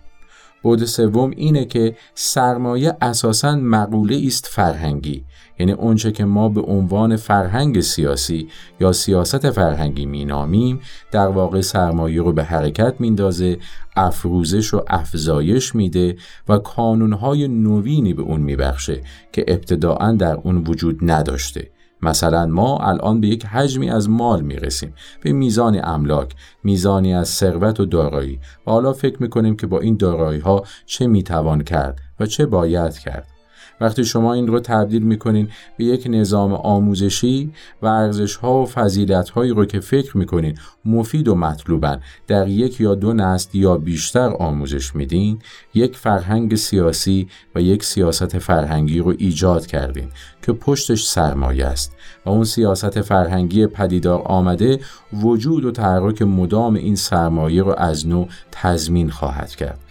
بود 0.65 0.85
سوم 0.85 1.31
اینه 1.35 1.65
که 1.65 1.95
سرمایه 2.15 2.97
اساساً 3.01 3.55
مقوله 3.55 4.23
است 4.27 4.47
فرهنگی 4.47 5.25
یعنی 5.59 5.71
اونچه 5.71 6.11
که 6.11 6.25
ما 6.25 6.49
به 6.49 6.61
عنوان 6.61 7.15
فرهنگ 7.15 7.81
سیاسی 7.81 8.47
یا 8.79 8.91
سیاست 8.91 9.49
فرهنگی 9.49 10.05
مینامیم 10.05 10.79
در 11.11 11.27
واقع 11.27 11.61
سرمایه 11.61 12.21
رو 12.21 12.33
به 12.33 12.43
حرکت 12.43 12.95
میندازه 12.99 13.57
افروزش 13.95 14.73
و 14.73 14.83
افزایش 14.87 15.75
میده 15.75 16.15
و 16.49 16.57
کانونهای 16.57 17.47
نوینی 17.47 18.13
به 18.13 18.21
اون 18.21 18.41
میبخشه 18.41 19.01
که 19.31 19.45
ابتداعا 19.47 20.11
در 20.11 20.35
اون 20.35 20.63
وجود 20.67 20.99
نداشته. 21.01 21.74
مثلا 22.05 22.45
ما 22.45 22.77
الان 22.77 23.21
به 23.21 23.27
یک 23.27 23.45
حجمی 23.45 23.89
از 23.89 24.09
مال 24.09 24.41
می‌رسیم 24.41 24.93
به 25.21 25.31
میزان 25.31 25.81
املاک 25.83 26.35
میزانی 26.63 27.13
از 27.13 27.29
ثروت 27.29 27.79
و 27.79 27.85
دارایی. 27.85 28.39
و 28.67 28.71
حالا 28.71 28.93
فکر 28.93 29.21
می‌کنیم 29.21 29.55
که 29.55 29.67
با 29.67 29.79
این 29.79 29.97
دارایی 29.97 30.39
ها 30.39 30.63
چه 30.85 31.07
می‌توان 31.07 31.63
کرد 31.63 31.99
و 32.19 32.25
چه 32.25 32.45
باید 32.45 32.97
کرد. 32.97 33.34
وقتی 33.81 34.05
شما 34.05 34.33
این 34.33 34.47
رو 34.47 34.59
تبدیل 34.59 35.03
می‌کنین 35.03 35.49
به 35.77 35.85
یک 35.85 36.07
نظام 36.09 36.53
آموزشی 36.53 37.51
و 37.81 37.85
ارزش 37.85 38.35
ها 38.35 38.61
و 38.61 38.65
فضیلت 38.65 39.29
هایی 39.29 39.51
رو 39.51 39.65
که 39.65 39.79
فکر 39.79 40.17
می‌کنین 40.17 40.57
مفید 40.85 41.27
و 41.27 41.35
مطلوبن 41.35 42.01
در 42.27 42.47
یک 42.47 42.81
یا 42.81 42.95
دو 42.95 43.13
نسل 43.13 43.57
یا 43.57 43.77
بیشتر 43.77 44.29
آموزش 44.39 44.95
میدین 44.95 45.39
یک 45.73 45.97
فرهنگ 45.97 46.55
سیاسی 46.55 47.27
و 47.55 47.61
یک 47.61 47.83
سیاست 47.83 48.37
فرهنگی 48.37 48.99
رو 48.99 49.13
ایجاد 49.17 49.65
کردین 49.65 50.09
که 50.41 50.53
پشتش 50.53 51.03
سرمایه 51.03 51.65
است 51.65 51.95
و 52.25 52.29
اون 52.29 52.43
سیاست 52.43 53.01
فرهنگی 53.01 53.67
پدیدار 53.67 54.21
آمده 54.21 54.79
وجود 55.13 55.65
و 55.65 55.71
تحرک 55.71 56.21
مدام 56.21 56.73
این 56.75 56.95
سرمایه 56.95 57.63
رو 57.63 57.75
از 57.77 58.07
نو 58.07 58.25
تضمین 58.51 59.09
خواهد 59.09 59.55
کرد. 59.55 59.84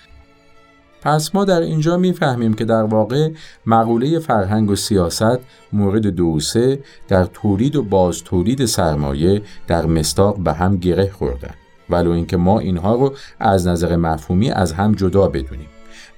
پس 1.05 1.34
ما 1.34 1.44
در 1.44 1.61
اینجا 1.61 1.96
می‌فهمیم 1.96 2.55
که 2.55 2.64
در 2.64 2.82
واقع 2.82 3.30
مقوله 3.66 4.18
فرهنگ 4.18 4.70
و 4.70 4.76
سیاست 4.76 5.38
مورد 5.72 6.07
دو 6.07 6.40
سه 6.40 6.78
در 7.09 7.24
تولید 7.24 7.76
و 7.76 7.82
باز 7.82 8.22
تولید 8.22 8.64
سرمایه 8.64 9.42
در 9.66 9.86
مستاق 9.86 10.38
به 10.38 10.52
هم 10.52 10.76
گره 10.76 11.11
خوردن 11.11 11.55
ولو 11.90 12.11
اینکه 12.11 12.36
ما 12.36 12.59
اینها 12.59 12.94
رو 12.94 13.14
از 13.40 13.66
نظر 13.66 13.96
مفهومی 13.96 14.50
از 14.50 14.72
هم 14.72 14.92
جدا 14.92 15.28
بدونیم. 15.28 15.68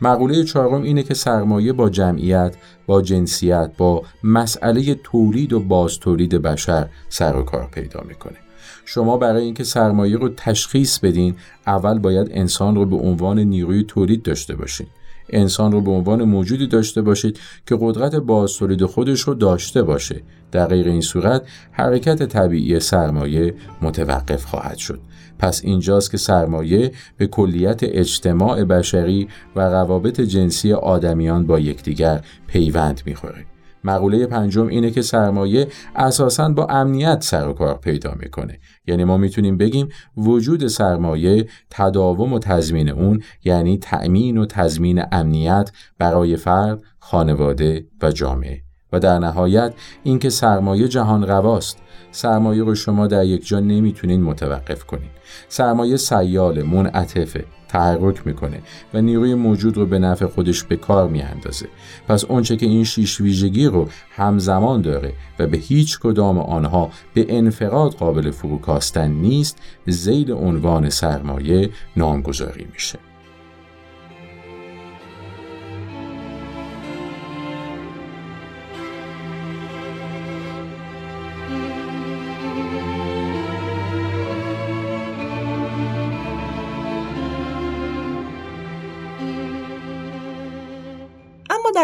مقوله 0.01 0.45
چهارم 0.45 0.83
اینه 0.83 1.03
که 1.03 1.15
سرمایه 1.15 1.73
با 1.73 1.91
جمعیت 1.91 2.57
با 2.87 3.03
جنسیت 3.03 3.71
با 3.79 4.03
مسئله 4.25 4.95
تولید 4.95 5.53
و 5.53 5.61
باز 5.61 5.99
تولید 5.99 6.35
بشر 6.35 6.89
سر 7.09 7.37
و 7.37 7.43
کار 7.43 7.69
پیدا 7.73 8.01
می‌کنه. 8.09 8.46
شما 8.89 9.17
برای 9.17 9.45
اینکه 9.45 9.65
سرمایه 9.65 10.17
رو 10.17 10.29
تشخیص 10.29 10.99
بدین 10.99 11.35
اول 11.67 11.99
باید 11.99 12.29
انسان 12.31 12.75
رو 12.75 12.87
به 12.87 12.97
عنوان 12.97 13.39
نیروی 13.39 13.85
تولید 13.85 14.23
داشته 14.23 14.57
باشین. 14.57 14.87
انسان 15.31 15.73
رو 15.73 15.81
به 15.81 15.91
عنوان 15.91 16.25
موجودی 16.25 16.67
داشته 16.67 17.03
باشید 17.03 17.41
که 17.67 17.79
قدرت 17.81 18.15
بازتولید 18.15 18.85
خودش 18.85 19.21
رو 19.21 19.35
داشته 19.35 19.83
باشه. 19.83 20.23
در 20.53 20.67
غیر 20.67 20.89
این 20.89 21.01
صورت 21.01 21.43
حرکت 21.73 22.23
طبیعی 22.23 22.81
سرمایه 22.81 23.55
متوقف 23.83 24.45
خواهد 24.45 24.77
شد. 24.77 25.01
پس 25.39 25.61
اینجاست 25.65 26.11
که 26.11 26.17
سرمایه 26.17 26.93
به 27.17 27.27
کلیت 27.27 27.81
اجتماع 27.83 28.65
بشری 28.65 29.29
و 29.57 29.61
روابط 29.61 30.21
جنسی 30.21 30.73
آدمیان 30.73 31.47
با 31.47 31.61
یکدیگر 31.61 32.25
پیوند 32.47 33.01
می‌خوره. 33.07 33.56
مقوله 33.87 34.27
پنجم 34.27 34.67
اینه 34.67 34.91
که 34.91 35.03
سرمایه 35.03 35.69
اساساً 35.97 36.49
با 36.49 36.67
امنیت 36.67 37.23
سر 37.23 37.49
و 37.49 37.53
کار 37.53 37.75
پیدا 37.79 38.15
می‌کنه. 38.21 38.59
یعنی 38.87 39.05
ما 39.05 39.17
می‌تونیم 39.17 39.57
بگیم 39.57 39.89
وجود 40.17 40.67
سرمایه 40.67 41.47
تداوم 41.71 42.33
و 42.33 42.39
تضمین 42.39 42.89
اون 42.89 43.23
یعنی 43.45 43.79
تأمین 43.79 44.39
و 44.39 44.47
تضمین 44.47 45.03
امنیت 45.13 45.71
برای 45.99 46.37
فرد، 46.37 46.83
خانواده 46.99 47.87
و 48.03 48.11
جامعه. 48.11 48.61
و 48.93 49.01
در 49.01 49.19
نهایت 49.19 49.75
اینکه 50.03 50.31
سرمایه 50.31 50.89
جهان 50.89 51.27
رواست. 51.27 51.79
سرمایه 52.11 52.65
رو 52.65 52.75
شما 52.75 53.07
در 53.07 53.25
یک 53.25 53.47
جا 53.47 53.61
نمی‌تونین 53.61 54.23
متوقف 54.23 54.85
کنین. 54.85 55.11
سرمایه 55.49 55.97
سیال 55.97 56.63
منعطفه 56.63 57.45
تحرک 57.69 58.27
می‌کنه 58.27 58.63
و 58.95 59.01
نیروی 59.01 59.35
موجود 59.35 59.77
رو 59.77 59.87
به 59.87 59.99
نفع 59.99 60.27
خودش 60.27 60.63
به 60.63 60.77
کار 60.77 61.09
میاندازه. 61.09 61.69
پس 62.09 62.25
اونچه 62.25 62.57
که 62.57 62.67
این 62.67 62.85
شیش 62.85 63.21
ویژگی 63.21 63.67
رو 63.67 63.89
همزمان 64.11 64.83
داره 64.83 65.13
و 65.39 65.47
به 65.47 65.57
هیچ 65.57 65.99
کدام 65.99 66.39
آنها 66.39 66.91
به 67.15 67.27
انفراد 67.29 67.93
قابل 67.93 68.31
فروکاستن 68.31 69.11
نیست 69.11 69.59
زیل 69.87 70.33
عنوان 70.33 70.91
سرمایه 70.91 71.71
نامگذاری 71.97 72.67
میشه. 72.73 72.99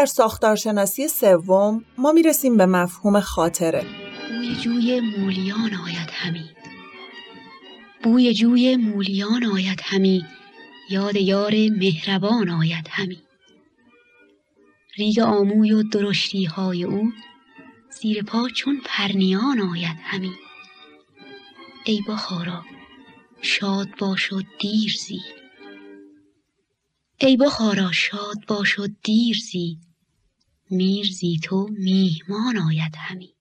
در 0.02 0.06
ساختارشناسی 0.06 1.08
سوم 1.08 1.84
ما 1.98 2.12
می‌رسیم 2.12 2.56
به 2.56 2.66
مفهوم 2.66 3.20
خاطره. 3.20 3.86
بوی 4.28 4.56
جوی 4.56 5.00
مولیان 5.00 5.74
آید 5.74 6.10
همی. 6.12 6.50
بوی 8.02 8.34
جوی 8.34 8.76
مولیان 8.76 9.44
آید 9.44 9.80
همی. 9.82 10.26
یاد 10.90 11.16
یار 11.16 11.52
مهربان 11.52 12.48
آید 12.48 12.88
همی. 12.90 13.22
ریگ 14.96 15.18
آموی 15.20 15.72
و 15.72 15.82
درشتی 15.82 16.44
های 16.44 16.84
او 16.84 17.12
زیر 18.00 18.22
پا 18.22 18.48
چون 18.48 18.80
پرنیان 18.84 19.60
آید 19.60 19.96
همی. 20.02 20.32
ای 21.84 22.02
بخارا 22.08 22.64
شاد 23.42 23.88
باش 23.98 24.32
و 24.32 24.42
دیر 24.60 24.96
زی. 25.06 25.20
ای 27.18 27.36
بخارا 27.36 27.92
شاد 27.92 28.46
باش 28.48 28.78
و 28.78 28.88
دیر 29.02 29.36
زی. 29.52 29.78
میرزی 30.72 31.40
تو 31.44 31.68
میهمان 31.78 32.58
آید 32.68 32.94
همی. 32.96 33.34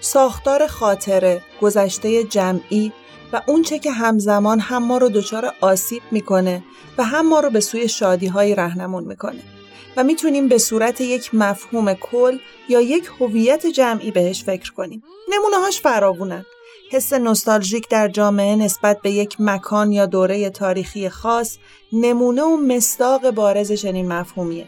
ساختار 0.00 0.66
خاطره 0.66 1.42
گذشته 1.60 2.24
جمعی 2.24 2.92
و 3.32 3.42
اونچه 3.46 3.78
که 3.78 3.90
همزمان 3.90 4.60
هم 4.60 4.84
ما 4.84 4.98
رو 4.98 5.08
دچار 5.08 5.54
آسیب 5.60 6.02
می‌کنه 6.10 6.64
و 6.98 7.04
هم 7.04 7.28
ما 7.28 7.40
رو 7.40 7.50
به 7.50 7.60
سوی 7.60 7.88
شادی 7.88 8.26
های 8.26 8.54
رهنمون 8.54 9.04
می‌کنه 9.04 9.40
و 9.96 10.04
می‌تونیم 10.04 10.48
به 10.48 10.58
صورت 10.58 11.00
یک 11.00 11.34
مفهوم 11.34 11.94
کل 11.94 12.38
یا 12.68 12.80
یک 12.80 13.10
هویت 13.20 13.66
جمعی 13.66 14.10
بهش 14.10 14.44
فکر 14.44 14.72
کنیم. 14.72 15.02
نمونه 15.28 15.56
هاش 15.56 15.80
فراوونن. 15.80 16.44
حس 16.90 17.12
نوستالژیک 17.12 17.88
در 17.88 18.08
جامعه 18.08 18.56
نسبت 18.56 19.02
به 19.02 19.10
یک 19.10 19.36
مکان 19.38 19.92
یا 19.92 20.06
دوره 20.06 20.50
تاریخی 20.50 21.08
خاص 21.08 21.58
نمونه 21.92 22.42
و 22.42 22.56
مستاق 22.56 23.30
بارز 23.30 23.72
چنین 23.72 24.08
مفهومیه. 24.12 24.66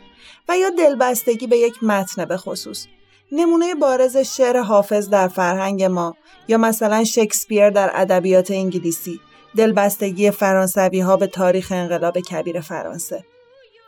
یا 0.57 0.71
دلبستگی 0.71 1.47
به 1.47 1.59
یک 1.59 1.83
متن 1.83 2.25
به 2.25 2.37
خصوص. 2.37 2.87
نمونه 3.33 3.75
بارز 3.75 4.17
شعر 4.17 4.61
حافظ 4.61 5.09
در 5.09 5.29
فرهنگ 5.29 5.85
ما 5.85 6.17
یا 6.49 6.59
مثلا 6.59 7.05
شکسپیر 7.05 7.71
در 7.71 7.91
ادبیات 7.95 8.51
انگلیسی 8.51 9.21
دلبستگی 9.57 10.31
فرانسوی 10.31 11.01
ها 11.01 11.17
به 11.17 11.27
تاریخ 11.27 11.73
انقلاب 11.73 12.21
کبیر 12.21 12.61
فرانسه. 12.61 13.25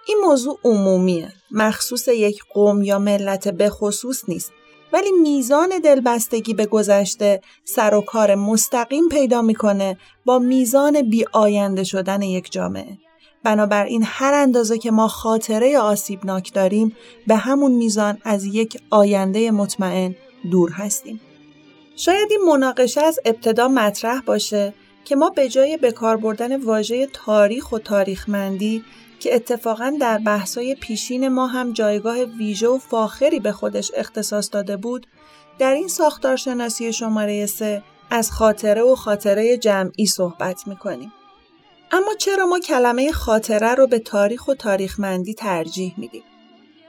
این 0.06 0.18
موضوع 0.24 0.58
عمومیه 0.64 1.32
مخصوص 1.50 2.08
یک 2.08 2.42
قوم 2.54 2.82
یا 2.82 2.98
ملت 2.98 3.48
به 3.48 3.70
خصوص 3.70 4.28
نیست 4.28 4.52
ولی 4.92 5.12
میزان 5.12 5.68
دلبستگی 5.84 6.54
به 6.54 6.66
گذشته 6.66 7.40
سر 7.64 7.94
و 7.94 8.00
کار 8.00 8.34
مستقیم 8.34 9.08
پیدا 9.08 9.42
می‌کنه 9.42 9.98
با 10.24 10.38
میزان 10.38 11.10
بی 11.10 11.24
آینده 11.32 11.84
شدن 11.84 12.22
یک 12.22 12.52
جامعه. 12.52 12.98
بنابراین 13.44 14.02
هر 14.06 14.34
اندازه 14.34 14.78
که 14.78 14.90
ما 14.90 15.08
خاطره 15.08 15.78
آسیبناک 15.78 16.52
داریم 16.54 16.96
به 17.26 17.36
همون 17.36 17.72
میزان 17.72 18.18
از 18.24 18.44
یک 18.44 18.80
آینده 18.90 19.50
مطمئن 19.50 20.16
دور 20.50 20.70
هستیم. 20.70 21.20
شاید 21.96 22.28
این 22.30 22.40
مناقشه 22.46 23.00
از 23.00 23.20
ابتدا 23.24 23.68
مطرح 23.68 24.20
باشه 24.20 24.74
که 25.04 25.16
ما 25.16 25.30
به 25.30 25.48
جای 25.48 25.76
به 25.76 25.92
کار 25.92 26.16
بردن 26.16 26.62
واژه 26.62 27.06
تاریخ 27.12 27.72
و 27.72 27.78
تاریخمندی 27.78 28.84
که 29.20 29.34
اتفاقا 29.34 29.96
در 30.00 30.18
بحثای 30.18 30.74
پیشین 30.74 31.28
ما 31.28 31.46
هم 31.46 31.72
جایگاه 31.72 32.16
ویژه 32.16 32.68
و 32.68 32.78
فاخری 32.78 33.40
به 33.40 33.52
خودش 33.52 33.92
اختصاص 33.96 34.48
داده 34.52 34.76
بود 34.76 35.06
در 35.58 35.74
این 35.74 35.88
ساختارشناسی 35.88 36.92
شماره 36.92 37.46
سه 37.46 37.82
از 38.10 38.30
خاطره 38.30 38.82
و 38.82 38.94
خاطره 38.94 39.56
جمعی 39.56 40.06
صحبت 40.06 40.68
می‌کنیم. 40.68 41.12
اما 41.92 42.14
چرا 42.18 42.46
ما 42.46 42.58
کلمه 42.58 43.12
خاطره 43.12 43.74
رو 43.74 43.86
به 43.86 43.98
تاریخ 43.98 44.48
و 44.48 44.54
تاریخمندی 44.54 45.34
ترجیح 45.34 45.94
میدیم؟ 45.96 46.22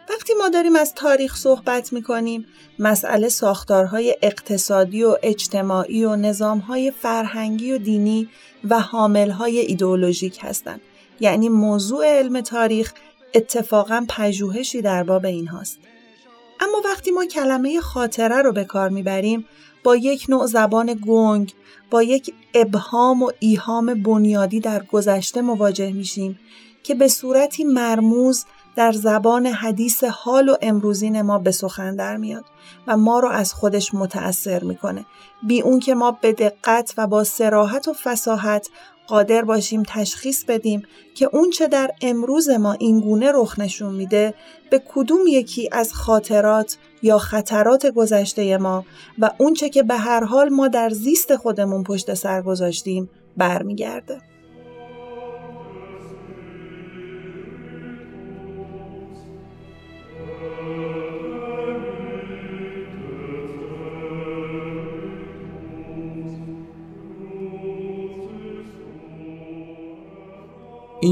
وقتی 0.09 0.33
ما 0.33 0.49
داریم 0.49 0.75
از 0.75 0.93
تاریخ 0.93 1.35
صحبت 1.35 1.93
می‌کنیم 1.93 2.45
مسئله 2.79 3.29
ساختارهای 3.29 4.17
اقتصادی 4.21 5.03
و 5.03 5.17
اجتماعی 5.23 6.05
و 6.05 6.15
نظامهای 6.15 6.91
فرهنگی 6.91 7.71
و 7.71 7.77
دینی 7.77 8.29
و 8.69 8.79
حاملهای 8.79 9.59
ایدئولوژیک 9.59 10.39
هستند 10.41 10.81
یعنی 11.19 11.49
موضوع 11.49 12.05
علم 12.05 12.41
تاریخ 12.41 12.93
اتفاقا 13.33 14.05
پژوهشی 14.09 14.81
در 14.81 15.03
باب 15.03 15.25
این 15.25 15.47
هاست. 15.47 15.79
اما 16.59 16.81
وقتی 16.85 17.11
ما 17.11 17.25
کلمه 17.25 17.81
خاطره 17.81 18.41
رو 18.41 18.51
به 18.51 18.63
کار 18.63 18.89
می‌بریم 18.89 19.45
با 19.85 19.95
یک 19.95 20.25
نوع 20.29 20.45
زبان 20.45 20.99
گنگ 21.07 21.53
با 21.91 22.03
یک 22.03 22.33
ابهام 22.53 23.23
و 23.23 23.31
ایهام 23.39 24.03
بنیادی 24.03 24.59
در 24.59 24.83
گذشته 24.83 25.41
مواجه 25.41 25.91
میشیم 25.91 26.39
که 26.83 26.95
به 26.95 27.07
صورتی 27.07 27.63
مرموز 27.63 28.45
در 28.75 28.91
زبان 28.91 29.45
حدیث 29.45 30.03
حال 30.03 30.49
و 30.49 30.55
امروزین 30.61 31.21
ما 31.21 31.39
به 31.39 31.51
سخن 31.51 31.95
در 31.95 32.17
میاد 32.17 32.45
و 32.87 32.97
ما 32.97 33.19
رو 33.19 33.29
از 33.29 33.53
خودش 33.53 33.93
متأثر 33.93 34.63
می‌کنه. 34.63 35.05
بی 35.47 35.61
اون 35.61 35.79
که 35.79 35.95
ما 35.95 36.11
به 36.11 36.33
دقت 36.33 36.93
و 36.97 37.07
با 37.07 37.23
سراحت 37.23 37.87
و 37.87 37.93
فساحت 37.93 38.69
قادر 39.07 39.41
باشیم 39.41 39.83
تشخیص 39.87 40.43
بدیم 40.43 40.83
که 41.15 41.29
اون 41.33 41.49
چه 41.49 41.67
در 41.67 41.91
امروز 42.01 42.49
ما 42.49 42.73
این 42.73 42.99
گونه 42.99 43.31
رخ 43.33 43.59
نشون 43.59 43.95
میده 43.95 44.33
به 44.69 44.81
کدوم 44.93 45.19
یکی 45.27 45.69
از 45.71 45.93
خاطرات 45.93 46.77
یا 47.01 47.17
خطرات 47.17 47.85
گذشته 47.85 48.57
ما 48.57 48.85
و 49.19 49.31
اون 49.37 49.53
چه 49.53 49.69
که 49.69 49.83
به 49.83 49.95
هر 49.95 50.23
حال 50.23 50.49
ما 50.49 50.67
در 50.67 50.89
زیست 50.89 51.35
خودمون 51.35 51.83
پشت 51.83 52.13
سر 52.13 52.41
گذاشتیم 52.41 53.09
برمیگرده. 53.37 54.21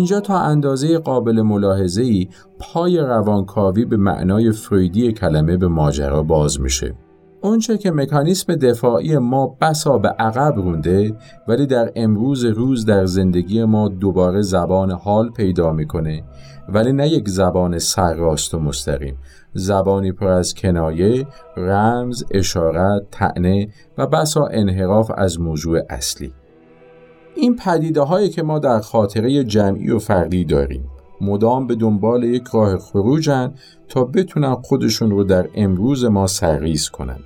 اینجا 0.04 0.20
تا 0.20 0.40
اندازه 0.40 0.98
قابل 0.98 1.42
ملاحظه 1.42 2.02
ای 2.02 2.28
پای 2.60 2.98
روانکاوی 2.98 3.86
به 3.86 3.98
معنای 3.98 4.52
فرویدی 4.52 5.12
کلمه 5.12 5.58
به 5.58 5.68
ماجرا 5.68 6.24
باز 6.24 6.62
میشه. 6.62 6.94
اونچه 7.42 7.78
که 7.78 7.92
مکانیسم 7.92 8.56
دفاعی 8.56 9.18
ما 9.18 9.58
بسا 9.62 9.98
به 9.98 10.10
عقب 10.10 10.56
رونده 10.56 11.16
ولی 11.48 11.66
در 11.68 11.92
امروز 11.96 12.46
روز 12.46 12.86
در 12.86 13.06
زندگی 13.06 13.64
ما 13.64 13.88
دوباره 13.88 14.42
زبان 14.42 14.92
حال 14.92 15.30
پیدا 15.30 15.72
می‌کنه. 15.72 16.24
ولی 16.70 16.94
نه 16.94 17.08
یک 17.08 17.30
زبان 17.30 17.80
سرراست 17.80 18.54
و 18.54 18.60
مستقیم. 18.60 19.18
زبانی 19.54 20.12
پر 20.12 20.28
از 20.28 20.54
کنایه، 20.54 21.28
رمز، 21.58 22.24
اشارت، 22.32 23.02
تعنه 23.12 23.68
و 23.98 24.08
بسا 24.08 24.48
انحراف 24.52 25.12
از 25.18 25.40
موضوع 25.40 25.80
اصلی. 25.90 26.34
این 27.36 27.56
پدیده 27.56 28.02
هایی 28.02 28.30
که 28.30 28.44
ما 28.44 28.60
در 28.60 28.80
خاطره 28.80 29.44
جمعی 29.44 29.90
و 29.90 30.00
فردی 30.00 30.46
داریم 30.46 30.90
مدام 31.22 31.68
به 31.68 31.76
دنبال 31.76 32.24
یک 32.24 32.44
راه 32.54 32.78
خروجن 32.78 33.54
تا 33.90 34.04
بتونن 34.04 34.56
خودشون 34.56 35.12
رو 35.12 35.24
در 35.24 35.50
امروز 35.56 36.06
ما 36.06 36.28
سرریز 36.28 36.90
کنند. 36.90 37.24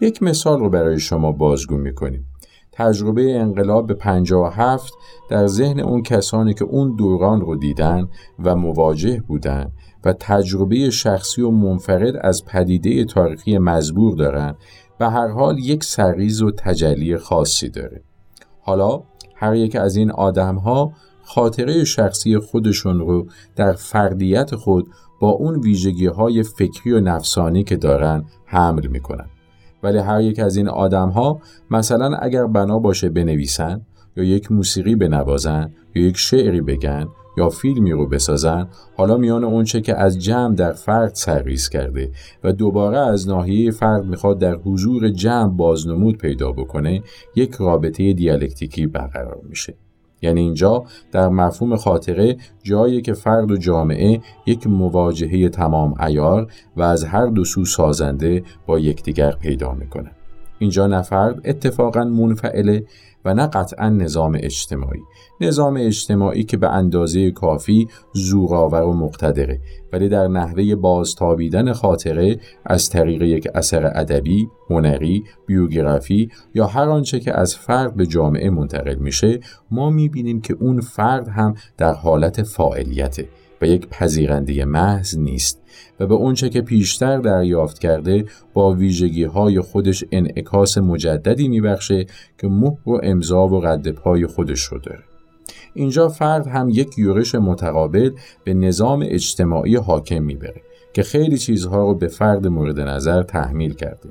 یک 0.00 0.22
مثال 0.22 0.58
رو 0.58 0.70
برای 0.70 0.98
شما 0.98 1.32
بازگو 1.32 1.76
می‌کنیم. 1.76 2.24
تجربه 2.72 3.40
انقلاب 3.40 3.86
به 3.86 3.94
57 3.94 4.92
در 5.30 5.46
ذهن 5.46 5.80
اون 5.80 6.02
کسانی 6.02 6.54
که 6.54 6.64
اون 6.64 6.96
دوران 6.96 7.40
رو 7.40 7.56
دیدن 7.56 8.08
و 8.44 8.56
مواجه 8.56 9.22
بودن 9.28 9.72
و 10.04 10.12
تجربه 10.12 10.90
شخصی 10.90 11.42
و 11.42 11.50
منفرد 11.50 12.14
از 12.20 12.44
پدیده 12.44 13.04
تاریخی 13.04 13.58
مزبور 13.58 14.16
دارن 14.16 14.54
به 14.98 15.08
هر 15.08 15.28
حال 15.28 15.58
یک 15.58 15.84
سرریز 15.84 16.42
و 16.42 16.50
تجلی 16.50 17.16
خاصی 17.16 17.68
داره. 17.68 18.02
حالا 18.60 19.02
هر 19.38 19.54
یک 19.54 19.76
از 19.76 19.96
این 19.96 20.10
آدم 20.10 20.56
ها 20.56 20.92
خاطره 21.22 21.84
شخصی 21.84 22.38
خودشون 22.38 22.98
رو 22.98 23.26
در 23.56 23.72
فردیت 23.72 24.54
خود 24.54 24.88
با 25.20 25.30
اون 25.30 25.60
ویژگی 25.60 26.06
های 26.06 26.42
فکری 26.42 26.92
و 26.92 27.00
نفسانی 27.00 27.64
که 27.64 27.76
دارن 27.76 28.24
حمل 28.44 28.86
می‌کنن. 28.86 29.26
ولی 29.82 29.98
هر 29.98 30.20
یک 30.20 30.38
از 30.38 30.56
این 30.56 30.68
آدم 30.68 31.08
ها 31.08 31.40
مثلا 31.70 32.16
اگر 32.16 32.46
بنا 32.46 32.78
باشه 32.78 33.08
بنویسن 33.08 33.80
یا 34.16 34.24
یک 34.24 34.52
موسیقی 34.52 34.94
بنوازن 34.94 35.70
یا 35.94 36.02
یک 36.02 36.16
شعری 36.16 36.60
بگن 36.60 37.08
یا 37.38 37.48
فیلمی 37.48 37.92
رو 37.92 38.08
بسازن 38.08 38.68
حالا 38.96 39.16
میان 39.16 39.44
اونچه 39.44 39.80
که 39.80 39.96
از 39.96 40.18
جمع 40.18 40.54
در 40.54 40.72
فرد 40.72 41.14
سرریز 41.14 41.68
کرده 41.68 42.10
و 42.44 42.52
دوباره 42.52 42.98
از 42.98 43.28
ناحیه 43.28 43.70
فرد 43.70 44.04
می‌خواد 44.04 44.38
در 44.38 44.54
حضور 44.54 45.08
جمع 45.08 45.56
بازنمود 45.56 46.18
پیدا 46.18 46.52
بکنه 46.52 47.02
یک 47.36 47.54
رابطه 47.54 48.12
دیالکتیکی 48.12 48.86
برقرار 48.86 49.40
میشه. 49.48 49.74
یعنی 50.22 50.40
اینجا 50.40 50.84
در 51.12 51.28
مفهوم 51.28 51.76
خاطره 51.76 52.36
جایی 52.62 53.02
که 53.02 53.12
فرد 53.12 53.50
و 53.50 53.56
جامعه 53.56 54.20
یک 54.46 54.66
مواجهه 54.66 55.48
تمام 55.48 55.94
ایار 56.00 56.52
و 56.76 56.82
از 56.82 57.04
هر 57.04 57.26
دو 57.26 57.44
سو 57.44 57.64
سازنده 57.64 58.42
با 58.66 58.78
یکدیگر 58.78 59.32
پیدا 59.32 59.72
می‌کنه 59.72 60.10
اینجا 60.58 60.86
نه 60.86 61.02
فرد 61.02 61.40
اتفاقا 61.44 62.04
منفعله 62.04 62.84
نه 63.34 63.46
قطعا 63.46 63.88
نظام 63.88 64.38
اجتماعی. 64.40 65.00
نظام 65.40 65.76
اجتماعی 65.80 66.44
که 66.44 66.56
به 66.56 66.68
اندازه 66.68 67.30
کافی 67.30 67.88
زورآور 68.12 68.82
و 68.82 68.92
مقتدره. 68.92 69.60
ولی 69.92 70.08
در 70.08 70.28
نحوه 70.28 70.74
بازتابیدن 70.74 71.72
خاطره 71.72 72.40
از 72.66 72.90
طریق 72.90 73.22
یک 73.22 73.48
اثر 73.54 73.86
ادبی، 73.94 74.48
هنری، 74.70 75.24
بیوگرافی 75.46 76.30
یا 76.54 76.66
هر 76.66 76.88
آنچه 76.88 77.20
که 77.20 77.38
از 77.38 77.56
فرد 77.56 77.96
به 77.96 78.06
جامعه 78.06 78.50
منتقل 78.50 78.94
میشه 78.94 79.40
ما 79.70 79.90
می‌بینیم 79.90 80.40
که 80.40 80.56
اون 80.60 80.80
فرد 80.80 81.28
هم 81.28 81.54
در 81.76 81.92
حالت 81.92 82.42
فاعلیته. 82.42 83.28
و 83.62 83.66
یک 83.66 83.88
پذیرنده 83.88 84.64
محض 84.64 85.18
نیست 85.18 85.62
و 86.00 86.06
به 86.06 86.14
اونچه 86.14 86.48
که 86.48 86.60
پیشتر 86.60 87.18
دریافت 87.18 87.78
کرده 87.78 88.24
با 88.54 88.72
ویژگی 88.72 89.24
های 89.24 89.60
خودش 89.60 90.04
انعکاس 90.12 90.78
مجددی 90.78 91.48
میبخشه 91.48 92.06
که 92.38 92.48
مهر 92.48 92.88
و 92.88 93.00
امضا 93.02 93.48
و 93.48 93.66
رد 93.66 93.90
پای 93.90 94.26
خودش 94.26 94.60
رو 94.60 94.78
داره. 94.78 95.02
اینجا 95.74 96.08
فرد 96.08 96.46
هم 96.46 96.68
یک 96.70 96.98
یورش 96.98 97.34
متقابل 97.34 98.10
به 98.44 98.54
نظام 98.54 99.04
اجتماعی 99.08 99.76
حاکم 99.76 100.22
می‌بره 100.22 100.62
که 100.92 101.02
خیلی 101.02 101.38
چیزها 101.38 101.82
رو 101.82 101.94
به 101.94 102.08
فرد 102.08 102.46
مورد 102.46 102.80
نظر 102.80 103.22
تحمیل 103.22 103.74
کرده 103.74 104.08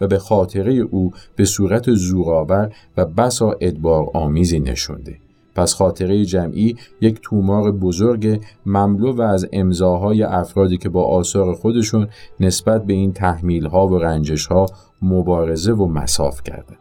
و 0.00 0.06
به 0.06 0.18
خاطره 0.18 0.72
او 0.72 1.12
به 1.36 1.44
صورت 1.44 1.94
زورآور 1.94 2.72
و 2.96 3.04
بسا 3.04 3.56
ادبار 3.60 4.10
آمیزی 4.14 4.60
نشونده 4.60 5.16
پس 5.58 5.74
خاطره 5.74 6.24
جمعی 6.24 6.76
یک 7.00 7.18
تومار 7.22 7.72
بزرگ 7.72 8.40
مملو 8.66 9.12
و 9.12 9.22
از 9.22 9.48
امضاهای 9.52 10.22
افرادی 10.22 10.78
که 10.78 10.88
با 10.88 11.04
آثار 11.04 11.54
خودشون 11.54 12.08
نسبت 12.40 12.84
به 12.84 12.92
این 12.92 13.12
تحمیل 13.12 13.66
ها 13.66 13.86
و 13.86 13.98
رنجش 13.98 14.46
ها 14.46 14.66
مبارزه 15.02 15.72
و 15.72 15.86
مساف 15.86 16.42
کرده. 16.42 16.76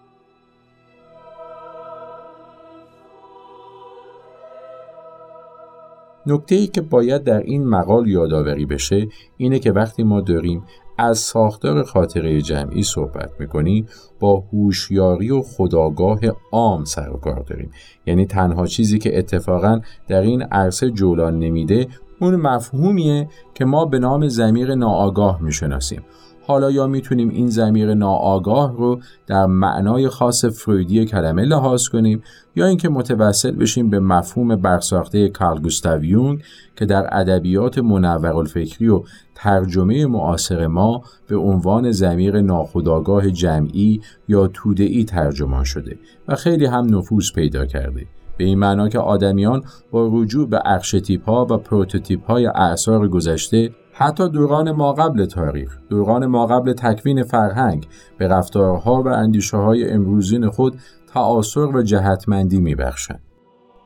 نکته 6.26 6.56
ای 6.56 6.68
که 6.68 6.82
باید 6.82 7.24
در 7.24 7.40
این 7.40 7.68
مقال 7.68 8.08
یادآوری 8.08 8.66
بشه 8.66 9.08
اینه 9.38 9.60
که 9.60 9.72
وقتی 9.72 10.04
ما 10.04 10.22
داریم 10.22 10.64
از 10.98 11.18
ساختار 11.20 11.84
خاطره 11.84 12.42
جمعی 12.42 12.84
صحبت 12.84 13.32
می‌کنیم 13.40 13.88
با 14.20 14.44
هوشیاری 14.54 15.32
و 15.32 15.42
خداگاه 15.42 16.20
عام 16.52 16.84
سر 16.84 17.10
و 17.10 17.18
کار 17.18 17.40
داریم. 17.40 17.72
یعنی 18.06 18.26
تنها 18.26 18.66
چیزی 18.66 19.00
که 19.00 19.18
اتفاقا 19.18 19.82
در 20.08 20.22
این 20.22 20.42
عرصه 20.42 20.90
جولان 20.90 21.40
نمیده 21.40 21.88
اون 22.20 22.36
مفهومیه 22.36 23.30
که 23.54 23.66
ما 23.66 23.86
به 23.86 24.00
نام 24.00 24.28
زمیر 24.28 24.76
ناآگاه 24.76 25.42
می‌شناسیم. 25.42 26.02
حالا 26.48 26.72
یا 26.72 26.88
می‌تونیم 26.88 27.30
این 27.30 27.48
زمیر 27.48 27.94
ناآگاه 27.94 28.78
رو 28.78 29.00
در 29.28 29.46
معنای 29.46 30.10
خاص 30.10 30.46
فرویدی 30.46 31.06
کلمه 31.06 31.46
لحاظ 31.46 31.88
کنیم 31.88 32.24
یا 32.56 32.66
اینکه 32.66 32.90
متوسل 32.90 33.52
بشیم 33.52 33.90
به 33.90 34.00
مفهوم 34.00 34.56
برساخته 34.56 35.30
کارل 35.30 35.62
گوستاو 35.62 36.04
یونگ 36.04 36.44
که 36.76 36.86
در 36.86 37.08
ادبیات 37.12 37.78
منور 37.78 38.34
الفکری 38.34 38.88
و 38.88 39.04
ترجمه 39.36 40.06
معاصر 40.06 40.68
ما 40.68 41.04
به 41.28 41.38
عنوان 41.38 41.92
ضمیر 41.92 42.42
ناخودآگاه 42.42 43.32
جمعی 43.32 44.02
یا 44.28 44.48
توده‌ای 44.48 45.04
ترجمان 45.04 45.64
شده 45.64 45.98
و 46.28 46.36
خیلی 46.36 46.66
هم 46.66 46.98
نفوذ 46.98 47.32
پیدا 47.36 47.66
کرده. 47.66 48.06
به 48.38 48.44
این 48.44 48.60
معنا 48.60 48.90
که 48.90 49.00
آدمیان 49.00 49.64
با 49.92 50.10
رجوع 50.14 50.50
به 50.50 50.62
archétype 50.66 51.30
ها 51.30 51.48
و 51.50 51.58
prototype 51.58 52.26
های 52.26 52.46
اعصار 52.46 53.08
گذشته 53.08 53.70
حتی 54.00 54.30
دوران 54.30 54.72
ما 54.72 54.94
قبل 54.94 55.26
تاریخ، 55.26 55.78
دوران 55.90 56.26
ما 56.26 56.46
قبل 56.46 56.74
تکوین 56.74 57.24
فرهنگ 57.24 57.88
به 58.18 58.28
رفتارها 58.28 59.04
و 59.04 59.08
اندیشه 59.08 59.58
های 59.58 59.90
امروزین 59.90 60.50
خود 60.50 60.76
تعاصر 61.14 61.66
و 61.66 61.82
جهتمندی 61.82 62.60
میبخشند. 62.60 63.22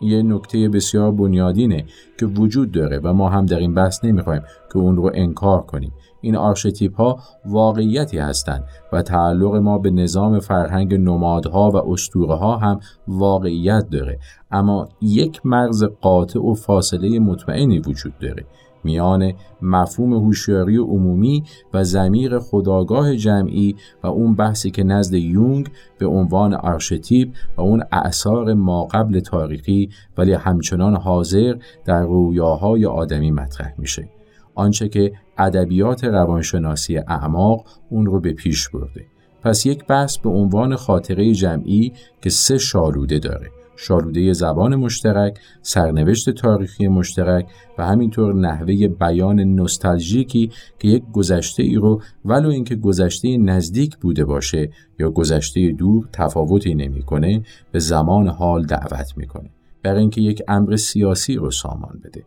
یه 0.01 0.22
نکته 0.22 0.70
بسیار 0.70 1.12
بنیادینه 1.12 1.86
که 2.20 2.26
وجود 2.26 2.72
داره 2.72 2.99
و 3.03 3.14
ما 3.14 3.30
هم 3.30 3.45
در 3.45 3.57
این 3.57 3.74
بحث 3.74 4.05
نمی‌خوایم 4.05 4.41
که 4.74 4.80
اون 4.80 4.95
رو 4.95 5.12
انکار 5.14 5.62
کنیم. 5.62 5.93
این 6.22 6.36
آرشتیپ 6.36 6.95
ها 6.95 7.20
واقعیتی 7.45 8.18
هستند 8.18 8.64
و 8.93 9.01
تعلق 9.01 9.55
ما 9.55 9.78
به 9.78 9.91
نظام 9.91 10.39
فرهنگ 10.39 10.93
نمادها 10.93 11.72
و 11.72 11.91
اسطوره 11.91 12.36
ها 12.36 12.57
هم 12.57 12.80
واقعیت 13.07 13.89
داره 13.91 14.20
اما 14.51 14.89
یک 15.01 15.41
مرز 15.45 15.84
قاطع 15.84 16.39
و 16.39 16.53
فاصله 16.53 17.20
مطمئنی 17.20 17.80
وجود 17.80 18.14
داره 18.20 18.45
میان 18.84 19.34
مفهوم 19.61 20.13
هوشیاری 20.13 20.77
عمومی 20.77 21.43
و 21.73 21.84
زمیر 21.84 22.39
خداگاه 22.39 23.15
جمعی 23.15 23.75
و 24.03 24.07
اون 24.07 24.36
بحثی 24.36 24.71
که 24.71 24.84
نزد 24.84 25.13
یونگ 25.13 25.69
به 25.97 26.05
عنوان 26.05 26.53
آرشتیپ 26.53 27.29
و 27.57 27.61
اون 27.61 27.84
اعثار 27.91 28.53
ماقبل 28.53 29.19
تاریخی 29.19 29.89
ولی 30.17 30.34
همچنان 30.34 30.95
حاضر 30.95 31.55
در 31.86 32.03
رویاهای 32.03 32.86
آدمی 32.86 33.32
مطرح 33.32 33.73
میشه. 33.77 34.09
آنچه 34.55 34.89
که 34.89 35.13
ادبیات 35.38 36.03
روانشناسی 36.03 36.97
اعماق 36.97 37.65
اون 37.89 38.05
رو 38.05 38.19
به 38.19 38.34
پیش 38.34 38.69
برده. 38.69 39.05
پس 39.43 39.65
یک 39.65 39.86
بحث 39.86 40.17
به 40.17 40.29
عنوان 40.29 40.75
خاطره 40.75 41.34
جمعی 41.34 41.93
که 42.21 42.29
سه 42.29 42.57
شالوده 42.57 43.19
داره. 43.19 43.61
شالوده 43.76 44.34
زبان 44.34 44.76
مشترک، 44.76 45.39
سرنوشت 45.61 46.30
تاریخی 46.30 46.88
مشترک 46.88 47.49
و 47.78 47.86
همینطور 47.86 48.36
نحوه 48.36 48.88
بیان 48.88 49.39
نوستالژیکی 49.39 50.51
که 50.80 50.88
یک 50.88 51.03
گذشته 51.13 51.63
ای 51.63 51.76
رو 51.76 52.01
ولو 52.26 52.49
اینکه 52.49 52.76
گذشته 52.76 53.38
نزدیک 53.38 53.97
بوده 53.97 54.26
باشه 54.26 54.69
یا 54.99 55.09
گذشته 55.09 55.72
دور 55.72 56.09
تفاوتی 56.13 56.76
نمی‌کنه 56.76 57.43
به 57.72 57.80
زمان 57.80 58.28
حال 58.28 58.65
دعوت 58.65 59.17
می‌کنه. 59.17 59.49
برای 59.84 59.99
اینکه 59.99 60.22
یک 60.22 60.41
امر 60.47 60.76
سیاسی 60.76 61.36
رو 61.36 61.51
سامان 61.51 62.01
بده. 62.03 62.24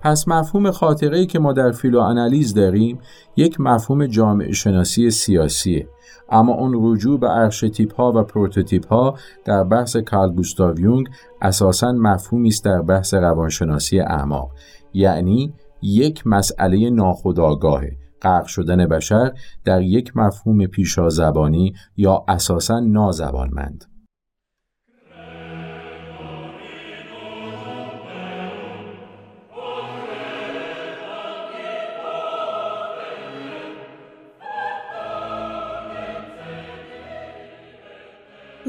پس 0.00 0.28
مفهوم 0.28 0.70
خاطره 0.70 1.18
ای 1.18 1.26
که 1.26 1.38
ما 1.38 1.52
در 1.52 1.72
philoanalyse 1.72 2.54
داریم 2.54 2.98
یک 3.36 3.60
مفهوم 3.60 4.06
جامعه 4.06 4.52
شناسی 4.52 5.10
سیاسیه. 5.10 5.88
اما 6.30 6.52
اون 6.52 6.72
رجوع 6.82 7.20
به 7.20 7.30
archétype 7.30 7.94
ها 7.94 8.12
و 8.16 8.22
prototype 8.22 8.86
ها 8.86 9.14
در 9.44 9.64
بحث 9.64 9.96
کارل 9.96 10.32
گوستاو 10.32 10.80
یونگ 10.80 11.08
اساسا 11.42 11.92
مفهومی 11.92 12.48
است 12.48 12.64
در 12.64 12.82
بحث 12.82 13.14
روانشناسی 13.14 14.00
اعماق. 14.00 14.50
یعنی 14.94 15.54
یک 15.82 16.26
مسئله 16.26 16.90
ناخودآگاهه. 16.90 17.96
غرق 18.22 18.46
شدن 18.46 18.86
بشر 18.86 19.32
در 19.64 19.82
یک 19.82 20.16
مفهوم 20.16 20.66
پیشا 20.66 21.08
زبانی 21.08 21.74
یا 21.96 22.24
اساسا 22.28 22.80
نازبانمند. 22.80 23.84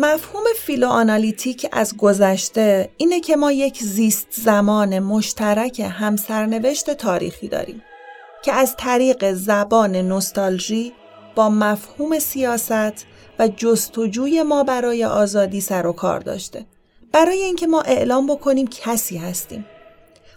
مفهوم 0.02 0.44
فیلوآنالیتیک 0.58 1.68
از 1.72 1.98
گذشته 1.98 2.90
اینه 2.98 3.20
که 3.20 3.36
ما 3.36 3.52
یک 3.52 3.84
زیست 3.84 4.28
زمان 4.32 5.00
مشترک 5.00 5.80
همسرنوشت 5.80 6.90
تاریخی 6.90 7.48
داریم 7.48 7.84
که 8.44 8.54
از 8.54 8.76
طریق 8.78 9.34
زبان 9.34 9.96
نوستالژی 9.96 10.94
با 11.36 11.50
مفهوم 11.50 12.20
سیاست 12.20 13.06
و 13.40 13.48
جستجوی 13.48 14.44
ما 14.44 14.64
برای 14.64 15.06
آزادی 15.06 15.62
سر 15.62 15.88
و 15.88 15.94
کار 15.94 16.20
داشته. 16.20 16.66
برای 17.12 17.42
اینکه 17.42 17.68
ما 17.68 17.82
اعلام 17.82 18.28
بکنیم 18.28 18.68
کسی 18.68 19.18
هستیم. 19.18 19.66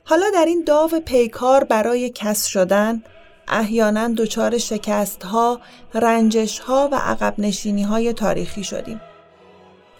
حالا 0.04 0.26
در 0.34 0.44
این 0.44 0.62
داو 0.66 0.90
پیکار 1.04 1.64
برای 1.64 2.10
کس 2.10 2.46
شدن 2.46 3.02
احیانا 3.48 4.08
دچار 4.08 4.58
شکست 4.58 5.22
ها، 5.22 5.60
رنجش 5.94 6.58
ها 6.58 6.88
و 6.92 6.94
عقب 6.94 7.34
نشینی 7.38 7.82
های 7.82 8.12
تاریخی 8.12 8.64
شدیم. 8.64 9.00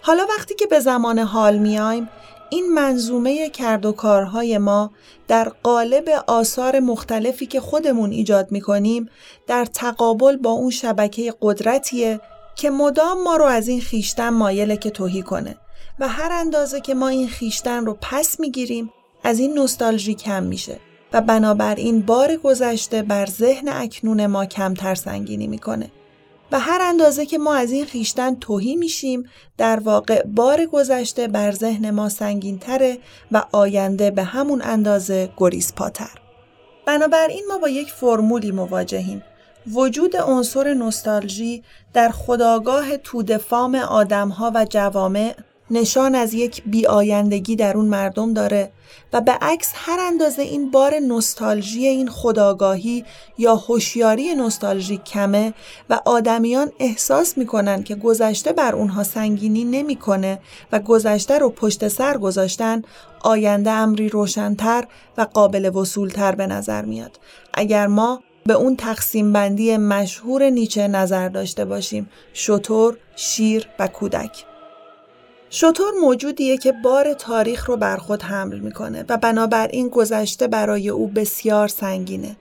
حالا 0.05 0.25
وقتی 0.37 0.55
که 0.55 0.65
به 0.67 0.79
زمان 0.79 1.19
حال 1.19 1.57
میایم 1.57 2.09
این 2.49 2.73
منظومه 2.73 3.49
کرد 3.49 3.85
و 3.85 3.91
کارهای 3.91 4.57
ما 4.57 4.91
در 5.27 5.51
قالب 5.63 6.09
آثار 6.27 6.79
مختلفی 6.79 7.45
که 7.45 7.59
خودمون 7.59 8.11
ایجاد 8.11 8.51
می‌کنیم 8.51 9.09
در 9.47 9.65
تقابل 9.65 10.37
با 10.37 10.49
اون 10.49 10.69
شبکه 10.69 11.33
قدرتیه 11.41 12.19
که 12.55 12.69
مدام 12.69 13.23
ما 13.23 13.35
رو 13.35 13.45
از 13.45 13.67
این 13.67 13.81
خیشتن 13.81 14.29
مایله 14.29 14.77
که 14.77 14.89
توهی 14.89 15.21
کنه 15.21 15.55
و 15.99 16.07
هر 16.07 16.31
اندازه 16.31 16.81
که 16.81 16.93
ما 16.93 17.07
این 17.07 17.27
خیشتن 17.27 17.85
رو 17.85 17.97
پس 18.01 18.39
می‌گیریم 18.39 18.89
از 19.23 19.39
این 19.39 19.53
نوستالژی 19.53 20.13
کم 20.13 20.43
میشه 20.43 20.79
و 21.13 21.21
بنابراین 21.21 22.01
بار 22.01 22.35
گذشته 22.35 23.01
بر 23.01 23.25
ذهن 23.25 23.69
اکنون 23.69 24.25
ما 24.25 24.45
کمتر 24.45 24.95
سنگینی 24.95 25.47
می‌کنه. 25.47 25.91
و 26.53 26.59
هر 26.59 26.79
اندازه 26.81 27.25
که 27.25 27.37
ما 27.37 27.55
از 27.55 27.71
این 27.71 27.85
خیشتن 27.85 28.35
توهی 28.35 28.75
میشیم 28.75 29.29
در 29.57 29.79
واقع 29.79 30.23
بار 30.23 30.65
گذشته 30.65 31.27
بر 31.27 31.51
ذهن 31.51 31.89
ما 31.91 32.09
سنگینتره 32.09 32.97
و 33.31 33.43
آینده 33.51 34.11
به 34.11 34.23
همون 34.23 34.61
اندازه 34.61 35.29
گریز 35.37 35.75
پاتر. 35.75 36.11
بنابراین 36.85 37.43
ما 37.49 37.57
با 37.57 37.69
یک 37.69 37.91
فرمولی 37.91 38.51
مواجهیم. 38.51 39.23
وجود 39.71 40.15
عنصر 40.17 40.73
نوستالژی 40.73 41.63
در 41.93 42.09
خداگاه 42.09 42.97
تودفام 42.97 43.75
آدمها 43.75 44.51
و 44.55 44.65
جوامع 44.69 45.35
نشان 45.73 46.15
از 46.15 46.33
یک 46.33 46.63
بیایندگی 46.65 47.55
در 47.55 47.77
اون 47.77 47.85
مردم 47.85 48.33
داره 48.33 48.71
و 49.13 49.21
به 49.21 49.31
عکس 49.31 49.71
هر 49.75 49.99
اندازه 49.99 50.41
این 50.41 50.71
بار 50.71 50.99
نوستالژی 50.99 51.87
این 51.87 52.09
خداگاهی 52.09 53.05
یا 53.37 53.55
هوشیاری 53.55 54.35
نوستالژی 54.35 54.97
کمه 54.97 55.53
و 55.89 55.99
آدمیان 56.05 56.71
احساس 56.79 57.37
می‌کنن 57.37 57.83
که 57.83 57.95
گذشته 57.95 58.53
بر 58.53 58.75
اونها 58.75 59.03
سنگینی 59.03 59.63
نمی‌کنه 59.63 60.39
و 60.71 60.79
گذشته 60.79 61.37
رو 61.37 61.49
پشت 61.49 61.87
سر 61.87 62.17
گذاشتن 62.17 62.81
آینده 63.21 63.71
امری 63.71 64.09
روشنتر 64.09 64.87
و 65.17 65.21
قابل 65.33 65.75
وصولتر 65.75 66.35
به 66.35 66.47
نظر 66.47 66.85
میاد. 66.85 67.19
اگر 67.53 67.87
ما 67.87 68.21
به 68.45 68.53
اون 68.53 68.75
تقسیم 68.75 69.33
بندی 69.33 69.77
مشهور 69.77 70.49
نیچه 70.49 70.87
نظر 70.87 71.29
داشته 71.29 71.65
باشیم 71.65 72.09
شطور، 72.33 72.97
شیر 73.15 73.67
و 73.79 73.87
کودک. 73.87 74.52
شطور 75.55 75.93
موجودیه 76.01 76.57
که 76.57 76.71
بار 76.71 77.13
تاریخ 77.13 77.69
رو 77.69 77.77
بر 77.77 77.97
خود 77.97 78.23
حمل 78.23 78.59
می‌کنه 78.59 79.05
و 79.09 79.17
بنابراین 79.17 79.87
گذشته 79.87 80.47
برای 80.47 80.89
او 80.89 81.07
بسیار 81.07 81.67
سنگینه. 81.67 82.37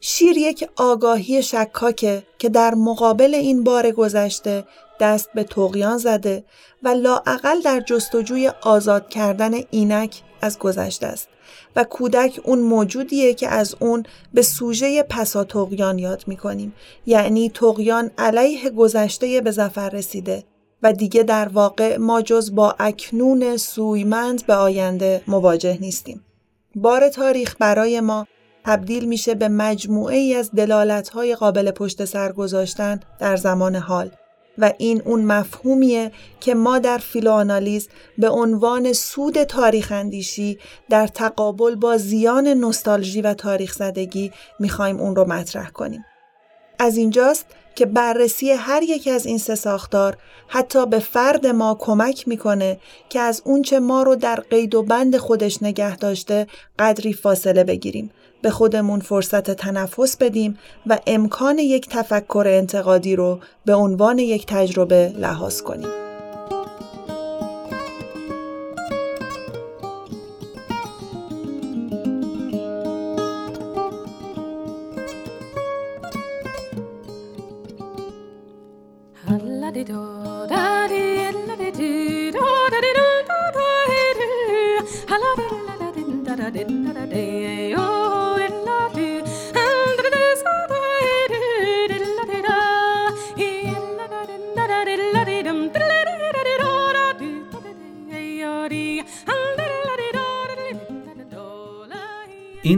شیر 0.00 0.38
یک 0.38 0.68
آگاهی 0.76 1.42
شکاکه 1.42 2.22
که 2.38 2.48
در 2.48 2.74
مقابل 2.74 3.34
این 3.34 3.64
بار 3.64 3.90
گذشته 3.90 4.64
دست 5.00 5.28
به 5.34 5.44
تقیان 5.44 5.98
زده 5.98 6.44
و 6.82 6.88
لاعقل 6.88 7.60
در 7.60 7.80
جستجوی 7.80 8.50
آزاد 8.62 9.08
کردن 9.08 9.52
اینک 9.70 10.22
از 10.42 10.58
گذشته 10.58 11.06
است 11.06 11.28
و 11.76 11.84
کودک 11.84 12.40
اون 12.44 12.58
موجودیه 12.58 13.34
که 13.34 13.48
از 13.48 13.76
اون 13.80 14.02
به 14.34 14.42
سوژه 14.42 15.02
پسا 15.02 15.44
تقیان 15.44 15.98
یاد 15.98 16.24
می‌کنیم 16.26 16.74
یعنی 17.06 17.50
تقیان 17.50 18.10
علیه 18.18 18.70
گذشته 18.70 19.40
به 19.40 19.50
زفر 19.50 19.88
رسیده 19.90 20.44
و 20.84 20.92
دیگه 20.92 21.22
در 21.22 21.48
واقع 21.48 21.96
ما 21.96 22.22
جز 22.22 22.54
با 22.54 22.74
اکنون 22.78 23.56
سویمند 23.56 24.46
به 24.46 24.54
آینده 24.54 25.22
مواجه 25.26 25.78
نیستیم. 25.80 26.24
بار 26.74 27.08
تاریخ 27.08 27.56
برای 27.58 28.00
ما 28.00 28.26
تبدیل 28.64 29.04
میشه 29.04 29.34
به 29.34 29.48
مجموعه 29.48 30.16
ای 30.16 30.34
از 30.34 30.50
های 31.14 31.34
قابل 31.34 31.70
پشت 31.70 32.04
سر 32.04 32.32
گذاشتن 32.32 33.00
در 33.18 33.36
زمان 33.36 33.76
حال 33.76 34.10
و 34.58 34.72
این 34.78 35.02
اون 35.04 35.24
مفهومیه 35.24 36.12
که 36.40 36.54
ما 36.54 36.78
در 36.78 36.98
فیلوانالیز 36.98 37.88
به 38.18 38.28
عنوان 38.28 38.92
سود 38.92 39.42
تاریخ 39.42 39.92
اندیشی 39.92 40.58
در 40.90 41.06
تقابل 41.06 41.74
با 41.74 41.96
زیان 41.96 42.48
نوستالژی 42.48 43.22
و 43.22 43.34
تاریخ 43.34 43.72
زدگی 43.72 44.32
می‌خوایم 44.60 45.00
اون 45.00 45.16
رو 45.16 45.24
مطرح 45.24 45.70
کنیم. 45.70 46.04
از 46.78 46.96
اینجاست 46.96 47.46
که 47.74 47.86
بررسی 47.86 48.50
هر 48.50 48.82
یک 48.82 49.08
از 49.08 49.26
این 49.26 49.38
سه 49.38 49.54
ساختار 49.54 50.16
حتی 50.48 50.86
به 50.86 50.98
فرد 50.98 51.46
ما 51.46 51.76
کمک 51.80 52.28
می‌کنه 52.28 52.78
که 53.08 53.20
از 53.20 53.42
اونچه 53.44 53.78
ما 53.78 54.02
رو 54.02 54.16
در 54.16 54.40
قید 54.40 54.74
و 54.74 54.82
بند 54.82 55.16
خودش 55.16 55.62
نگه 55.62 55.96
داشته 55.96 56.46
قدری 56.78 57.12
فاصله 57.12 57.64
بگیریم 57.64 58.10
به 58.42 58.50
خودمون 58.50 59.00
فرصت 59.00 59.50
تنفس 59.50 60.16
بدیم 60.16 60.58
و 60.86 60.98
امکان 61.06 61.58
یک 61.58 61.88
تفکر 61.88 62.44
انتقادی 62.48 63.16
رو 63.16 63.38
به 63.64 63.74
عنوان 63.74 64.18
یک 64.18 64.46
تجربه 64.46 65.12
لحاظ 65.18 65.62
کنیم. 65.62 66.03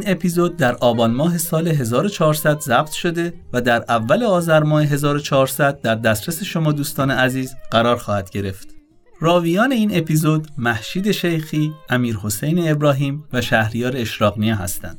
اپیزود 0.07 0.57
در 0.57 0.75
آبان 0.75 1.15
ماه 1.15 1.39
سال 1.39 1.69
1400 1.69 2.61
ضبط 2.61 2.91
شده 2.91 3.35
و 3.53 3.61
در 3.61 3.85
اول 3.89 4.23
آذر 4.23 4.63
ماه 4.63 4.83
1400 4.83 5.81
در 5.81 5.95
دسترس 5.95 6.43
شما 6.43 6.73
دوستان 6.73 7.11
عزیز 7.11 7.55
قرار 7.71 7.97
خواهد 7.97 8.31
گرفت. 8.31 8.69
راویان 9.21 9.73
این 9.73 9.99
اپیزود 9.99 10.49
محشید 10.59 11.11
شیخی، 11.11 11.73
امیر 11.91 12.17
حسین 12.17 12.71
ابراهیم 12.71 13.25
و 13.33 13.41
شهریار 13.41 13.97
اشراقنیه 13.97 14.55
هستند. 14.55 14.99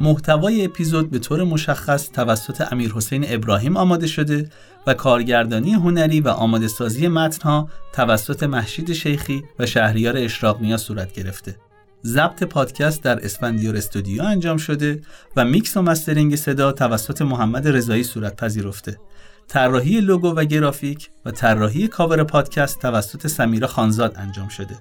محتوای 0.00 0.64
اپیزود 0.64 1.10
به 1.10 1.18
طور 1.18 1.44
مشخص 1.44 2.10
توسط 2.10 2.72
امیر 2.72 2.92
حسین 2.92 3.24
ابراهیم 3.28 3.76
آماده 3.76 4.06
شده 4.06 4.50
و 4.86 4.94
کارگردانی 4.94 5.72
هنری 5.72 6.20
و 6.20 6.28
آماده 6.28 6.68
سازی 6.68 7.08
متنها 7.08 7.68
توسط 7.92 8.42
محشید 8.42 8.92
شیخی 8.92 9.44
و 9.58 9.66
شهریار 9.66 10.16
اشراقنیا 10.16 10.76
صورت 10.76 11.12
گرفته. 11.12 11.56
ضبط 12.04 12.42
پادکست 12.42 13.02
در 13.02 13.24
اسفندیار 13.24 13.76
استودیو 13.76 14.22
انجام 14.22 14.56
شده 14.56 15.00
و 15.36 15.44
میکس 15.44 15.76
و 15.76 15.82
mastering 15.82 16.36
صدا 16.36 16.72
توسط 16.72 17.22
محمد 17.22 17.68
رضایی 17.68 18.04
صورت 18.04 18.36
پذیرفته. 18.36 18.96
طراحی 19.48 20.00
لوگو 20.00 20.28
و 20.28 20.44
گرافیک 20.44 21.10
و 21.24 21.30
طراحی 21.30 21.88
کاور 21.88 22.24
پادکست 22.24 22.78
توسط 22.78 23.26
سمیرا 23.26 23.66
خانزاد 23.66 24.14
انجام 24.16 24.48
شده. 24.48 24.78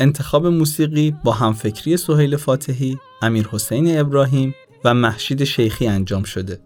انتخاب 0.00 0.46
موسیقی 0.46 1.14
با 1.24 1.32
همفکری 1.32 1.96
سهیل 1.96 2.36
فاتحی، 2.36 2.98
امیر 3.22 3.48
حسین 3.50 3.98
ابراهیم 4.00 4.54
و 4.84 4.94
مهشید 4.94 5.44
شیخی 5.44 5.86
انجام 5.86 6.22
شده. 6.22 6.60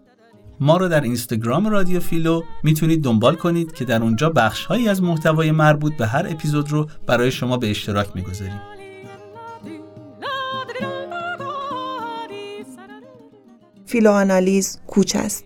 ما 0.59 0.77
رو 0.77 0.87
در 0.87 1.01
اینستاگرام 1.01 1.67
رادیو 1.67 1.99
فیلو 1.99 2.41
می‌تونید 2.63 3.03
دنبال 3.03 3.35
کنید 3.35 3.73
که 3.73 3.85
در 3.85 4.01
اونجا 4.01 4.29
بخش 4.29 4.65
هایی 4.65 4.89
از 4.89 5.03
محتوای 5.03 5.51
مربوط 5.51 5.97
به 5.97 6.07
هر 6.07 6.27
اپیزود 6.29 6.71
رو 6.71 6.89
برای 7.07 7.31
شما 7.31 7.57
به 7.57 7.69
اشتراک 7.69 8.07
می‌گذاریم. 8.15 8.61
فیلوآنالیز 13.91 14.79
کوچ 14.87 15.15
است. 15.15 15.43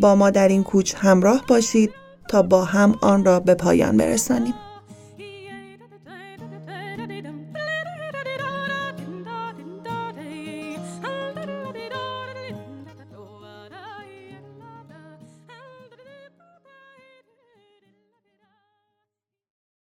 با 0.00 0.14
ما 0.14 0.30
در 0.30 0.48
این 0.48 0.62
کوچ 0.62 0.94
همراه 0.98 1.44
باشید 1.48 1.90
تا 2.28 2.42
با 2.42 2.64
هم 2.64 2.94
آن 3.02 3.24
را 3.24 3.40
به 3.40 3.54
پایان 3.54 3.96
برسانیم. 3.96 4.54